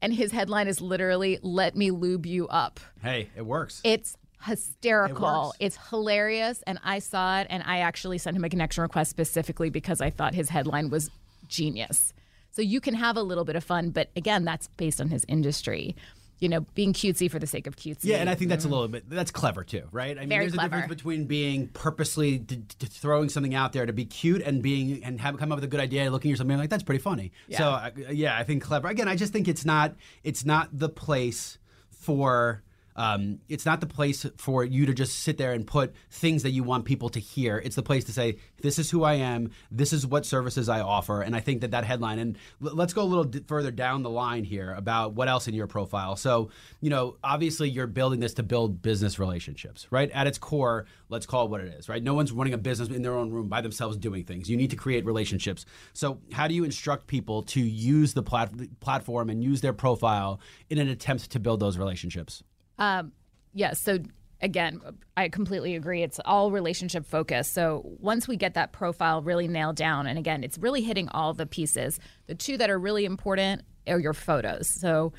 And 0.02 0.12
his 0.12 0.32
headline 0.32 0.68
is 0.68 0.80
literally, 0.82 1.38
Let 1.42 1.74
me 1.76 1.90
lube 1.90 2.26
you 2.26 2.48
up. 2.48 2.80
Hey, 3.00 3.30
it 3.36 3.46
works. 3.46 3.80
It's 3.84 4.16
hysterical. 4.44 5.44
works. 5.46 5.56
it's 5.60 5.78
hilarious. 5.88 6.62
And 6.66 6.78
I 6.84 6.98
saw 6.98 7.38
it 7.40 7.46
and 7.48 7.62
I 7.64 7.78
actually 7.78 8.18
sent 8.18 8.36
him 8.36 8.44
a 8.44 8.50
connection 8.50 8.82
request 8.82 9.08
specifically 9.10 9.70
because 9.70 10.00
I 10.02 10.10
thought 10.10 10.34
his 10.34 10.50
headline 10.50 10.90
was 10.90 11.10
genius. 11.48 12.12
So 12.54 12.62
you 12.62 12.80
can 12.80 12.94
have 12.94 13.16
a 13.16 13.22
little 13.22 13.44
bit 13.44 13.56
of 13.56 13.64
fun, 13.64 13.90
but 13.90 14.10
again, 14.16 14.44
that's 14.44 14.68
based 14.76 15.00
on 15.00 15.08
his 15.08 15.24
industry. 15.28 15.94
you 16.40 16.48
know, 16.48 16.60
being 16.74 16.92
cutesy 16.92 17.30
for 17.30 17.38
the 17.38 17.46
sake 17.46 17.66
of 17.66 17.76
cutesy. 17.76 18.04
Yeah, 18.04 18.16
and 18.16 18.28
I 18.28 18.34
think 18.34 18.50
that's 18.50 18.64
a 18.64 18.68
little 18.68 18.88
bit 18.88 19.08
that's 19.08 19.30
clever 19.30 19.62
too, 19.64 19.84
right? 19.92 20.16
I 20.16 20.20
mean, 20.20 20.28
Very 20.28 20.44
there's 20.44 20.54
clever. 20.54 20.76
a 20.76 20.80
difference 20.80 21.00
between 21.00 21.24
being 21.26 21.68
purposely 21.68 22.38
d- 22.38 22.56
d- 22.78 22.86
throwing 22.86 23.28
something 23.28 23.54
out 23.54 23.72
there 23.72 23.86
to 23.86 23.92
be 23.92 24.04
cute 24.04 24.42
and 24.42 24.60
being 24.62 25.02
and 25.04 25.20
have 25.20 25.38
come 25.38 25.52
up 25.52 25.56
with 25.56 25.64
a 25.64 25.68
good 25.68 25.80
idea, 25.80 26.10
looking 26.10 26.32
at 26.32 26.38
something 26.38 26.58
like 26.58 26.70
that's 26.70 26.82
pretty 26.82 27.00
funny. 27.00 27.30
So 27.50 27.64
uh, 27.70 27.90
yeah, 28.10 28.36
I 28.36 28.42
think 28.42 28.62
clever. 28.64 28.88
Again, 28.88 29.08
I 29.08 29.14
just 29.16 29.32
think 29.32 29.46
it's 29.48 29.64
not 29.64 29.94
it's 30.24 30.44
not 30.44 30.68
the 30.76 30.88
place 30.88 31.58
for. 31.90 32.62
Um, 32.96 33.40
it's 33.48 33.66
not 33.66 33.80
the 33.80 33.86
place 33.86 34.24
for 34.36 34.64
you 34.64 34.86
to 34.86 34.94
just 34.94 35.20
sit 35.20 35.36
there 35.36 35.52
and 35.52 35.66
put 35.66 35.94
things 36.10 36.42
that 36.44 36.50
you 36.50 36.62
want 36.62 36.84
people 36.84 37.08
to 37.10 37.20
hear. 37.20 37.58
It's 37.64 37.76
the 37.76 37.82
place 37.82 38.04
to 38.04 38.12
say, 38.12 38.36
"This 38.62 38.78
is 38.78 38.90
who 38.90 39.02
I 39.02 39.14
am. 39.14 39.50
This 39.70 39.92
is 39.92 40.06
what 40.06 40.24
services 40.24 40.68
I 40.68 40.80
offer." 40.80 41.20
And 41.22 41.34
I 41.34 41.40
think 41.40 41.60
that 41.62 41.72
that 41.72 41.84
headline. 41.84 42.18
And 42.18 42.38
l- 42.64 42.74
let's 42.74 42.92
go 42.92 43.02
a 43.02 43.04
little 43.04 43.24
d- 43.24 43.42
further 43.46 43.70
down 43.70 44.02
the 44.02 44.10
line 44.10 44.44
here 44.44 44.72
about 44.72 45.14
what 45.14 45.28
else 45.28 45.48
in 45.48 45.54
your 45.54 45.66
profile. 45.66 46.16
So, 46.16 46.50
you 46.80 46.90
know, 46.90 47.16
obviously 47.24 47.68
you're 47.68 47.86
building 47.86 48.20
this 48.20 48.34
to 48.34 48.42
build 48.42 48.80
business 48.82 49.18
relationships, 49.18 49.86
right? 49.90 50.10
At 50.12 50.26
its 50.26 50.38
core, 50.38 50.86
let's 51.08 51.26
call 51.26 51.46
it 51.46 51.50
what 51.50 51.60
it 51.60 51.74
is, 51.74 51.88
right? 51.88 52.02
No 52.02 52.14
one's 52.14 52.32
running 52.32 52.54
a 52.54 52.58
business 52.58 52.88
in 52.88 53.02
their 53.02 53.14
own 53.14 53.30
room 53.30 53.48
by 53.48 53.60
themselves 53.60 53.96
doing 53.96 54.24
things. 54.24 54.48
You 54.48 54.56
need 54.56 54.70
to 54.70 54.76
create 54.76 55.04
relationships. 55.04 55.66
So, 55.92 56.20
how 56.32 56.46
do 56.46 56.54
you 56.54 56.64
instruct 56.64 57.06
people 57.06 57.42
to 57.44 57.60
use 57.60 58.14
the 58.14 58.22
plat- 58.22 58.52
platform 58.80 59.30
and 59.30 59.42
use 59.42 59.60
their 59.60 59.72
profile 59.72 60.40
in 60.70 60.78
an 60.78 60.88
attempt 60.88 61.30
to 61.30 61.40
build 61.40 61.60
those 61.60 61.76
relationships? 61.76 62.42
Um, 62.78 63.12
yeah. 63.52 63.72
So 63.74 63.98
again, 64.40 64.80
I 65.16 65.28
completely 65.28 65.74
agree. 65.76 66.02
It's 66.02 66.20
all 66.24 66.50
relationship 66.50 67.06
focused. 67.06 67.54
So 67.54 67.82
once 67.98 68.28
we 68.28 68.36
get 68.36 68.54
that 68.54 68.72
profile 68.72 69.22
really 69.22 69.48
nailed 69.48 69.76
down, 69.76 70.06
and 70.06 70.18
again, 70.18 70.44
it's 70.44 70.58
really 70.58 70.82
hitting 70.82 71.08
all 71.10 71.32
the 71.32 71.46
pieces. 71.46 71.98
The 72.26 72.34
two 72.34 72.56
that 72.58 72.68
are 72.70 72.78
really 72.78 73.04
important 73.04 73.62
are 73.86 73.98
your 74.00 74.12
photos. 74.12 74.68
So 74.68 75.12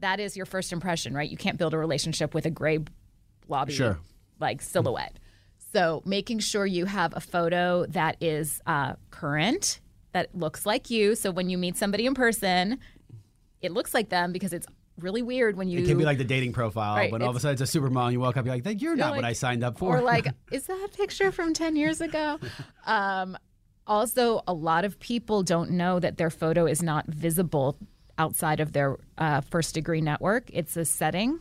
that 0.00 0.20
is 0.20 0.36
your 0.36 0.46
first 0.46 0.72
impression, 0.72 1.14
right? 1.14 1.28
You 1.28 1.36
can't 1.36 1.58
build 1.58 1.74
a 1.74 1.78
relationship 1.78 2.34
with 2.34 2.46
a 2.46 2.50
gray 2.50 2.78
blobby 3.46 3.72
Sure. 3.72 3.98
like 4.38 4.62
silhouette. 4.62 5.18
So 5.72 6.02
making 6.04 6.38
sure 6.38 6.64
you 6.64 6.84
have 6.86 7.14
a 7.16 7.20
photo 7.20 7.84
that 7.86 8.16
is 8.20 8.60
uh, 8.66 8.94
current, 9.10 9.80
that 10.12 10.34
looks 10.34 10.64
like 10.64 10.88
you. 10.88 11.14
So 11.14 11.30
when 11.30 11.50
you 11.50 11.58
meet 11.58 11.76
somebody 11.76 12.06
in 12.06 12.14
person, 12.14 12.78
it 13.60 13.72
looks 13.72 13.92
like 13.92 14.08
them 14.08 14.32
because 14.32 14.52
it's 14.52 14.66
really 14.98 15.22
weird 15.22 15.56
when 15.56 15.68
you 15.68 15.80
It 15.80 15.86
can 15.86 15.98
be 15.98 16.04
like 16.04 16.18
the 16.18 16.24
dating 16.24 16.52
profile, 16.52 16.96
Right, 16.96 17.10
but 17.10 17.22
all 17.22 17.30
of 17.30 17.36
a 17.36 17.40
sudden 17.40 17.60
it's 17.60 17.74
a 17.74 17.78
supermodel 17.78 18.04
and 18.04 18.12
you 18.12 18.20
walk 18.20 18.36
up, 18.36 18.46
you're 18.46 18.56
like, 18.56 18.82
you're 18.82 18.96
not 18.96 19.14
what 19.16 19.24
I 19.24 19.32
signed 19.32 19.64
up 19.64 19.78
for. 19.78 19.98
Or 19.98 20.02
like, 20.02 20.26
is 20.52 20.66
that 20.66 20.88
a 20.92 20.96
picture 20.96 21.32
from 21.32 21.54
10 21.54 21.76
years 21.76 22.00
ago? 22.00 22.38
Um, 22.86 23.36
also, 23.86 24.40
a 24.48 24.54
lot 24.54 24.86
of 24.86 24.98
people 24.98 25.42
don't 25.42 25.72
know 25.72 26.00
that 26.00 26.16
their 26.16 26.30
photo 26.30 26.66
is 26.66 26.82
not 26.82 27.06
visible 27.06 27.76
outside 28.16 28.60
of 28.60 28.72
their 28.72 28.96
uh, 29.18 29.42
first 29.42 29.74
degree 29.74 30.00
network. 30.00 30.48
It's 30.54 30.74
a 30.76 30.86
setting. 30.86 31.38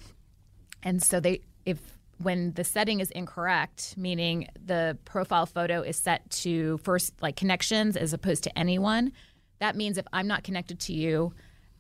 And 0.84 1.02
so 1.02 1.22
they, 1.22 1.40
if 1.66 1.80
when 2.22 2.54
the 2.54 2.64
setting 2.64 3.00
is 3.00 3.12
incorrect, 3.12 3.96
meaning 3.98 4.48
the 4.64 4.98
profile 5.06 5.46
photo 5.46 5.82
is 5.82 5.98
set 5.98 6.30
to 6.32 6.78
first 6.80 7.14
like 7.22 7.36
connections 7.36 7.96
as 7.96 8.14
opposed 8.14 8.44
to 8.44 8.60
anyone, 8.60 9.12
that 9.60 9.76
means 9.76 9.98
if 9.98 10.06
I'm 10.14 10.28
not 10.28 10.44
connected 10.44 10.80
to 10.82 10.94
you 10.94 11.34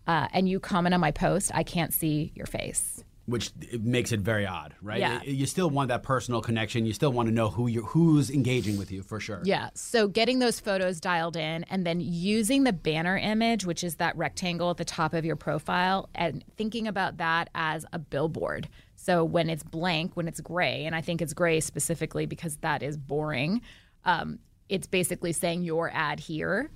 uh, 0.08 0.28
and 0.34 0.50
you 0.50 0.60
comment 0.60 0.96
on 0.96 1.02
my 1.02 1.12
post, 1.12 1.52
I 1.54 1.64
can't 1.64 1.94
see 1.94 2.32
your 2.36 2.48
face. 2.48 3.04
which 3.28 3.52
it 3.60 3.84
makes 3.84 4.14
it 4.14 4.22
very 4.22 4.46
odd, 4.46 4.74
right? 4.82 5.00
Yeah. 5.00 5.22
You 5.24 5.46
still 5.46 5.70
want 5.70 5.90
that 5.90 6.02
personal 6.02 6.42
connection. 6.42 6.86
You 6.86 6.94
still 6.94 7.12
want 7.12 7.28
to 7.28 7.34
know 7.36 7.50
who 7.50 7.68
you 7.68 7.84
who's 7.84 8.30
engaging 8.30 8.78
with 8.78 8.90
you 8.90 9.04
for 9.04 9.20
sure. 9.20 9.42
Yeah. 9.44 9.70
So 9.74 10.08
getting 10.08 10.40
those 10.40 10.62
photos 10.62 11.02
dialed 11.02 11.36
in 11.36 11.66
and 11.66 11.86
then 11.86 12.00
using 12.00 12.64
the 12.64 12.72
banner 12.72 13.18
image, 13.18 13.66
which 13.66 13.84
is 13.84 13.96
that 13.96 14.16
rectangle 14.16 14.72
at 14.72 14.78
the 14.78 14.86
top 14.86 15.14
of 15.14 15.26
your 15.26 15.36
profile, 15.36 16.10
and 16.16 16.44
thinking 16.56 16.88
about 16.88 17.18
that 17.18 17.50
as 17.54 17.86
a 17.92 18.00
billboard. 18.00 18.70
So 18.96 19.26
when 19.26 19.50
it's 19.50 19.64
blank, 19.64 20.16
when 20.16 20.30
it's 20.30 20.40
gray, 20.40 20.86
and 20.86 20.96
I 20.96 21.02
think 21.02 21.22
it's 21.22 21.34
gray 21.34 21.60
specifically 21.60 22.26
because 22.26 22.56
that 22.58 22.82
is 22.82 22.96
boring, 22.96 23.62
um, 24.06 24.40
it's 24.70 24.88
basically 24.88 25.34
saying 25.34 25.64
your 25.64 25.92
ad 25.94 26.22
here 26.22 26.72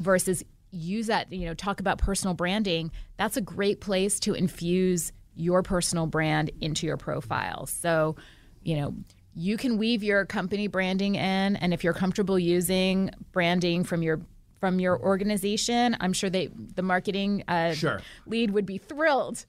versus 0.00 0.44
use 0.72 1.06
that, 1.06 1.32
you 1.32 1.46
know, 1.46 1.54
talk 1.54 1.78
about 1.80 1.98
personal 1.98 2.34
branding. 2.34 2.90
That's 3.16 3.36
a 3.36 3.40
great 3.40 3.80
place 3.80 4.18
to 4.20 4.34
infuse 4.34 5.12
your 5.34 5.62
personal 5.62 6.06
brand 6.06 6.50
into 6.60 6.86
your 6.86 6.96
profile. 6.96 7.66
So, 7.66 8.16
you 8.62 8.76
know, 8.76 8.94
you 9.34 9.56
can 9.56 9.78
weave 9.78 10.02
your 10.02 10.26
company 10.26 10.66
branding 10.66 11.14
in 11.14 11.56
and 11.56 11.72
if 11.72 11.84
you're 11.84 11.94
comfortable 11.94 12.38
using 12.38 13.10
branding 13.32 13.84
from 13.84 14.02
your 14.02 14.20
from 14.60 14.78
your 14.78 14.96
organization, 15.00 15.96
I'm 16.00 16.12
sure 16.12 16.30
they 16.30 16.48
the 16.76 16.82
marketing 16.82 17.42
uh, 17.48 17.74
Sure. 17.74 18.00
lead 18.26 18.52
would 18.52 18.66
be 18.66 18.78
thrilled 18.78 19.46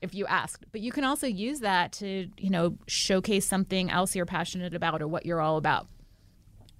if 0.00 0.14
you 0.14 0.26
asked. 0.26 0.64
But 0.72 0.80
you 0.80 0.92
can 0.92 1.04
also 1.04 1.26
use 1.26 1.60
that 1.60 1.92
to, 1.94 2.28
you 2.38 2.50
know, 2.50 2.78
showcase 2.86 3.46
something 3.46 3.90
else 3.90 4.14
you're 4.14 4.26
passionate 4.26 4.74
about 4.74 5.02
or 5.02 5.08
what 5.08 5.26
you're 5.26 5.40
all 5.40 5.56
about. 5.56 5.86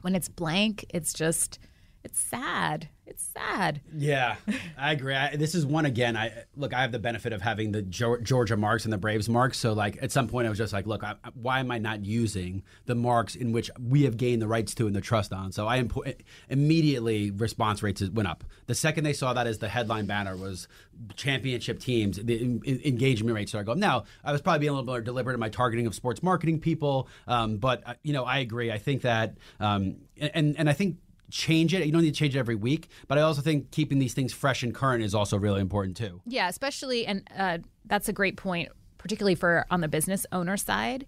When 0.02 0.14
it's 0.14 0.28
blank, 0.28 0.86
it's 0.90 1.12
just 1.12 1.58
it's 2.04 2.20
sad. 2.20 2.88
It's 3.06 3.28
sad. 3.34 3.82
Yeah, 3.94 4.36
I 4.78 4.92
agree. 4.92 5.14
I, 5.14 5.36
this 5.36 5.54
is 5.54 5.66
one 5.66 5.84
again. 5.84 6.16
I 6.16 6.32
look. 6.56 6.72
I 6.72 6.80
have 6.80 6.90
the 6.90 6.98
benefit 6.98 7.34
of 7.34 7.42
having 7.42 7.70
the 7.72 7.82
Geor- 7.82 8.22
Georgia 8.22 8.56
marks 8.56 8.84
and 8.84 8.92
the 8.92 8.98
Braves 8.98 9.28
marks. 9.28 9.58
So, 9.58 9.74
like, 9.74 9.98
at 10.02 10.10
some 10.10 10.26
point, 10.26 10.46
I 10.46 10.48
was 10.48 10.56
just 10.56 10.72
like, 10.72 10.86
look, 10.86 11.04
I, 11.04 11.14
why 11.34 11.60
am 11.60 11.70
I 11.70 11.76
not 11.76 12.04
using 12.04 12.62
the 12.86 12.94
marks 12.94 13.36
in 13.36 13.52
which 13.52 13.70
we 13.78 14.04
have 14.04 14.16
gained 14.16 14.40
the 14.40 14.48
rights 14.48 14.74
to 14.76 14.86
and 14.86 14.96
the 14.96 15.02
trust 15.02 15.34
on? 15.34 15.52
So, 15.52 15.68
I 15.68 15.82
impo- 15.82 16.14
immediately 16.48 17.30
response 17.30 17.82
rates 17.82 18.02
went 18.08 18.26
up. 18.26 18.42
The 18.66 18.74
second 18.74 19.04
they 19.04 19.12
saw 19.12 19.34
that 19.34 19.46
as 19.46 19.58
the 19.58 19.68
headline 19.68 20.06
banner 20.06 20.34
was 20.34 20.66
championship 21.14 21.80
teams, 21.80 22.16
the 22.16 22.40
en- 22.40 22.62
en- 22.66 22.80
engagement 22.86 23.34
rates 23.36 23.50
started 23.50 23.66
going. 23.66 23.80
Now, 23.80 24.04
I 24.24 24.32
was 24.32 24.40
probably 24.40 24.60
being 24.60 24.70
a 24.70 24.72
little 24.72 24.86
more 24.86 25.02
deliberate 25.02 25.34
in 25.34 25.40
my 25.40 25.50
targeting 25.50 25.86
of 25.86 25.94
sports 25.94 26.22
marketing 26.22 26.58
people, 26.58 27.08
um, 27.26 27.58
but 27.58 27.82
uh, 27.86 27.94
you 28.02 28.14
know, 28.14 28.24
I 28.24 28.38
agree. 28.38 28.72
I 28.72 28.78
think 28.78 29.02
that, 29.02 29.36
um, 29.60 29.96
and 30.18 30.56
and 30.56 30.70
I 30.70 30.72
think 30.72 30.96
change 31.30 31.74
it. 31.74 31.84
You 31.86 31.92
don't 31.92 32.02
need 32.02 32.14
to 32.14 32.18
change 32.18 32.36
it 32.36 32.38
every 32.38 32.54
week, 32.54 32.88
but 33.08 33.18
I 33.18 33.22
also 33.22 33.42
think 33.42 33.70
keeping 33.70 33.98
these 33.98 34.14
things 34.14 34.32
fresh 34.32 34.62
and 34.62 34.74
current 34.74 35.02
is 35.02 35.14
also 35.14 35.38
really 35.38 35.60
important 35.60 35.96
too. 35.96 36.20
Yeah, 36.26 36.48
especially, 36.48 37.06
and 37.06 37.28
uh, 37.36 37.58
that's 37.86 38.08
a 38.08 38.12
great 38.12 38.36
point, 38.36 38.70
particularly 38.98 39.34
for 39.34 39.66
on 39.70 39.80
the 39.80 39.88
business 39.88 40.26
owner 40.32 40.56
side. 40.56 41.06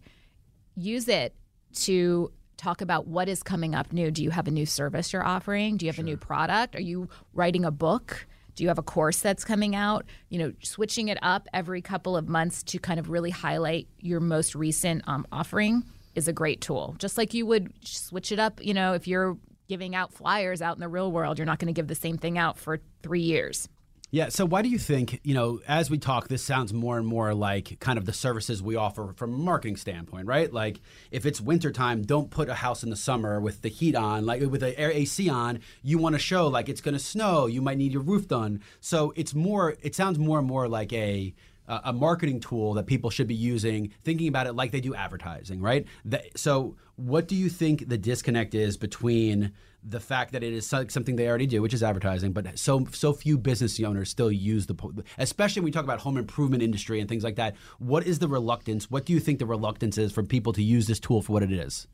Use 0.75 1.09
it 1.09 1.35
to 1.75 2.33
talk 2.57 2.81
about 2.81 3.07
what 3.07 3.29
is 3.29 3.43
coming 3.43 3.75
up 3.75 3.93
new. 3.93 4.11
Do 4.11 4.23
you 4.23 4.31
have 4.31 4.49
a 4.49 4.51
new 4.51 4.67
service 4.67 5.13
you're 5.13 5.27
offering? 5.27 5.77
Do 5.77 5.87
you 5.87 5.93
have 5.93 5.99
a 5.99 6.03
new 6.03 6.17
product? 6.17 6.75
Are 6.75 6.81
you 6.81 7.09
writing 7.33 7.65
a 7.65 7.71
book? 7.71 8.27
Do 8.55 8.63
you 8.65 8.69
have 8.69 8.79
a 8.79 8.83
course 8.83 9.21
that's 9.21 9.45
coming 9.45 9.77
out? 9.77 10.07
You 10.31 10.39
know, 10.39 10.53
switching 10.63 11.09
it 11.09 11.19
up 11.21 11.47
every 11.53 11.83
couple 11.83 12.17
of 12.17 12.29
months 12.29 12.63
to 12.65 12.79
kind 12.79 12.99
of 12.99 13.11
really 13.11 13.31
highlight 13.31 13.87
your 13.99 14.21
most 14.21 14.55
recent 14.55 15.03
um, 15.07 15.27
offering 15.31 15.85
is 16.15 16.27
a 16.27 16.33
great 16.33 16.63
tool. 16.63 16.97
Just 16.99 17.19
like 17.19 17.35
you 17.35 17.45
would 17.45 17.71
switch 17.87 18.33
it 18.33 18.39
up, 18.39 18.65
you 18.65 18.73
know, 18.73 18.95
if 18.95 19.07
you're 19.07 19.37
giving 19.69 19.95
out 19.95 20.13
flyers 20.13 20.63
out 20.63 20.77
in 20.77 20.81
the 20.81 20.89
real 20.89 21.11
world, 21.11 21.39
you're 21.39 21.47
not 21.47 21.59
going 21.59 21.73
to 21.73 21.79
give 21.79 21.89
the 21.89 21.95
same 21.95 22.19
thing 22.19 22.39
out 22.39 22.59
for 22.59 22.81
three 23.03 23.23
years. 23.23 23.69
Yeah. 24.13 24.29
So 24.29 24.47
why 24.47 24.63
do 24.63 24.69
you 24.69 24.79
think, 24.79 25.21
you 25.25 25.35
know, 25.35 25.61
as 25.67 25.91
we 25.91 25.99
talk, 25.99 26.29
this 26.29 26.43
sounds 26.43 26.73
more 26.73 26.97
and 26.97 27.07
more 27.07 27.35
like 27.35 27.81
kind 27.81 27.99
of 27.99 28.07
the 28.07 28.13
services 28.13 28.63
we 28.63 28.77
offer 28.77 29.13
from 29.17 29.35
a 29.35 29.37
marketing 29.37 29.77
standpoint, 29.77 30.29
right? 30.29 30.53
Like 30.53 30.81
if 31.11 31.27
it's 31.27 31.41
wintertime, 31.41 32.03
don't 32.03 32.31
put 32.31 32.49
a 32.49 32.55
house 32.55 32.85
in 32.85 32.91
the 32.91 32.97
summer 32.97 33.41
with 33.41 33.63
the 33.63 33.69
heat 33.69 33.97
on, 33.97 34.25
like 34.25 34.41
with 34.43 34.61
the 34.61 34.79
air 34.79 34.93
AC 34.93 35.29
on. 35.29 35.59
You 35.83 35.99
want 35.99 36.15
to 36.15 36.21
show 36.21 36.47
like 36.47 36.69
it's 36.69 36.81
going 36.81 36.95
to 36.95 37.01
snow. 37.01 37.47
You 37.47 37.61
might 37.61 37.79
need 37.79 37.93
your 37.93 38.03
roof 38.03 38.29
done. 38.29 38.63
So 38.81 39.13
it's 39.17 39.35
more, 39.35 39.77
it 39.83 39.97
sounds 39.97 40.21
more 40.21 40.39
and 40.39 40.47
more 40.47 40.69
like 40.69 40.93
a, 40.93 41.35
a 41.69 41.93
marketing 41.93 42.39
tool 42.39 42.75
that 42.75 42.87
people 42.87 43.11
should 43.11 43.27
be 43.27 43.35
using, 43.35 43.93
thinking 44.05 44.29
about 44.29 44.47
it 44.47 44.53
like 44.53 44.71
they 44.71 44.81
do 44.81 44.95
advertising, 44.95 45.61
right? 45.61 45.85
That, 46.05 46.39
so, 46.39 46.77
what 46.97 47.29
do 47.29 47.37
you 47.37 47.49
think 47.49 47.89
the 47.89 47.99
disconnect 47.99 48.55
is 48.55 48.77
between 48.77 49.53
the 49.83 50.01
fact 50.01 50.33
that 50.33 50.43
it 50.43 50.53
is 50.53 50.67
something 50.67 51.15
they 51.17 51.29
already 51.29 51.47
do, 51.47 51.63
which 51.63 51.75
is 51.75 51.83
advertising, 51.83 52.33
but 52.33 52.59
so 52.59 52.87
so 52.91 53.13
few 53.13 53.39
business 53.39 53.79
owners 53.81 54.11
still 54.11 54.33
use 54.33 54.67
the, 54.67 55.05
especially 55.19 55.61
when 55.61 55.67
we 55.67 55.71
talk 55.71 55.85
about 55.85 56.01
home 56.01 56.17
improvement 56.17 56.63
industry 56.63 56.99
and 56.99 57.09
things 57.09 57.23
like 57.23 57.37
that. 57.37 57.55
What 57.79 58.07
is 58.07 58.19
the 58.19 58.29
reluctance? 58.29 58.91
What 58.91 59.05
do 59.05 59.13
you 59.13 59.21
think 59.21 59.39
the 59.39 59.47
reluctance 59.47 59.97
is 59.97 60.11
for 60.11 60.23
people 60.25 60.53
to 60.55 60.63
use 60.63 60.87
this 60.87 60.99
tool 60.99 61.23
for 61.23 61.33
what 61.33 61.43
it 61.43 61.53
is? 61.53 61.87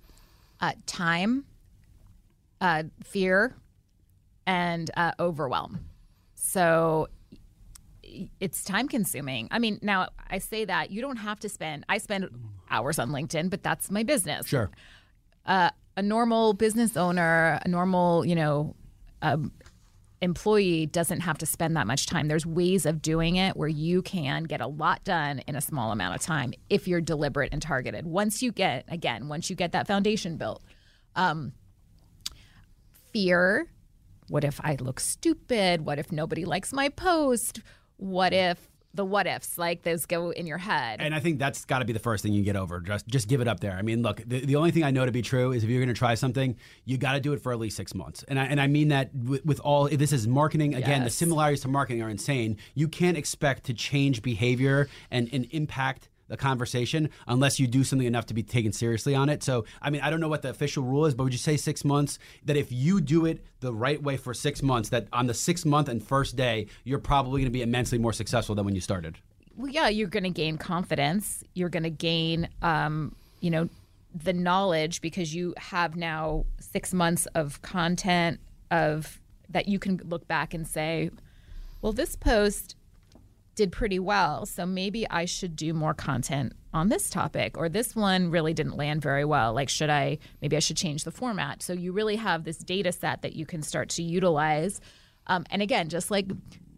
uh, 0.63 0.73
time, 0.87 1.45
uh, 2.61 2.85
fear, 3.05 3.57
and 4.47 4.91
uh, 4.97 5.13
overwhelm. 5.19 5.85
So 6.35 7.09
it's 8.41 8.63
time 8.63 8.89
consuming. 8.89 9.49
I 9.51 9.59
mean, 9.59 9.79
now 9.83 10.09
I 10.31 10.39
say 10.39 10.65
that 10.65 10.91
you 10.91 11.01
don't 11.01 11.17
have 11.17 11.41
to 11.41 11.49
spend, 11.49 11.85
I 11.89 11.99
spend 11.99 12.29
hours 12.73 12.99
on 12.99 13.11
LinkedIn, 13.11 13.51
but 13.51 13.63
that's 13.63 13.91
my 13.91 14.03
business. 14.03 14.47
Sure. 14.47 14.71
Uh, 15.47 15.71
a 15.97 16.03
normal 16.03 16.55
business 16.55 16.97
owner, 16.97 17.61
a 17.65 17.69
normal, 17.69 18.25
you 18.25 18.35
know, 18.35 18.75
um, 19.21 19.53
employee 20.21 20.87
doesn't 20.87 21.21
have 21.21 21.37
to 21.39 21.47
spend 21.47 21.77
that 21.77 21.87
much 21.87 22.07
time. 22.07 22.29
There's 22.29 22.47
ways 22.47 22.87
of 22.87 23.03
doing 23.03 23.37
it 23.37 23.57
where 23.57 23.69
you 23.69 24.03
can 24.03 24.45
get 24.45 24.61
a 24.61 24.67
lot 24.67 25.05
done 25.05 25.41
in 25.41 25.57
a 25.57 25.61
small 25.61 25.93
amount 25.93 26.15
of 26.15 26.23
time 26.23 26.55
if 26.71 26.89
you're 26.89 27.01
deliberate 27.01 27.53
and 27.53 27.61
targeted. 27.61 28.07
Once 28.07 28.43
you 28.43 28.53
get, 28.53 28.85
again, 28.89 29.29
once 29.29 29.51
you 29.51 29.57
get 29.57 29.73
that 29.73 29.87
foundation 29.87 30.37
built, 30.37 30.63
um, 31.17 31.53
fear 33.13 33.69
what 34.33 34.45
if 34.45 34.61
I 34.65 34.77
look 34.81 34.99
stupid? 34.99 35.85
What 35.85 35.99
if 35.99 36.11
nobody 36.11 36.47
likes 36.47 36.73
my 36.73 36.89
post? 36.89 37.61
What 37.99 38.33
if 38.33 38.71
the 38.95 39.05
what 39.05 39.27
ifs, 39.27 39.59
like 39.59 39.83
those 39.83 40.07
go 40.07 40.31
in 40.31 40.47
your 40.47 40.59
head. 40.59 41.01
And 41.01 41.15
I 41.15 41.21
think 41.21 41.39
that's 41.39 41.65
got 41.65 41.79
to 41.79 41.85
be 41.85 41.93
the 41.93 41.99
first 41.99 42.23
thing 42.23 42.33
you 42.33 42.43
get 42.43 42.57
over. 42.57 42.81
Just 42.81 43.07
just 43.07 43.29
give 43.29 43.41
it 43.41 43.49
up 43.49 43.61
there. 43.61 43.73
I 43.73 43.83
mean, 43.83 44.03
look, 44.03 44.23
the, 44.27 44.45
the 44.45 44.57
only 44.57 44.71
thing 44.71 44.85
I 44.85 44.91
know 44.91 45.07
to 45.07 45.13
be 45.13 45.23
true 45.23 45.53
is 45.53 45.65
if 45.65 45.71
you're 45.71 45.81
going 45.81 45.95
to 45.95 45.99
try 45.99 46.15
something, 46.15 46.57
you 46.85 46.99
got 46.99 47.13
to 47.13 47.21
do 47.21 47.33
it 47.33 47.41
for 47.41 47.53
at 47.53 47.59
least 47.59 47.77
six 47.77 47.95
months. 47.95 48.25
And 48.29 48.39
I, 48.39 48.45
and 48.45 48.61
I 48.61 48.67
mean 48.67 48.89
that 48.89 49.15
with, 49.15 49.45
with 49.45 49.61
all, 49.61 49.89
this 49.89 50.13
is 50.13 50.29
marketing. 50.29 50.75
Again, 50.75 51.05
the 51.05 51.11
similarities 51.11 51.61
to 51.63 51.69
marketing 51.69 52.03
are 52.03 52.11
insane. 52.11 52.59
You 52.75 52.89
can't 52.89 53.17
expect 53.17 53.65
to 53.65 53.75
change 53.75 54.23
behavior 54.23 54.89
and, 55.11 55.29
and 55.33 55.47
impact 55.51 56.09
the 56.29 56.37
conversation 56.37 57.11
unless 57.27 57.61
you 57.61 57.67
do 57.67 57.85
something 57.85 58.07
enough 58.07 58.27
to 58.27 58.35
be 58.35 58.43
taken 58.43 58.73
seriously 58.73 59.15
on 59.15 59.29
it. 59.29 59.43
So, 59.43 59.65
I 59.81 59.91
mean, 59.91 60.01
I 60.01 60.11
don't 60.11 60.21
know 60.21 60.29
what 60.29 60.43
the 60.43 60.51
official 60.51 60.83
rule 60.83 61.07
is, 61.07 61.15
but 61.15 61.25
would 61.25 61.33
you 61.33 61.39
say 61.39 61.57
six 61.57 61.85
months? 61.85 62.19
That 62.45 62.57
if 62.57 62.73
you 62.73 63.01
do 63.01 63.27
it 63.27 63.45
the 63.61 63.73
right 63.73 64.03
way 64.03 64.17
for 64.17 64.33
six 64.33 64.63
months, 64.63 64.89
that 64.91 65.09
on 65.13 65.27
the 65.27 65.35
sixth 65.35 65.67
month 65.67 65.89
and 65.89 66.03
first 66.03 66.37
day, 66.37 66.67
you're 66.85 66.99
probably 66.99 67.41
going 67.41 67.53
to 67.53 67.57
be 67.57 67.63
immensely 67.63 67.99
more 67.99 68.13
successful 68.13 68.55
than 68.55 68.65
when 68.65 68.75
you 68.75 68.81
started. 68.81 69.19
well, 69.57 69.71
yeah, 69.71 69.89
you're 69.89 70.09
going 70.09 70.23
to 70.25 70.31
gain 70.31 70.57
confidence. 70.59 71.45
You're 71.55 71.69
going 71.69 71.83
to 71.83 71.91
gain, 71.91 72.49
um, 72.63 73.15
you 73.41 73.51
know, 73.51 73.69
the 74.15 74.33
knowledge 74.33 75.01
because 75.01 75.35
you 75.35 75.55
have 75.57 75.97
now 75.97 76.45
six 76.61 76.93
months 76.93 77.27
of 77.35 77.63
content 77.63 78.41
of 78.71 79.21
that 79.49 79.69
you 79.69 79.79
can 79.79 80.01
look 80.05 80.27
back 80.29 80.55
and 80.55 80.67
say, 80.67 81.11
well, 81.81 81.93
this 81.93 82.17
post 82.17 82.77
did 83.55 83.73
pretty 83.73 83.99
well, 83.99 84.47
so 84.47 84.65
maybe 84.65 85.09
I 85.11 85.25
should 85.25 85.57
do 85.57 85.75
more 85.75 85.95
content 85.95 86.53
on 86.73 86.89
this 86.89 87.11
topic, 87.11 87.59
or 87.59 87.69
this 87.69 87.95
one 87.95 88.31
really 88.31 88.55
didn't 88.55 88.77
land 88.77 89.03
very 89.03 89.25
well. 89.25 89.53
Like, 89.53 89.69
should 89.69 89.91
I? 89.91 90.19
Maybe 90.41 90.57
I 90.57 90.61
should 90.61 90.77
change 90.77 91.05
the 91.05 91.11
format. 91.11 91.63
So 91.63 91.73
you 91.73 91.93
really 91.93 92.17
have 92.17 92.45
this 92.45 92.59
data 92.59 92.93
set 92.93 93.23
that 93.23 93.35
you 93.35 93.45
can 93.45 93.63
start 93.63 93.91
to 93.91 94.03
utilize. 94.03 94.81
Um, 95.27 95.45
and 95.51 95.61
again, 95.61 95.89
just 95.89 96.11
like 96.11 96.31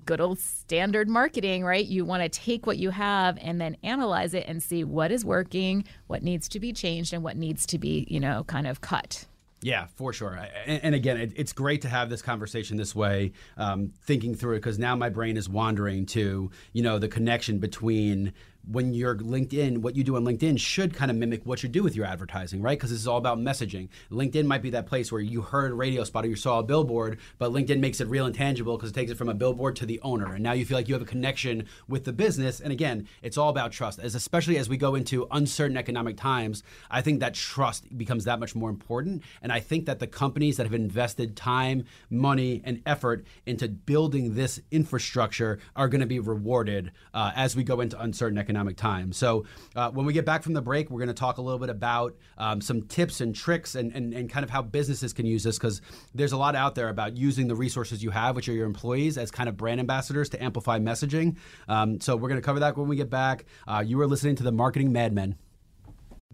good 0.05 0.20
old 0.20 0.39
standard 0.39 1.09
marketing, 1.09 1.64
right? 1.64 1.85
You 1.85 2.05
want 2.05 2.22
to 2.22 2.29
take 2.29 2.66
what 2.66 2.79
you 2.79 2.91
have 2.91 3.39
and 3.41 3.61
then 3.61 3.77
analyze 3.83 4.35
it 4.35 4.45
and 4.47 4.62
see 4.62 4.85
what 4.85 5.12
is 5.12 5.25
working, 5.25 5.85
what 6.09 6.22
needs 6.22 6.49
to 6.51 6.61
be 6.61 6.72
changed, 6.72 7.12
and 7.12 7.22
what 7.22 7.37
needs 7.37 7.66
to 7.66 7.79
be, 7.79 8.07
you 8.11 8.20
know, 8.20 8.45
kind 8.45 8.66
of 8.66 8.81
cut. 8.81 9.27
Yeah, 9.65 9.87
for 9.95 10.12
sure. 10.12 10.39
And, 10.67 10.85
and 10.85 10.95
again, 10.95 11.17
it, 11.17 11.33
it's 11.37 11.55
great 11.55 11.81
to 11.83 11.89
have 11.89 12.11
this 12.11 12.21
conversation 12.21 12.77
this 12.77 12.95
way, 12.95 13.33
um, 13.57 13.95
thinking 14.03 14.35
through 14.35 14.57
it, 14.57 14.59
because 14.59 14.79
now 14.79 14.95
my 14.95 15.09
brain 15.09 15.39
is 15.39 15.49
wandering 15.49 16.05
to, 16.07 16.51
you 16.75 16.83
know, 16.83 16.99
the 16.99 17.09
connection 17.09 17.59
between 17.59 18.35
when 18.67 18.95
you're 18.95 19.17
LinkedIn, 19.17 19.79
what 19.79 19.97
you 19.97 20.05
do 20.05 20.17
on 20.17 20.25
LinkedIn 20.25 20.59
should 20.59 20.95
kind 20.95 21.11
of 21.11 21.17
mimic 21.17 21.45
what 21.45 21.62
you 21.62 21.69
do 21.69 21.83
with 21.83 21.95
your 21.95 22.07
advertising, 22.07 22.62
right? 22.62 22.79
Because 22.79 22.91
this 22.91 23.01
is 23.01 23.07
all 23.07 23.19
about 23.19 23.39
messaging. 23.39 23.89
LinkedIn 24.11 24.47
might 24.47 24.62
be 24.62 24.71
that 24.71 24.87
place 24.87 25.12
where 25.12 25.21
you 25.21 25.43
heard 25.43 25.73
a 25.73 25.75
radio 25.75 26.05
spot 26.05 26.25
or 26.25 26.29
you 26.29 26.37
saw 26.37 26.59
a 26.59 26.62
billboard, 26.62 27.19
but 27.39 27.53
LinkedIn 27.53 27.81
makes 27.81 28.01
it 28.01 28.09
real 28.09 28.27
and 28.27 28.35
tangible 28.35 28.77
because 28.77 28.91
it 28.91 28.95
takes 28.95 29.11
it 29.11 29.19
from 29.19 29.29
a 29.29 29.35
billboard 29.35 29.77
to 29.77 29.87
the 29.87 30.01
owner. 30.01 30.35
And 30.35 30.43
now 30.43 30.53
you 30.53 30.65
feel 30.65 30.79
like 30.79 30.89
you 30.89 30.95
have 30.95 31.03
a 31.03 31.07
connection 31.07 31.67
with 31.89 32.05
the 32.05 32.12
business. 32.12 32.61
And 32.61 32.73
again, 32.73 33.07
it's 33.23 33.37
all 33.37 33.51
about 33.51 33.73
trust. 33.73 33.99
As 33.99 34.15
especially 34.15 34.57
as 34.57 34.69
we 34.69 34.77
go 34.77 34.95
into 34.95 35.27
uncertain 35.31 35.77
economic 35.77 36.17
times, 36.17 36.62
I 36.91 37.03
think 37.03 37.21
that 37.21 37.35
trust 37.35 37.97
becomes 37.97 38.25
that 38.25 38.41
much 38.41 38.55
more 38.55 38.71
important. 38.71 39.23
And 39.43 39.53
I 39.53 39.61
think 39.61 39.87
that 39.87 39.99
the 39.99 40.07
companies 40.07 40.57
that 40.57 40.65
have 40.65 40.75
invested 40.75 41.37
time, 41.37 41.85
money, 42.09 42.62
and 42.65 42.81
effort 42.87 43.27
into 43.45 43.69
building 43.69 44.35
this 44.35 44.61
infrastructure 44.71 45.59
are 45.77 45.89
going 45.89 46.01
to 46.01 46.07
be 46.07 46.19
rewarded 46.19 46.93
uh, 47.12 47.33
as 47.37 47.55
we 47.55 47.62
go 47.62 47.81
into 47.81 48.01
uncertain 48.01 48.39
economic 48.39 48.54
times. 48.77 49.17
So 49.17 49.45
uh, 49.77 49.91
when 49.91 50.07
we 50.07 50.13
get 50.13 50.25
back 50.25 50.43
from 50.43 50.53
the 50.53 50.63
break, 50.63 50.91
we're 50.91 50.99
going 50.99 51.09
to 51.09 51.15
talk 51.15 51.39
a 51.39 51.43
little 51.43 51.59
bit 51.59 51.71
about 51.71 52.17
um, 52.39 52.61
some 52.61 52.83
tips 52.83 53.21
and 53.21 53.35
tricks 53.35 53.75
and, 53.75 53.93
and, 53.93 54.13
and 54.13 54.31
kind 54.31 54.45
of 54.45 54.51
how 54.51 54.63
businesses 54.63 55.13
can 55.13 55.27
use 55.27 55.43
this 55.43 55.59
because 55.59 55.81
there's 56.15 56.33
a 56.33 56.37
lot 56.37 56.55
out 56.55 56.75
there 56.75 56.89
about 56.89 57.17
using 57.17 57.49
the 57.49 57.57
resources 57.57 58.03
you 58.03 58.11
have, 58.11 58.37
which 58.37 58.49
are 58.49 58.53
your 58.53 58.67
employees, 58.67 59.19
as 59.19 59.31
kind 59.31 59.49
of 59.49 59.57
brand 59.57 59.81
ambassadors 59.81 60.29
to 60.31 60.43
amplify 60.43 60.79
messaging. 60.79 61.37
Um, 61.69 62.01
so 62.01 62.17
we're 62.17 62.29
going 62.29 62.41
to 62.41 62.45
cover 62.45 62.61
that 62.61 62.77
when 62.77 62.89
we 62.89 62.97
get 62.97 63.11
back. 63.11 63.45
Uh, 63.67 63.83
you 63.85 64.01
are 64.01 64.07
listening 64.07 64.37
to 64.37 64.43
the 64.43 64.53
Marketing 64.53 64.93
Madmen. 64.93 65.37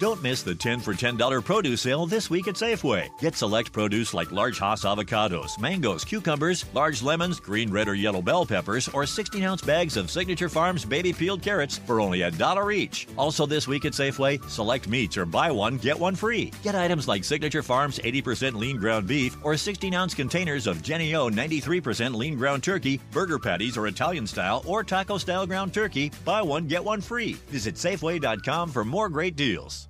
Don't 0.00 0.22
miss 0.22 0.42
the 0.42 0.54
10 0.54 0.80
for 0.80 0.94
$10 0.94 1.44
produce 1.44 1.82
sale 1.82 2.06
this 2.06 2.30
week 2.30 2.48
at 2.48 2.54
Safeway. 2.54 3.10
Get 3.20 3.36
select 3.36 3.70
produce 3.70 4.14
like 4.14 4.32
large 4.32 4.58
Hass 4.58 4.86
avocados, 4.86 5.60
mangoes, 5.60 6.06
cucumbers, 6.06 6.64
large 6.72 7.02
lemons, 7.02 7.38
green, 7.38 7.70
red, 7.70 7.86
or 7.86 7.94
yellow 7.94 8.22
bell 8.22 8.46
peppers, 8.46 8.88
or 8.88 9.04
16 9.04 9.44
ounce 9.44 9.60
bags 9.60 9.98
of 9.98 10.10
Signature 10.10 10.48
Farms 10.48 10.86
baby 10.86 11.12
peeled 11.12 11.42
carrots 11.42 11.76
for 11.76 12.00
only 12.00 12.22
a 12.22 12.30
dollar 12.30 12.72
each. 12.72 13.08
Also, 13.18 13.44
this 13.44 13.68
week 13.68 13.84
at 13.84 13.92
Safeway, 13.92 14.42
select 14.48 14.88
meats 14.88 15.18
or 15.18 15.26
buy 15.26 15.50
one, 15.50 15.76
get 15.76 16.00
one 16.00 16.14
free. 16.14 16.50
Get 16.62 16.74
items 16.74 17.06
like 17.06 17.22
Signature 17.22 17.62
Farms 17.62 17.98
80% 17.98 18.54
lean 18.54 18.78
ground 18.78 19.06
beef 19.06 19.36
or 19.42 19.54
16 19.54 19.92
ounce 19.92 20.14
containers 20.14 20.66
of 20.66 20.82
Jennie-O 20.82 21.28
93% 21.28 22.14
lean 22.14 22.38
ground 22.38 22.64
turkey, 22.64 22.98
burger 23.12 23.38
patties 23.38 23.76
or 23.76 23.86
Italian 23.86 24.26
style 24.26 24.62
or 24.64 24.82
taco 24.82 25.18
style 25.18 25.46
ground 25.46 25.74
turkey. 25.74 26.10
Buy 26.24 26.40
one, 26.40 26.66
get 26.66 26.82
one 26.82 27.02
free. 27.02 27.34
Visit 27.48 27.74
Safeway.com 27.74 28.70
for 28.70 28.82
more 28.82 29.10
great 29.10 29.36
deals. 29.36 29.89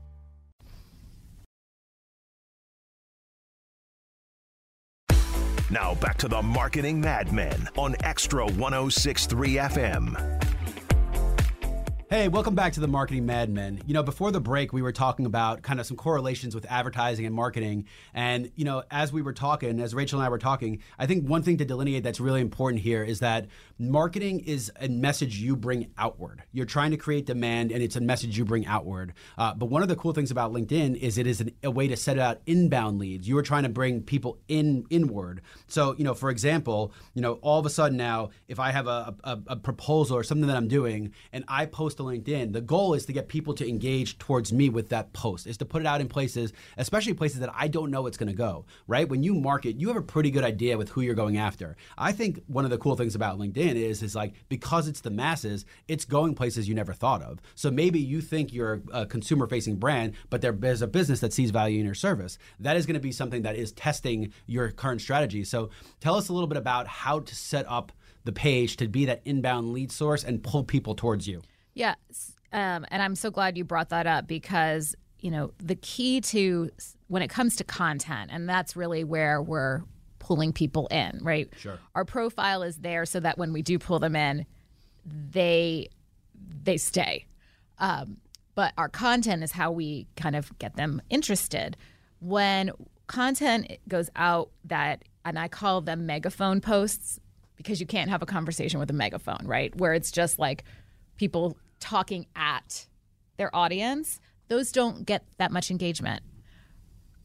Now 5.71 5.95
back 5.95 6.19
to 6.19 6.27
the 6.27 6.43
Marketing 6.43 7.01
Madmen 7.01 7.69
on 7.77 7.95
Xtra 7.95 8.45
1063 8.57 9.55
FM. 9.55 10.40
Hey, 12.13 12.27
welcome 12.27 12.57
back 12.57 12.73
to 12.73 12.81
the 12.81 12.89
Marketing 12.89 13.25
Madmen. 13.25 13.83
You 13.87 13.95
know, 13.95 14.03
before 14.03 14.33
the 14.33 14.41
break, 14.41 14.73
we 14.73 14.83
were 14.83 14.91
talking 14.91 15.27
about 15.27 15.63
kind 15.63 15.79
of 15.79 15.87
some 15.87 15.97
correlations 15.97 16.57
with 16.57 16.67
advertising 16.69 17.25
and 17.25 17.33
marketing. 17.33 17.85
And, 18.13 18.51
you 18.57 18.65
know, 18.65 18.83
as 18.91 19.13
we 19.13 19.23
were 19.23 19.33
talking, 19.33 19.79
as 19.79 19.95
Rachel 19.95 20.19
and 20.19 20.27
I 20.27 20.29
were 20.29 20.37
talking, 20.37 20.81
I 20.99 21.07
think 21.07 21.29
one 21.29 21.45
thing 21.45 21.59
to 21.59 21.65
delineate 21.65 22.03
that's 22.03 22.19
really 22.19 22.41
important 22.41 22.83
here 22.83 23.05
is 23.05 23.21
that 23.21 23.47
marketing 23.79 24.41
is 24.41 24.73
a 24.81 24.89
message 24.89 25.37
you 25.37 25.55
bring 25.55 25.93
outward. 25.97 26.43
You're 26.51 26.67
trying 26.67 26.91
to 26.91 26.97
create 26.97 27.27
demand 27.27 27.71
and 27.71 27.81
it's 27.81 27.95
a 27.95 28.01
message 28.01 28.37
you 28.37 28.45
bring 28.45 28.67
outward. 28.67 29.13
Uh, 29.39 29.55
but 29.55 29.67
one 29.67 29.83
of 29.83 29.89
the 29.89 29.95
cool 29.95 30.13
things 30.13 30.33
about 30.33 30.53
LinkedIn 30.53 30.97
is 30.97 31.17
it 31.17 31.29
is 31.29 31.41
an, 31.41 31.53
a 31.63 31.71
way 31.71 31.87
to 31.87 31.97
set 31.97 32.19
out 32.19 32.41
inbound 32.45 32.99
leads. 32.99 33.29
You 33.29 33.39
are 33.39 33.45
trying 33.45 33.63
to 33.63 33.69
bring 33.69 34.03
people 34.03 34.37
in 34.49 34.85
inward. 34.91 35.43
So, 35.69 35.95
you 35.97 36.03
know, 36.03 36.15
for 36.15 36.31
example, 36.31 36.93
you 37.15 37.23
know, 37.23 37.35
all 37.35 37.61
of 37.61 37.67
a 37.67 37.71
sudden 37.71 37.97
now, 37.97 38.31
if 38.49 38.59
I 38.59 38.73
have 38.73 38.89
a, 38.89 39.15
a, 39.23 39.39
a 39.47 39.57
proposal 39.57 40.17
or 40.17 40.25
something 40.25 40.49
that 40.49 40.57
I'm 40.57 40.67
doing 40.67 41.15
and 41.33 41.45
I 41.47 41.67
post 41.67 42.00
to 42.01 42.07
LinkedIn, 42.07 42.53
the 42.53 42.61
goal 42.61 42.95
is 42.95 43.07
to 43.07 43.13
get 43.13 43.29
people 43.29 43.55
to 43.55 43.69
engage 43.69 44.19
towards 44.19 44.53
me 44.53 44.69
with 44.69 44.89
that 44.89 45.13
post, 45.13 45.47
is 45.47 45.57
to 45.59 45.65
put 45.65 45.83
it 45.83 45.87
out 45.87 46.01
in 46.01 46.09
places, 46.09 46.53
especially 46.77 47.15
places 47.15 47.41
that 47.41 47.51
I 47.55 47.69
don't 47.69 47.91
know 47.91 48.07
it's 48.07 48.17
going 48.17 48.31
to 48.31 48.37
go, 48.37 48.65
right? 48.87 49.09
When 49.09 49.23
you 49.23 49.35
market, 49.35 49.81
you 49.81 49.89
have 49.89 49.97
a 49.97 50.03
pretty 50.03 50.31
good 50.31 50.45
idea 50.45 50.77
with 50.77 50.89
who 50.89 51.01
you're 51.01 51.15
going 51.15 51.37
after. 51.37 51.77
I 51.97 52.13
think 52.13 52.43
one 52.47 52.65
of 52.65 52.71
the 52.71 52.79
cool 52.79 52.97
things 52.97 53.15
about 53.15 53.39
LinkedIn 53.39 53.75
is, 53.75 54.03
is 54.03 54.15
like, 54.15 54.35
because 54.49 54.89
it's 54.89 55.01
the 55.01 55.11
masses, 55.11 55.65
it's 55.89 56.05
going 56.05 56.35
places 56.35 56.69
you 56.69 56.75
never 56.75 56.93
thought 56.93 57.23
of. 57.23 57.41
So 57.55 57.71
maybe 57.71 58.01
you 58.01 58.21
think 58.21 58.53
you're 58.53 58.83
a 58.93 59.07
consumer 59.07 59.47
facing 59.47 59.77
brand, 59.77 60.15
but 60.31 60.41
there's 60.41 60.83
a 60.83 60.87
business 60.87 61.21
that 61.21 61.33
sees 61.33 61.51
value 61.51 61.79
in 61.79 61.87
your 61.87 61.95
service. 61.95 62.39
That 62.59 62.77
is 62.77 62.87
going 62.87 62.95
to 62.95 63.01
be 63.01 63.13
something 63.13 63.43
that 63.43 63.57
is 63.57 63.73
testing 63.73 64.33
your 64.47 64.71
current 64.71 65.01
strategy. 65.01 65.45
So 65.45 65.71
tell 66.01 66.15
us 66.15 66.29
a 66.29 66.33
little 66.33 66.49
bit 66.49 66.59
about 66.59 66.87
how 66.87 67.21
to 67.21 67.35
set 67.35 67.67
up 67.69 67.93
the 68.25 68.33
page 68.33 68.77
to 68.77 68.89
be 68.89 69.07
that 69.07 69.23
inbound 69.25 69.73
lead 69.73 69.91
source 69.91 70.25
and 70.25 70.43
pull 70.43 70.65
people 70.65 70.95
towards 70.95 71.27
you. 71.27 71.43
Yeah. 71.75 71.95
Um, 72.53 72.85
and 72.91 73.03
I'm 73.03 73.15
so 73.15 73.31
glad 73.31 73.57
you 73.57 73.65
brought 73.65 73.91
that 73.91 74.07
up 74.07 74.27
because, 74.27 74.95
you 75.21 75.31
know, 75.31 75.53
the 75.59 75.77
key 75.77 76.21
to 76.23 76.71
when 77.09 77.23
it 77.23 77.29
comes 77.29 77.57
to 77.57 77.65
content, 77.65 78.31
and 78.33 78.49
that's 78.49 78.77
really 78.77 79.05
where 79.05 79.41
we're 79.41 79.83
pulling 80.19 80.53
people 80.53 80.87
in, 80.89 81.19
right? 81.23 81.49
Sure. 81.57 81.79
Our 81.95 82.05
profile 82.05 82.63
is 82.63 82.79
there 82.79 83.05
so 83.05 83.21
that 83.21 83.39
when 83.39 83.53
we 83.53 83.63
do 83.63 83.79
pull 83.79 83.99
them 83.99 84.17
in, 84.17 84.47
they 85.05 85.89
they 86.65 86.77
stay. 86.77 87.27
Um, 87.79 88.19
but 88.55 88.73
our 88.77 88.89
content 88.89 89.43
is 89.43 89.53
how 89.53 89.71
we 89.73 90.07
kind 90.17 90.37
of 90.37 90.57
get 90.59 90.77
them 90.77 91.01
interested. 91.09 91.77
When 92.21 92.71
content 93.07 93.73
goes 93.89 94.11
out 94.17 94.51
that, 94.65 95.05
and 95.25 95.39
I 95.39 95.49
call 95.49 95.81
them 95.81 96.07
megaphone 96.07 96.61
posts 96.61 97.19
because 97.57 97.81
you 97.81 97.87
can't 97.87 98.09
have 98.09 98.23
a 98.23 98.27
conversation 98.27 98.81
with 98.81 98.91
a 98.91 98.95
megaphone, 98.95 99.45
right? 99.45 99.75
Where 99.77 99.95
it's 99.95 100.11
just 100.11 100.39
like 100.39 100.65
people 101.21 101.55
talking 101.81 102.27
at 102.35 102.87
their 103.37 103.55
audience, 103.55 104.21
those 104.49 104.73
don't 104.73 105.05
get 105.05 105.23
that 105.37 105.53
much 105.53 105.71
engagement. 105.71 106.23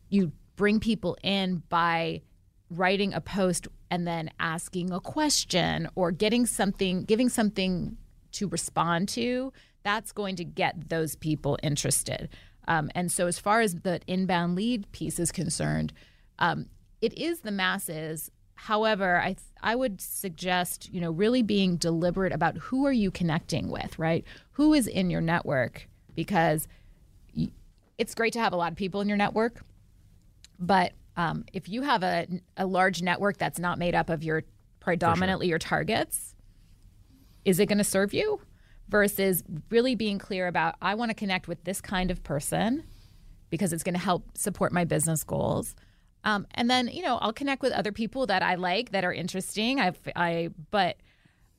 You 0.10 0.34
bring 0.58 0.82
people 0.82 1.18
in 1.24 1.64
by 1.70 2.22
writing 2.70 3.14
a 3.14 3.22
post 3.22 3.70
and 3.90 4.06
then 4.06 4.30
asking 4.38 4.92
a 4.92 5.00
question 5.00 5.88
or 5.96 6.12
getting 6.12 6.46
something, 6.46 7.06
giving 7.06 7.30
something 7.30 7.96
to 8.34 8.50
respond 8.50 9.08
to, 9.10 9.54
that's 9.84 10.12
going 10.12 10.36
to 10.36 10.44
get 10.44 10.90
those 10.90 11.16
people 11.16 11.58
interested. 11.64 12.28
Um, 12.68 12.92
and 12.96 13.10
so, 13.10 13.28
as 13.28 13.40
far 13.40 13.62
as 13.62 13.76
the 13.76 14.02
inbound 14.08 14.56
lead 14.56 14.92
piece 14.92 15.20
is 15.20 15.32
concerned, 15.32 15.94
um, 16.40 16.66
it 17.00 17.18
is 17.18 17.42
the 17.42 17.52
masses. 17.52 18.30
However, 18.56 19.18
I 19.18 19.34
th- 19.34 19.40
I 19.62 19.76
would 19.76 20.02
suggest 20.02 20.92
you 20.94 21.02
know 21.02 21.12
really 21.12 21.42
being 21.42 21.78
deliberate 21.78 22.34
about 22.34 22.58
who 22.58 22.86
are 22.86 22.92
you 22.92 23.12
connecting 23.12 23.70
with, 23.70 23.98
right? 24.00 24.24
Who 24.52 24.74
is 24.74 24.88
in 24.88 25.10
your 25.10 25.22
network 25.22 25.88
because 26.16 26.68
y- 27.36 27.52
it's 27.98 28.16
great 28.16 28.34
to 28.34 28.40
have 28.40 28.54
a 28.54 28.56
lot 28.56 28.72
of 28.72 28.78
people 28.78 29.02
in 29.02 29.08
your 29.08 29.18
network, 29.18 29.62
but 30.60 30.94
um, 31.18 31.46
if 31.54 31.70
you 31.70 31.82
have 31.84 32.04
a, 32.04 32.28
a 32.58 32.66
large 32.66 33.02
network 33.02 33.38
that's 33.38 33.60
not 33.60 33.78
made 33.80 33.96
up 33.96 34.10
of 34.10 34.24
your 34.24 34.44
predominantly 34.80 35.48
your 35.48 35.60
targets, 35.60 36.36
is 37.46 37.60
it 37.60 37.68
going 37.68 37.78
to 37.78 37.84
serve 37.84 38.14
you? 38.14 38.42
versus 38.88 39.44
really 39.70 39.96
being 39.96 40.20
clear 40.20 40.48
about 40.48 40.76
I 40.82 40.96
want 40.96 41.10
to 41.10 41.16
connect 41.16 41.48
with 41.48 41.64
this 41.64 41.82
kind 41.82 42.12
of 42.12 42.24
person 42.24 42.84
because 43.50 43.74
it's 43.74 43.84
going 43.84 43.96
to 43.96 44.00
help 44.00 44.38
support 44.38 44.72
my 44.72 44.84
business 44.86 45.24
goals. 45.24 45.76
Um, 46.26 46.48
and 46.56 46.70
then 46.70 46.90
you 46.90 47.04
know 47.04 47.18
I'll 47.18 47.34
connect 47.34 47.62
with 47.62 47.72
other 47.72 47.92
people 47.92 48.26
that 48.26 48.44
I 48.44 48.56
like 48.56 48.92
that 48.92 49.06
are 49.06 49.14
interesting. 49.14 49.80
I 49.80 49.94
I 50.16 50.50
but 50.72 50.98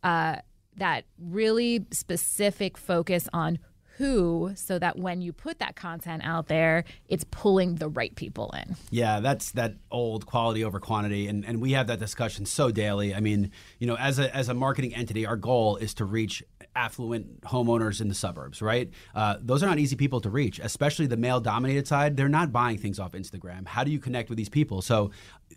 uh, 0.03 0.37
that 0.77 1.05
really 1.19 1.87
specific 1.93 2.77
focus 2.77 3.29
on 3.33 3.59
who 3.97 4.53
so 4.57 4.79
that 4.79 4.99
when 4.99 5.23
you 5.23 5.33
put 5.33 5.59
that 5.59 5.75
content 5.75 6.23
out 6.23 6.49
there 6.49 6.85
it's 7.09 7.25
pulling 7.31 7.77
the 7.77 7.89
right 7.89 8.15
people 8.15 8.55
in. 8.55 8.77
Yeah 8.91 9.21
that's 9.21 9.53
that 9.53 9.75
old 9.91 10.27
quality 10.27 10.65
over 10.65 10.81
quantity. 10.81 11.29
And, 11.29 11.47
and 11.47 11.63
we 11.63 11.73
have 11.73 11.87
that 11.87 11.99
discussion 11.99 12.45
so 12.45 12.71
daily. 12.71 13.15
I 13.15 13.21
mean 13.21 13.53
you 13.79 13.87
know 13.87 13.97
as 13.97 14.19
a, 14.19 14.35
as 14.37 14.51
a 14.51 14.55
marketing 14.55 14.95
entity 14.95 15.25
our 15.25 15.37
goal 15.37 15.77
is 15.77 15.95
to 15.95 16.05
reach 16.05 16.45
affluent 16.77 17.41
homeowners 17.41 18.01
in 18.01 18.09
the 18.09 18.15
suburbs, 18.15 18.63
right? 18.63 18.91
Uh, 19.15 19.37
those 19.41 19.63
are 19.63 19.67
not 19.67 19.79
easy 19.79 19.97
people 19.97 20.21
to 20.21 20.31
reach, 20.31 20.61
especially 20.61 21.07
the 21.07 21.17
male 21.17 21.41
dominated 21.41 21.89
side. 21.89 22.17
They're 22.17 22.29
not 22.29 22.53
buying 22.53 22.79
things 22.79 23.01
off 23.01 23.13
Instagram. 23.13 23.67
How 23.67 23.83
do 23.83 23.91
you 23.91 23.99
connect 23.99 24.29
with 24.29 24.37
these 24.37 24.49
people? 24.49 24.83
So 24.83 25.11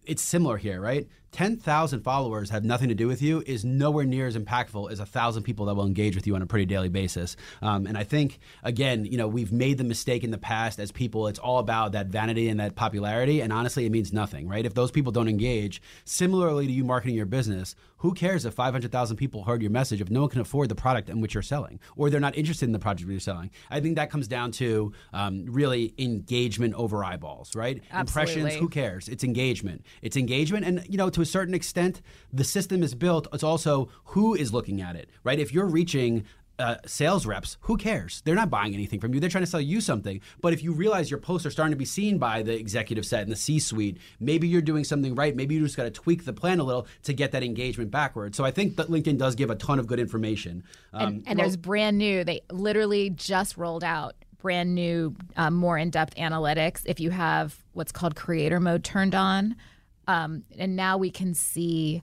it's 0.06 0.22
similar 0.22 0.58
here, 0.58 0.82
right? 0.82 1.08
10,000 1.32 2.02
followers 2.02 2.50
have 2.50 2.64
nothing 2.64 2.90
to 2.90 2.96
do 2.96 3.08
with 3.08 3.22
you 3.22 3.44
is 3.46 3.64
nowhere 3.64 4.06
near 4.06 4.26
as 4.26 4.36
impactful 4.36 4.92
as 4.92 5.00
a 5.00 5.06
thousand 5.06 5.44
people 5.44 5.68
that 5.68 5.76
will 5.76 5.86
engage 5.86 6.16
with 6.16 6.26
you 6.26 6.36
on 6.36 6.42
a 6.42 6.46
pretty 6.48 6.66
daily 6.66 6.90
basis. 6.90 7.36
Um, 7.62 7.86
and 7.86 7.98
I 7.98 8.04
think, 8.04 8.40
again, 8.64 9.06
you 9.06 9.18
know, 9.18 9.28
we've 9.28 9.52
made 9.52 9.78
the 9.78 9.84
mistake 9.84 10.24
in 10.24 10.32
the 10.32 10.38
past 10.38 10.80
as 10.80 10.92
people, 10.92 11.28
it's 11.28 11.40
all 11.40 11.60
about 11.60 11.92
that 11.92 12.08
vanity 12.08 12.50
and 12.50 12.60
that 12.60 12.76
popularity. 12.76 13.42
And 13.42 13.54
honestly, 13.54 13.86
it 13.86 13.92
means 13.92 14.12
nothing, 14.12 14.48
right? 14.48 14.66
If 14.66 14.74
those 14.74 14.92
people 14.92 15.12
don't 15.12 15.28
engage, 15.28 15.82
similarly 16.04 16.66
to 16.66 16.74
you 16.74 16.84
marketing 16.84 17.16
your 17.16 17.28
business, 17.28 17.76
who 17.98 18.14
cares 18.14 18.46
if 18.46 18.54
500,000 18.54 19.18
people 19.18 19.44
heard 19.44 19.62
your 19.62 19.72
message 19.72 20.02
if 20.02 20.10
no 20.10 20.22
one 20.22 20.30
can 20.30 20.42
afford 20.42 20.70
the 20.70 20.76
product 20.76 21.10
in 21.10 21.20
which 21.22 21.34
you're 21.34 21.44
selling 21.44 21.80
or 21.98 22.10
they're 22.10 22.20
not 22.20 22.38
interested 22.38 22.66
in 22.66 22.72
the 22.72 22.80
project 22.80 23.10
you're 23.10 23.20
selling? 23.20 23.52
I 23.70 23.82
think 23.82 23.98
that 23.98 24.10
comes 24.10 24.28
down 24.28 24.52
to 24.54 24.94
um, 25.14 25.46
really 25.46 25.94
engagement 25.98 26.74
over 26.76 27.04
eyeballs, 27.04 27.56
right? 27.56 27.84
Absolutely. 27.92 28.34
Impressions, 28.42 28.60
who 28.60 28.70
cares? 28.70 29.10
It's 29.10 29.24
engagement. 29.24 29.79
It's 30.02 30.18
engagement. 30.18 30.66
And, 30.66 30.86
you 30.90 30.98
know, 30.98 31.10
to 31.10 31.22
a 31.22 31.26
certain 31.26 31.54
extent, 31.54 32.02
the 32.32 32.44
system 32.44 32.84
is 32.84 32.96
built. 32.96 33.28
It's 33.34 33.44
also 33.44 33.90
who 34.06 34.36
is 34.36 34.54
looking 34.54 34.82
at 34.82 34.96
it, 34.96 35.10
right? 35.24 35.40
If 35.40 35.54
you're 35.54 35.66
reaching 35.68 36.26
uh, 36.60 36.76
sales 36.86 37.26
reps, 37.26 37.58
who 37.62 37.78
cares? 37.78 38.22
They're 38.26 38.36
not 38.36 38.50
buying 38.50 38.74
anything 38.74 39.00
from 39.00 39.14
you. 39.14 39.20
They're 39.20 39.30
trying 39.30 39.46
to 39.46 39.50
sell 39.50 39.62
you 39.62 39.80
something. 39.80 40.20
But 40.42 40.52
if 40.52 40.62
you 40.62 40.74
realize 40.74 41.10
your 41.10 41.20
posts 41.20 41.46
are 41.46 41.52
starting 41.52 41.72
to 41.72 41.78
be 41.78 41.86
seen 41.86 42.18
by 42.18 42.44
the 42.44 42.54
executive 42.54 43.06
set 43.06 43.22
and 43.22 43.32
the 43.32 43.38
C 43.38 43.60
suite, 43.60 43.98
maybe 44.20 44.48
you're 44.48 44.62
doing 44.62 44.84
something 44.84 45.16
right. 45.16 45.36
Maybe 45.36 45.56
you 45.56 45.62
just 45.62 45.78
got 45.78 45.84
to 45.84 45.92
tweak 45.92 46.26
the 46.26 46.34
plan 46.34 46.60
a 46.60 46.64
little 46.64 46.86
to 47.04 47.14
get 47.14 47.32
that 47.32 47.44
engagement 47.44 47.92
backward. 47.92 48.36
So 48.36 48.44
I 48.44 48.52
think 48.52 48.76
that 48.76 48.88
LinkedIn 48.88 49.18
does 49.18 49.36
give 49.36 49.50
a 49.50 49.56
ton 49.56 49.80
of 49.80 49.88
good 49.88 50.00
information. 50.00 50.64
Um, 50.92 51.02
and, 51.02 51.24
and 51.28 51.38
well, 51.40 51.48
there's 51.48 51.58
brand 51.58 51.98
new, 51.98 52.26
they 52.26 52.42
literally 52.52 53.10
just 53.10 53.56
rolled 53.56 53.84
out 53.84 54.16
brand 54.40 54.74
new, 54.74 55.16
um, 55.38 55.54
more 55.54 55.78
in 55.78 55.90
depth 55.90 56.16
analytics. 56.16 56.82
If 56.86 57.00
you 57.00 57.12
have 57.12 57.58
what's 57.74 57.92
called 57.92 58.16
creator 58.16 58.60
mode 58.60 58.84
turned 58.84 59.16
on, 59.16 59.56
um, 60.10 60.44
and 60.58 60.76
now 60.76 60.98
we 60.98 61.12
can 61.12 61.36
see 61.36 62.02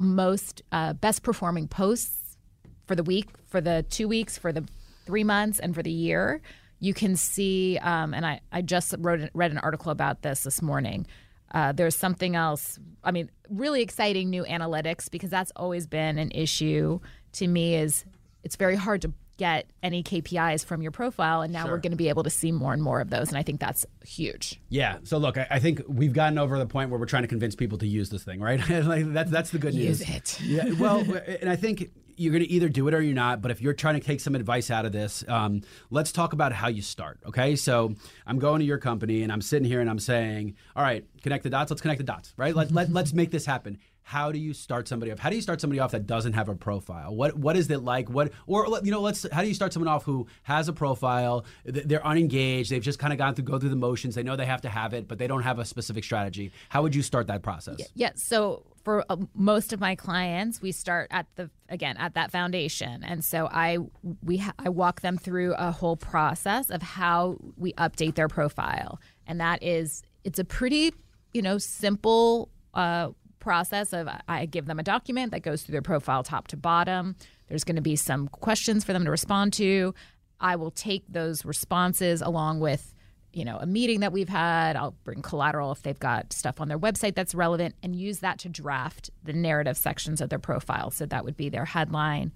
most 0.00 0.62
uh, 0.72 0.92
best 0.92 1.22
performing 1.22 1.68
posts 1.68 2.36
for 2.84 2.96
the 2.96 3.04
week, 3.04 3.28
for 3.46 3.60
the 3.60 3.84
two 3.90 4.08
weeks, 4.08 4.36
for 4.36 4.52
the 4.52 4.64
three 5.06 5.22
months, 5.22 5.60
and 5.60 5.72
for 5.72 5.80
the 5.80 5.90
year. 5.92 6.40
You 6.80 6.92
can 6.94 7.14
see, 7.14 7.78
um, 7.78 8.12
and 8.12 8.26
I, 8.26 8.40
I 8.50 8.60
just 8.60 8.92
wrote 8.98 9.30
read 9.34 9.52
an 9.52 9.58
article 9.58 9.92
about 9.92 10.22
this 10.22 10.42
this 10.42 10.60
morning. 10.62 11.06
Uh, 11.52 11.70
there's 11.70 11.94
something 11.94 12.34
else. 12.34 12.80
I 13.04 13.12
mean, 13.12 13.30
really 13.48 13.82
exciting 13.82 14.30
new 14.30 14.42
analytics 14.42 15.08
because 15.08 15.30
that's 15.30 15.52
always 15.54 15.86
been 15.86 16.18
an 16.18 16.32
issue 16.32 16.98
to 17.34 17.46
me. 17.46 17.76
Is 17.76 18.04
it's 18.42 18.56
very 18.56 18.74
hard 18.74 19.00
to 19.02 19.12
get 19.36 19.66
any 19.82 20.02
KPIs 20.02 20.64
from 20.64 20.82
your 20.82 20.90
profile, 20.90 21.42
and 21.42 21.52
now 21.52 21.64
sure. 21.64 21.72
we're 21.72 21.78
going 21.78 21.92
to 21.92 21.96
be 21.96 22.08
able 22.08 22.22
to 22.22 22.30
see 22.30 22.52
more 22.52 22.72
and 22.72 22.82
more 22.82 23.00
of 23.00 23.10
those, 23.10 23.28
and 23.28 23.38
I 23.38 23.42
think 23.42 23.60
that's 23.60 23.84
huge. 24.04 24.60
Yeah. 24.68 24.98
So 25.04 25.18
look, 25.18 25.36
I, 25.36 25.46
I, 25.50 25.58
think 25.58 25.82
we've 25.88 26.12
gotten 26.12 26.38
over 26.38 26.58
the 26.58 26.66
point 26.66 26.90
where 26.90 26.98
we're 26.98 27.06
trying 27.06 27.22
to 27.22 27.28
convince 27.28 27.54
people 27.54 27.78
to 27.78 27.86
use 27.86 28.10
this 28.10 28.24
thing, 28.24 28.40
right? 28.40 28.60
like 28.84 29.12
that's 29.12 29.30
that's 29.30 29.50
the 29.50 29.58
good 29.58 29.74
news. 29.74 30.00
Use 30.00 30.08
it. 30.08 30.40
Yeah. 30.42 30.64
Well, 30.84 31.00
and 31.40 31.48
I 31.48 31.56
think 31.56 31.90
you're 32.16 32.32
going 32.32 32.44
to 32.44 32.50
either 32.50 32.68
do 32.68 32.86
it 32.88 32.94
or 32.94 33.00
you're 33.00 33.14
not. 33.14 33.40
But 33.40 33.50
if 33.50 33.60
you're 33.60 33.72
trying 33.72 33.94
to 33.94 34.00
take 34.00 34.20
some 34.20 34.34
advice 34.34 34.70
out 34.70 34.84
of 34.84 34.92
this, 34.92 35.24
um, 35.28 35.62
let's 35.90 36.12
talk 36.12 36.32
about 36.32 36.52
how 36.52 36.68
you 36.68 36.82
start. 36.82 37.20
Okay. 37.26 37.56
So 37.56 37.94
I'm 38.26 38.38
going 38.38 38.60
to 38.60 38.64
your 38.64 38.78
company 38.78 39.22
and 39.22 39.32
I'm 39.32 39.40
sitting 39.40 39.66
here 39.66 39.80
and 39.80 39.88
I'm 39.88 39.98
saying, 39.98 40.56
all 40.76 40.82
right, 40.82 41.04
connect 41.22 41.44
the 41.44 41.50
dots. 41.50 41.70
Let's 41.70 41.82
connect 41.82 41.98
the 41.98 42.04
dots, 42.04 42.32
right? 42.36 42.54
Let, 42.54 42.70
let, 42.70 42.90
let's 42.90 43.12
make 43.12 43.30
this 43.30 43.46
happen 43.46 43.78
how 44.04 44.30
do 44.30 44.38
you 44.38 44.52
start 44.52 44.86
somebody 44.86 45.10
off? 45.10 45.18
How 45.18 45.30
do 45.30 45.36
you 45.36 45.42
start 45.42 45.62
somebody 45.62 45.80
off 45.80 45.92
that 45.92 46.06
doesn't 46.06 46.34
have 46.34 46.50
a 46.50 46.54
profile? 46.54 47.16
What 47.16 47.38
what 47.38 47.56
is 47.56 47.70
it 47.70 47.82
like? 47.82 48.10
What 48.10 48.32
or 48.46 48.66
you 48.84 48.90
know, 48.90 49.00
let's 49.00 49.26
how 49.32 49.40
do 49.40 49.48
you 49.48 49.54
start 49.54 49.72
someone 49.72 49.88
off 49.88 50.04
who 50.04 50.26
has 50.42 50.68
a 50.68 50.74
profile? 50.74 51.46
They're 51.64 52.06
unengaged. 52.06 52.70
They've 52.70 52.82
just 52.82 52.98
kind 52.98 53.14
of 53.14 53.18
gone 53.18 53.34
through 53.34 53.46
go 53.46 53.58
through 53.58 53.70
the 53.70 53.76
motions. 53.76 54.14
They 54.14 54.22
know 54.22 54.36
they 54.36 54.44
have 54.44 54.60
to 54.60 54.68
have 54.68 54.92
it, 54.92 55.08
but 55.08 55.18
they 55.18 55.26
don't 55.26 55.42
have 55.42 55.58
a 55.58 55.64
specific 55.64 56.04
strategy. 56.04 56.52
How 56.68 56.82
would 56.82 56.94
you 56.94 57.02
start 57.02 57.28
that 57.28 57.42
process? 57.42 57.76
Yeah. 57.78 57.86
yeah 57.94 58.10
so 58.14 58.66
for 58.84 59.04
uh, 59.08 59.16
most 59.34 59.72
of 59.72 59.80
my 59.80 59.94
clients, 59.94 60.60
we 60.60 60.70
start 60.70 61.08
at 61.10 61.26
the 61.36 61.50
again 61.70 61.96
at 61.96 62.12
that 62.14 62.30
foundation, 62.30 63.02
and 63.02 63.24
so 63.24 63.48
I 63.50 63.78
we 64.22 64.44
I 64.58 64.68
walk 64.68 65.00
them 65.00 65.16
through 65.16 65.54
a 65.54 65.72
whole 65.72 65.96
process 65.96 66.68
of 66.68 66.82
how 66.82 67.38
we 67.56 67.72
update 67.74 68.16
their 68.16 68.28
profile, 68.28 69.00
and 69.26 69.40
that 69.40 69.62
is 69.62 70.02
it's 70.24 70.38
a 70.38 70.44
pretty 70.44 70.92
you 71.32 71.40
know 71.40 71.56
simple. 71.56 72.50
Uh, 72.74 73.10
process 73.44 73.92
of 73.92 74.08
I 74.26 74.46
give 74.46 74.64
them 74.64 74.80
a 74.80 74.82
document 74.82 75.30
that 75.32 75.42
goes 75.42 75.62
through 75.62 75.74
their 75.74 75.82
profile 75.82 76.22
top 76.22 76.48
to 76.48 76.56
bottom. 76.56 77.14
There's 77.46 77.62
going 77.62 77.76
to 77.76 77.82
be 77.82 77.94
some 77.94 78.26
questions 78.28 78.84
for 78.84 78.94
them 78.94 79.04
to 79.04 79.10
respond 79.10 79.52
to. 79.54 79.94
I 80.40 80.56
will 80.56 80.70
take 80.70 81.04
those 81.10 81.44
responses 81.44 82.22
along 82.22 82.60
with 82.60 82.94
you 83.34 83.44
know 83.44 83.58
a 83.58 83.66
meeting 83.66 83.98
that 83.98 84.12
we've 84.12 84.28
had 84.28 84.76
i'll 84.76 84.94
bring 85.02 85.20
collateral 85.20 85.72
if 85.72 85.82
they've 85.82 85.98
got 85.98 86.32
stuff 86.32 86.60
on 86.60 86.68
their 86.68 86.78
website 86.78 87.16
that's 87.16 87.34
relevant 87.34 87.74
and 87.82 87.96
use 87.96 88.20
that 88.20 88.38
to 88.38 88.48
draft 88.48 89.10
the 89.24 89.32
narrative 89.32 89.76
sections 89.76 90.20
of 90.20 90.28
their 90.28 90.38
profile 90.38 90.88
so 90.88 91.04
that 91.04 91.24
would 91.24 91.36
be 91.36 91.48
their 91.48 91.64
headline 91.64 92.30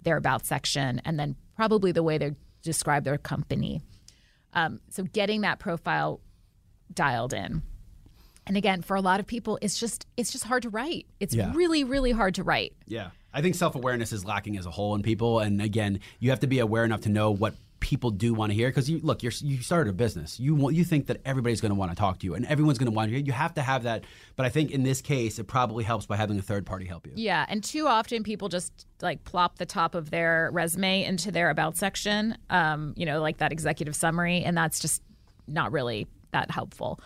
their 0.00 0.16
about 0.16 0.46
section 0.46 0.98
and 1.04 1.20
then 1.20 1.36
probably 1.56 1.92
the 1.92 2.02
way 2.02 2.16
they 2.16 2.34
describe 2.62 3.04
their 3.04 3.18
company 3.18 3.82
um, 4.54 4.80
so 4.88 5.02
getting 5.02 5.42
that 5.42 5.58
profile 5.58 6.22
dialed 6.94 7.34
in 7.34 7.60
and 8.50 8.56
again, 8.56 8.82
for 8.82 8.96
a 8.96 9.00
lot 9.00 9.20
of 9.20 9.28
people, 9.28 9.60
it's 9.62 9.78
just 9.78 10.08
it's 10.16 10.32
just 10.32 10.42
hard 10.42 10.64
to 10.64 10.70
write. 10.70 11.06
It's 11.20 11.36
yeah. 11.36 11.52
really 11.54 11.84
really 11.84 12.10
hard 12.10 12.34
to 12.34 12.42
write. 12.42 12.72
Yeah, 12.84 13.10
I 13.32 13.42
think 13.42 13.54
self 13.54 13.76
awareness 13.76 14.12
is 14.12 14.24
lacking 14.24 14.58
as 14.58 14.66
a 14.66 14.72
whole 14.72 14.96
in 14.96 15.04
people, 15.04 15.38
and 15.38 15.62
again, 15.62 16.00
you 16.18 16.30
have 16.30 16.40
to 16.40 16.48
be 16.48 16.58
aware 16.58 16.84
enough 16.84 17.02
to 17.02 17.10
know 17.10 17.30
what 17.30 17.54
people 17.78 18.10
do 18.10 18.34
want 18.34 18.50
to 18.50 18.56
hear. 18.56 18.68
Because 18.68 18.90
you 18.90 18.98
look 19.04 19.22
you're, 19.22 19.30
you 19.40 19.62
started 19.62 19.90
a 19.90 19.92
business. 19.92 20.40
You 20.40 20.56
want 20.56 20.74
you 20.74 20.82
think 20.82 21.06
that 21.06 21.20
everybody's 21.24 21.60
going 21.60 21.70
to 21.70 21.76
want 21.76 21.92
to 21.92 21.96
talk 21.96 22.18
to 22.18 22.26
you 22.26 22.34
and 22.34 22.44
everyone's 22.46 22.76
going 22.76 22.90
to 22.90 22.94
want 22.94 23.08
to 23.08 23.14
hear. 23.14 23.24
You 23.24 23.30
have 23.30 23.54
to 23.54 23.62
have 23.62 23.84
that. 23.84 24.02
But 24.34 24.46
i 24.46 24.48
think 24.48 24.72
in 24.72 24.82
this 24.82 25.00
case 25.00 25.38
it 25.38 25.44
probably 25.44 25.84
helps 25.84 26.06
by 26.06 26.16
having 26.16 26.36
a 26.36 26.42
third 26.42 26.66
party 26.66 26.86
help 26.86 27.06
you. 27.06 27.12
Yeah. 27.14 27.46
And 27.48 27.62
too 27.62 27.86
often 27.86 28.24
people 28.24 28.48
just 28.48 28.84
like 29.00 29.22
plop 29.22 29.58
the 29.58 29.66
top 29.66 29.94
of 29.94 30.10
their 30.10 30.50
resume 30.52 31.04
into 31.04 31.30
their 31.30 31.50
about 31.50 31.76
section 31.76 32.36
um, 32.50 32.94
you 32.96 33.06
know 33.06 33.20
like 33.20 33.36
that 33.36 33.52
executive 33.52 33.94
summary. 33.94 34.42
And 34.42 34.56
that's 34.56 34.80
just 34.80 35.04
not 35.46 35.70
really 35.70 36.08
that 36.32 36.50
helpful. 36.50 36.98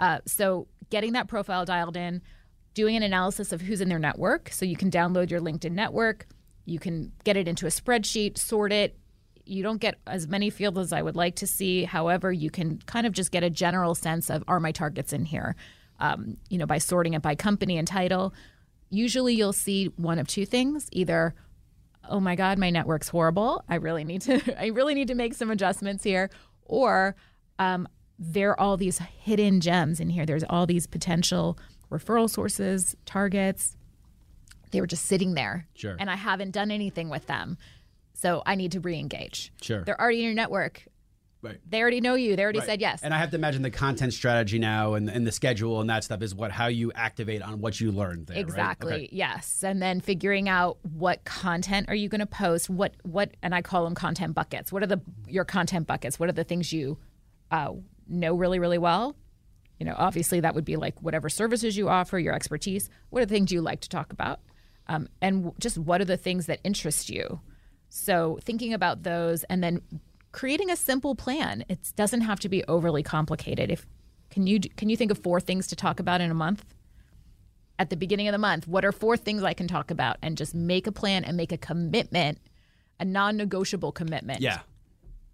Uh, 0.00 0.18
so 0.26 0.66
getting 0.90 1.12
that 1.12 1.28
profile 1.28 1.64
dialed 1.64 1.96
in, 1.96 2.22
doing 2.74 2.96
an 2.96 3.02
analysis 3.02 3.52
of 3.52 3.60
who's 3.60 3.80
in 3.80 3.88
their 3.88 3.98
network. 3.98 4.50
So 4.50 4.64
you 4.64 4.76
can 4.76 4.90
download 4.90 5.30
your 5.30 5.40
LinkedIn 5.40 5.72
network, 5.72 6.26
you 6.66 6.78
can 6.78 7.12
get 7.24 7.36
it 7.36 7.48
into 7.48 7.66
a 7.66 7.70
spreadsheet, 7.70 8.38
sort 8.38 8.72
it. 8.72 8.96
You 9.44 9.62
don't 9.62 9.80
get 9.80 9.96
as 10.06 10.28
many 10.28 10.50
fields 10.50 10.78
as 10.78 10.92
I 10.92 11.02
would 11.02 11.16
like 11.16 11.36
to 11.36 11.46
see. 11.46 11.84
However, 11.84 12.30
you 12.30 12.50
can 12.50 12.78
kind 12.86 13.06
of 13.06 13.12
just 13.12 13.32
get 13.32 13.42
a 13.42 13.50
general 13.50 13.94
sense 13.94 14.30
of 14.30 14.44
are 14.46 14.60
my 14.60 14.70
targets 14.70 15.12
in 15.12 15.24
here? 15.24 15.56
Um, 15.98 16.36
you 16.48 16.58
know, 16.58 16.66
by 16.66 16.78
sorting 16.78 17.14
it 17.14 17.22
by 17.22 17.34
company 17.34 17.76
and 17.76 17.88
title. 17.88 18.32
Usually 18.90 19.34
you'll 19.34 19.52
see 19.52 19.86
one 19.96 20.18
of 20.18 20.28
two 20.28 20.46
things 20.46 20.88
either 20.92 21.34
oh 22.08 22.18
my 22.18 22.34
god 22.34 22.58
my 22.58 22.70
network's 22.70 23.08
horrible 23.08 23.62
i 23.68 23.74
really 23.74 24.04
need 24.04 24.22
to 24.22 24.40
i 24.60 24.68
really 24.68 24.94
need 24.94 25.08
to 25.08 25.14
make 25.14 25.34
some 25.34 25.50
adjustments 25.50 26.02
here 26.02 26.30
or 26.64 27.14
um, 27.58 27.86
there 28.20 28.50
are 28.50 28.60
all 28.60 28.76
these 28.76 28.98
hidden 28.98 29.60
gems 29.60 29.98
in 29.98 30.10
here. 30.10 30.26
There's 30.26 30.44
all 30.44 30.66
these 30.66 30.86
potential 30.86 31.58
referral 31.90 32.28
sources, 32.28 32.94
targets. 33.06 33.76
They 34.70 34.80
were 34.80 34.86
just 34.86 35.06
sitting 35.06 35.34
there. 35.34 35.66
Sure. 35.74 35.96
And 35.98 36.10
I 36.10 36.16
haven't 36.16 36.52
done 36.52 36.70
anything 36.70 37.08
with 37.08 37.26
them. 37.26 37.56
So 38.12 38.42
I 38.44 38.54
need 38.54 38.72
to 38.72 38.80
re 38.80 38.98
engage. 38.98 39.50
Sure. 39.62 39.82
They're 39.82 39.98
already 39.98 40.18
in 40.18 40.26
your 40.26 40.34
network. 40.34 40.84
Right. 41.42 41.58
They 41.66 41.80
already 41.80 42.02
know 42.02 42.16
you. 42.16 42.36
They 42.36 42.42
already 42.42 42.58
right. 42.58 42.68
said 42.68 42.80
yes. 42.82 43.02
And 43.02 43.14
I 43.14 43.18
have 43.18 43.30
to 43.30 43.36
imagine 43.36 43.62
the 43.62 43.70
content 43.70 44.12
strategy 44.12 44.58
now 44.58 44.92
and, 44.92 45.08
and 45.08 45.26
the 45.26 45.32
schedule 45.32 45.80
and 45.80 45.88
that 45.88 46.04
stuff 46.04 46.20
is 46.20 46.34
what 46.34 46.50
how 46.50 46.66
you 46.66 46.92
activate 46.94 47.40
on 47.40 47.62
what 47.62 47.80
you 47.80 47.90
learned 47.90 48.26
there. 48.26 48.36
Exactly. 48.36 48.90
Right? 48.92 49.00
Okay. 49.04 49.08
Yes. 49.10 49.64
And 49.64 49.80
then 49.80 50.02
figuring 50.02 50.50
out 50.50 50.76
what 50.82 51.24
content 51.24 51.88
are 51.88 51.94
you 51.94 52.10
going 52.10 52.20
to 52.20 52.26
post? 52.26 52.68
What 52.68 52.92
what 53.04 53.30
and 53.42 53.54
I 53.54 53.62
call 53.62 53.84
them 53.84 53.94
content 53.94 54.34
buckets. 54.34 54.70
What 54.70 54.82
are 54.82 54.86
the 54.86 55.00
your 55.26 55.46
content 55.46 55.86
buckets? 55.86 56.20
What 56.20 56.28
are 56.28 56.32
the 56.32 56.44
things 56.44 56.74
you 56.74 56.98
uh, 57.50 57.72
know 58.10 58.34
really, 58.34 58.58
really 58.58 58.78
well. 58.78 59.16
You 59.78 59.86
know, 59.86 59.94
obviously 59.96 60.40
that 60.40 60.54
would 60.54 60.64
be 60.64 60.76
like 60.76 61.00
whatever 61.00 61.28
services 61.28 61.76
you 61.76 61.88
offer, 61.88 62.18
your 62.18 62.34
expertise. 62.34 62.90
What 63.08 63.22
are 63.22 63.26
the 63.26 63.34
things 63.34 63.50
you 63.50 63.62
like 63.62 63.80
to 63.80 63.88
talk 63.88 64.12
about? 64.12 64.40
Um, 64.88 65.08
and 65.22 65.52
just 65.58 65.78
what 65.78 66.00
are 66.00 66.06
the 66.06 66.16
things 66.16 66.46
that 66.46 66.60
interest 66.64 67.08
you? 67.08 67.40
So 67.88 68.38
thinking 68.42 68.74
about 68.74 69.04
those 69.04 69.44
and 69.44 69.62
then 69.64 69.80
creating 70.32 70.70
a 70.70 70.76
simple 70.76 71.14
plan. 71.14 71.64
It 71.68 71.92
doesn't 71.96 72.20
have 72.22 72.40
to 72.40 72.48
be 72.48 72.64
overly 72.64 73.02
complicated. 73.02 73.70
If 73.70 73.86
can 74.30 74.46
you 74.46 74.60
can 74.60 74.88
you 74.88 74.96
think 74.96 75.10
of 75.10 75.18
four 75.18 75.40
things 75.40 75.66
to 75.68 75.76
talk 75.76 76.00
about 76.00 76.20
in 76.20 76.30
a 76.30 76.34
month? 76.34 76.64
At 77.78 77.90
the 77.90 77.96
beginning 77.96 78.28
of 78.28 78.32
the 78.32 78.38
month, 78.38 78.68
what 78.68 78.84
are 78.84 78.92
four 78.92 79.16
things 79.16 79.42
I 79.42 79.54
can 79.54 79.66
talk 79.66 79.90
about 79.90 80.18
and 80.22 80.36
just 80.36 80.54
make 80.54 80.86
a 80.86 80.92
plan 80.92 81.24
and 81.24 81.36
make 81.36 81.50
a 81.50 81.56
commitment, 81.56 82.38
a 83.00 83.04
non-negotiable 83.04 83.92
commitment. 83.92 84.42
Yeah. 84.42 84.60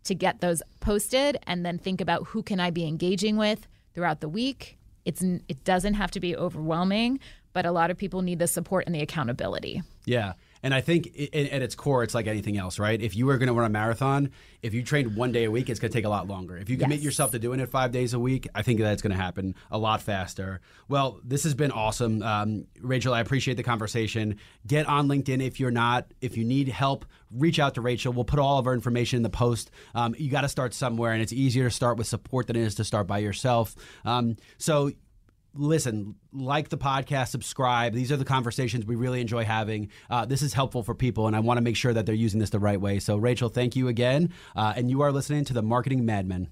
To 0.06 0.14
get 0.14 0.40
those 0.40 0.62
posted 0.80 1.38
and 1.48 1.66
then 1.66 1.78
think 1.78 2.00
about 2.00 2.28
who 2.28 2.42
can 2.42 2.60
I 2.60 2.70
be 2.70 2.86
engaging 2.86 3.36
with 3.36 3.66
throughout 3.92 4.20
the 4.20 4.28
week. 4.28 4.78
It's 5.04 5.22
it 5.22 5.64
doesn't 5.64 5.94
have 5.94 6.10
to 6.12 6.20
be 6.20 6.36
overwhelming, 6.36 7.18
but 7.52 7.66
a 7.66 7.72
lot 7.72 7.90
of 7.90 7.96
people 7.96 8.22
need 8.22 8.38
the 8.38 8.46
support 8.46 8.86
and 8.86 8.94
the 8.94 9.00
accountability. 9.00 9.82
Yeah. 10.04 10.34
And 10.66 10.74
I 10.74 10.80
think 10.80 11.06
at 11.32 11.62
its 11.62 11.76
core, 11.76 12.02
it's 12.02 12.12
like 12.12 12.26
anything 12.26 12.58
else, 12.58 12.80
right? 12.80 13.00
If 13.00 13.14
you 13.14 13.26
were 13.26 13.38
going 13.38 13.46
to 13.46 13.52
run 13.52 13.66
a 13.66 13.68
marathon, 13.68 14.32
if 14.62 14.74
you 14.74 14.82
trained 14.82 15.14
one 15.14 15.30
day 15.30 15.44
a 15.44 15.50
week, 15.52 15.70
it's 15.70 15.78
going 15.78 15.92
to 15.92 15.96
take 15.96 16.04
a 16.04 16.08
lot 16.08 16.26
longer. 16.26 16.56
If 16.56 16.68
you 16.68 16.76
commit 16.76 16.98
yes. 16.98 17.04
yourself 17.04 17.30
to 17.30 17.38
doing 17.38 17.60
it 17.60 17.68
five 17.68 17.92
days 17.92 18.14
a 18.14 18.18
week, 18.18 18.48
I 18.52 18.62
think 18.62 18.80
that's 18.80 19.00
going 19.00 19.12
to 19.12 19.16
happen 19.16 19.54
a 19.70 19.78
lot 19.78 20.02
faster. 20.02 20.60
Well, 20.88 21.20
this 21.22 21.44
has 21.44 21.54
been 21.54 21.70
awesome. 21.70 22.20
Um, 22.20 22.66
Rachel, 22.80 23.14
I 23.14 23.20
appreciate 23.20 23.56
the 23.56 23.62
conversation. 23.62 24.40
Get 24.66 24.88
on 24.88 25.06
LinkedIn 25.06 25.40
if 25.40 25.60
you're 25.60 25.70
not. 25.70 26.12
If 26.20 26.36
you 26.36 26.44
need 26.44 26.66
help, 26.66 27.04
reach 27.30 27.60
out 27.60 27.74
to 27.74 27.80
Rachel. 27.80 28.12
We'll 28.12 28.24
put 28.24 28.40
all 28.40 28.58
of 28.58 28.66
our 28.66 28.74
information 28.74 29.18
in 29.18 29.22
the 29.22 29.30
post. 29.30 29.70
Um, 29.94 30.16
you 30.18 30.32
got 30.32 30.40
to 30.40 30.48
start 30.48 30.74
somewhere, 30.74 31.12
and 31.12 31.22
it's 31.22 31.32
easier 31.32 31.68
to 31.68 31.70
start 31.70 31.96
with 31.96 32.08
support 32.08 32.48
than 32.48 32.56
it 32.56 32.62
is 32.62 32.74
to 32.74 32.82
start 32.82 33.06
by 33.06 33.18
yourself. 33.18 33.76
Um, 34.04 34.36
so 34.58 34.90
listen, 35.56 36.14
like 36.32 36.68
the 36.68 36.78
podcast, 36.78 37.28
subscribe. 37.28 37.92
These 37.92 38.12
are 38.12 38.16
the 38.16 38.24
conversations 38.24 38.86
we 38.86 38.96
really 38.96 39.20
enjoy 39.20 39.44
having. 39.44 39.90
Uh, 40.10 40.24
this 40.24 40.42
is 40.42 40.54
helpful 40.54 40.82
for 40.82 40.94
people, 40.94 41.26
and 41.26 41.36
I 41.36 41.40
want 41.40 41.58
to 41.58 41.62
make 41.62 41.76
sure 41.76 41.92
that 41.92 42.06
they're 42.06 42.14
using 42.14 42.40
this 42.40 42.50
the 42.50 42.58
right 42.58 42.80
way. 42.80 42.98
So, 42.98 43.16
Rachel, 43.16 43.48
thank 43.48 43.76
you 43.76 43.88
again. 43.88 44.32
Uh, 44.54 44.74
and 44.76 44.90
you 44.90 45.02
are 45.02 45.12
listening 45.12 45.44
to 45.46 45.52
the 45.52 45.62
Marketing 45.62 46.04
Madmen. 46.04 46.48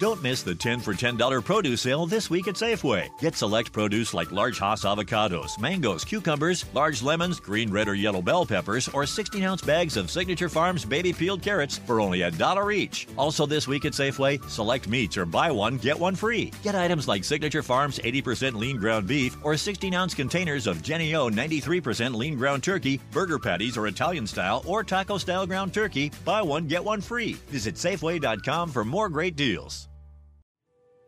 Don't 0.00 0.22
miss 0.22 0.42
the 0.42 0.54
10 0.54 0.80
for 0.80 0.94
$10 0.94 1.44
produce 1.44 1.82
sale 1.82 2.06
this 2.06 2.30
week 2.30 2.48
at 2.48 2.54
Safeway. 2.54 3.10
Get 3.20 3.36
select 3.36 3.70
produce 3.70 4.14
like 4.14 4.32
large 4.32 4.58
Hass 4.58 4.86
avocados, 4.86 5.60
mangoes, 5.60 6.06
cucumbers, 6.06 6.64
large 6.72 7.02
lemons, 7.02 7.38
green, 7.38 7.70
red, 7.70 7.86
or 7.86 7.94
yellow 7.94 8.22
bell 8.22 8.46
peppers, 8.46 8.88
or 8.88 9.04
16 9.04 9.44
ounce 9.44 9.60
bags 9.60 9.98
of 9.98 10.10
Signature 10.10 10.48
Farms 10.48 10.86
baby 10.86 11.12
peeled 11.12 11.42
carrots 11.42 11.76
for 11.76 12.00
only 12.00 12.22
a 12.22 12.30
dollar 12.30 12.72
each. 12.72 13.08
Also, 13.18 13.44
this 13.44 13.68
week 13.68 13.84
at 13.84 13.92
Safeway, 13.92 14.42
select 14.48 14.88
meats 14.88 15.18
or 15.18 15.26
buy 15.26 15.50
one, 15.50 15.76
get 15.76 16.00
one 16.00 16.14
free. 16.14 16.50
Get 16.62 16.74
items 16.74 17.06
like 17.06 17.22
Signature 17.22 17.62
Farms 17.62 17.98
80% 17.98 18.54
lean 18.54 18.78
ground 18.78 19.06
beef 19.06 19.36
or 19.42 19.54
16 19.54 19.92
ounce 19.92 20.14
containers 20.14 20.66
of 20.66 20.82
Jennie-O 20.82 21.28
93% 21.28 22.14
lean 22.14 22.38
ground 22.38 22.64
turkey, 22.64 22.98
burger 23.12 23.38
patties 23.38 23.76
or 23.76 23.86
Italian 23.86 24.26
style 24.26 24.62
or 24.64 24.82
taco 24.82 25.18
style 25.18 25.46
ground 25.46 25.74
turkey. 25.74 26.10
Buy 26.24 26.40
one, 26.40 26.66
get 26.66 26.82
one 26.82 27.02
free. 27.02 27.34
Visit 27.48 27.74
Safeway.com 27.74 28.70
for 28.70 28.82
more 28.82 29.10
great 29.10 29.36
deals. 29.36 29.89